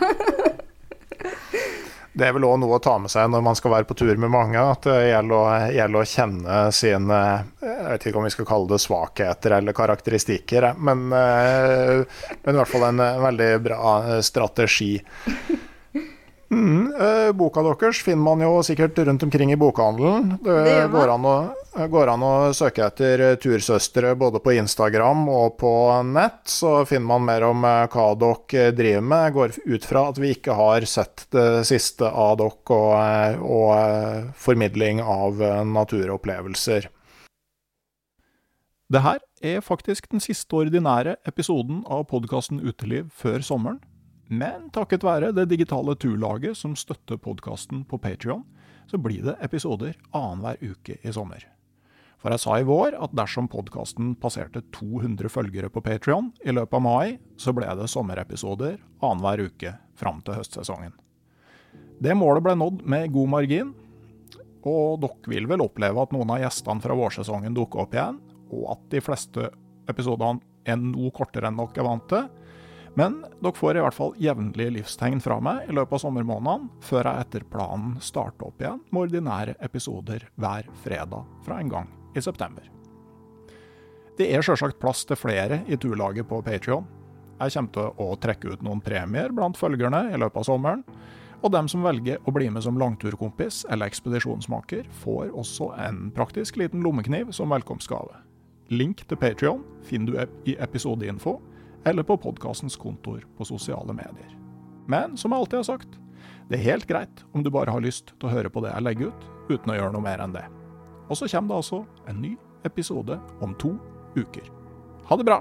Det 2.20 2.28
er 2.28 2.34
vel 2.36 2.44
òg 2.44 2.58
noe 2.60 2.76
å 2.76 2.82
ta 2.84 2.98
med 3.00 3.08
seg 3.12 3.30
når 3.32 3.44
man 3.46 3.56
skal 3.56 3.72
være 3.72 3.88
på 3.88 3.96
tur 3.96 4.12
med 4.20 4.32
mange, 4.32 4.60
at 4.60 4.84
det 4.84 4.98
gjelder 5.08 5.70
gjelder 5.72 6.02
å 6.02 6.10
kjenne 6.10 6.58
sine 6.76 7.20
Jeg 7.64 7.86
vet 7.86 8.06
ikke 8.10 8.20
om 8.20 8.26
vi 8.28 8.34
skal 8.34 8.48
kalle 8.50 8.68
det 8.74 8.80
svakheter 8.84 9.56
eller 9.56 9.76
karakteristikker, 9.76 10.68
men, 10.76 11.06
eh, 11.16 12.04
men 12.44 12.54
i 12.54 12.60
hvert 12.60 12.70
fall 12.70 12.86
en 12.90 13.02
veldig 13.24 13.50
bra 13.64 13.94
strategi. 14.26 14.92
Mm, 16.50 16.94
eh, 17.00 17.32
boka 17.32 17.62
deres 17.62 18.00
finner 18.02 18.24
man 18.26 18.40
jo 18.42 18.56
sikkert 18.66 18.98
rundt 19.06 19.22
omkring 19.22 19.52
i 19.52 19.56
bokhandelen. 19.56 20.32
Det, 20.42 20.56
det 20.66 20.88
går, 20.90 21.12
an 21.14 21.26
å, 21.30 21.34
går, 21.92 22.10
an 22.10 22.24
å, 22.26 22.32
søke 22.56 22.88
etter 22.88 23.22
tursøstre 23.38 24.16
både 24.18 24.40
på 24.42 24.56
Instagram 24.58 25.28
og 25.30 25.60
på 25.62 25.72
nett, 26.10 26.42
så 26.50 26.80
finner 26.90 27.06
man 27.12 27.28
mer 27.28 27.46
om 27.46 27.62
eh, 27.68 27.84
hva 27.94 28.06
dere 28.18 28.72
driver 28.74 29.06
med. 29.12 29.26
Jeg 29.28 29.36
går 29.36 29.58
ut 29.76 29.86
fra 29.92 30.02
at 30.10 30.18
vi 30.18 30.32
ikke 30.34 30.56
har 30.58 30.86
sett 30.90 31.28
det 31.30 31.62
siste 31.70 32.10
av 32.10 32.40
dere 32.40 32.50
og, 32.50 32.90
eh, 32.98 33.38
og 33.46 34.32
formidling 34.34 35.04
av 35.06 35.38
naturopplevelser. 35.70 36.90
Det 38.90 39.04
her 39.06 39.20
er 39.46 39.62
faktisk 39.62 40.10
den 40.10 40.18
siste 40.18 40.50
ordinære 40.58 41.14
episoden 41.30 41.84
av 41.86 42.08
podkasten 42.10 42.58
Uteliv 42.58 43.06
før 43.14 43.38
sommeren. 43.46 43.78
Men 44.30 44.68
takket 44.70 45.02
være 45.02 45.32
det 45.34 45.48
digitale 45.50 45.96
turlaget 45.98 46.54
som 46.54 46.76
støtter 46.78 47.18
podkasten 47.18 47.82
på 47.90 47.98
Patrion, 47.98 48.44
så 48.86 48.98
blir 48.98 49.24
det 49.26 49.34
episoder 49.42 49.96
annenhver 50.14 50.60
uke 50.62 51.00
i 51.02 51.14
sommer. 51.14 51.42
For 52.20 52.30
jeg 52.30 52.42
sa 52.42 52.58
i 52.60 52.66
vår 52.68 52.94
at 53.02 53.14
dersom 53.16 53.48
podkasten 53.50 54.12
passerte 54.22 54.62
200 54.76 55.32
følgere 55.32 55.70
på 55.72 55.82
Patrion 55.82 56.30
i 56.44 56.54
løpet 56.54 56.78
av 56.78 56.84
mai, 56.84 57.18
så 57.34 57.50
ble 57.56 57.66
det 57.74 57.88
sommerepisoder 57.90 58.78
annenhver 59.02 59.48
uke 59.48 59.74
fram 59.98 60.20
til 60.22 60.38
høstsesongen. 60.38 60.94
Det 61.98 62.14
målet 62.14 62.44
ble 62.46 62.54
nådd 62.60 62.84
med 62.86 63.10
god 63.16 63.32
margin, 63.34 63.72
og 64.62 65.00
dere 65.02 65.32
vil 65.32 65.50
vel 65.50 65.64
oppleve 65.64 66.04
at 66.04 66.14
noen 66.14 66.36
av 66.36 66.44
gjestene 66.44 66.84
fra 66.84 66.94
vårsesongen 66.94 67.56
dukker 67.56 67.82
opp 67.82 67.98
igjen, 67.98 68.22
og 68.54 68.76
at 68.76 68.86
de 68.94 69.02
fleste 69.02 69.50
episodene 69.90 70.44
er 70.68 70.78
noe 70.78 71.10
kortere 71.16 71.50
enn 71.50 71.58
dere 71.58 71.82
er 71.82 71.88
vant 71.88 72.06
til, 72.12 72.30
men 72.98 73.20
dere 73.38 73.54
får 73.54 73.78
i 73.78 73.84
hvert 73.84 73.96
fall 73.96 74.16
jevnlige 74.18 74.74
livstegn 74.74 75.22
fra 75.22 75.38
meg 75.42 75.68
i 75.70 75.76
løpet 75.76 75.98
av 75.98 76.02
sommermånedene, 76.02 76.70
før 76.82 77.06
jeg 77.06 77.26
etter 77.26 77.46
planen 77.52 77.94
starter 78.02 78.48
opp 78.48 78.62
igjen 78.62 78.82
med 78.90 79.02
ordinære 79.06 79.56
episoder 79.62 80.26
hver 80.40 80.68
fredag 80.82 81.28
fra 81.46 81.60
en 81.62 81.70
gang 81.70 81.90
i 82.16 82.22
september. 82.24 82.66
Det 84.18 84.26
er 84.34 84.42
sjølsagt 84.44 84.80
plass 84.82 85.06
til 85.08 85.16
flere 85.16 85.62
i 85.70 85.78
turlaget 85.80 86.26
på 86.28 86.42
Patrion. 86.44 86.88
Jeg 87.40 87.54
kommer 87.54 87.72
til 87.72 88.02
å 88.04 88.16
trekke 88.20 88.52
ut 88.52 88.64
noen 88.66 88.82
premier 88.84 89.32
blant 89.32 89.56
følgerne 89.56 90.10
i 90.10 90.18
løpet 90.20 90.42
av 90.42 90.48
sommeren. 90.50 90.82
Og 91.40 91.54
dem 91.54 91.70
som 91.72 91.86
velger 91.86 92.18
å 92.28 92.34
bli 92.36 92.50
med 92.52 92.66
som 92.66 92.76
langturkompis 92.76 93.62
eller 93.72 93.88
ekspedisjonsmaker, 93.88 94.90
får 95.00 95.30
også 95.32 95.70
en 95.86 96.10
praktisk 96.12 96.58
liten 96.60 96.84
lommekniv 96.84 97.30
som 97.32 97.54
velkomstgave. 97.54 98.18
Link 98.70 99.06
til 99.08 99.18
Patrion 99.18 99.64
finner 99.88 100.12
du 100.28 100.50
i 100.52 100.58
episodeinfo, 100.60 101.38
eller 101.84 102.06
på 102.06 102.16
podkastens 102.20 102.76
kontor 102.76 103.24
på 103.36 103.46
sosiale 103.48 103.94
medier. 103.96 104.36
Men 104.90 105.16
som 105.16 105.32
jeg 105.32 105.44
alltid 105.44 105.60
har 105.60 105.68
sagt, 105.68 105.98
det 106.50 106.58
er 106.58 106.66
helt 106.72 106.88
greit 106.90 107.24
om 107.32 107.44
du 107.44 107.50
bare 107.50 107.70
har 107.70 107.84
lyst 107.84 108.14
til 108.16 108.28
å 108.28 108.34
høre 108.34 108.50
på 108.50 108.62
det 108.64 108.72
jeg 108.72 108.86
legger 108.86 109.12
ut, 109.12 109.28
uten 109.50 109.72
å 109.72 109.78
gjøre 109.78 109.94
noe 109.94 110.04
mer 110.04 110.22
enn 110.24 110.34
det. 110.34 110.44
Og 111.10 111.18
så 111.18 111.28
kommer 111.30 111.54
det 111.54 111.62
altså 111.62 111.84
en 112.10 112.20
ny 112.22 112.34
episode 112.66 113.16
om 113.40 113.54
to 113.58 113.76
uker. 114.18 114.46
Ha 115.08 115.16
det 115.16 115.26
bra! 115.26 115.40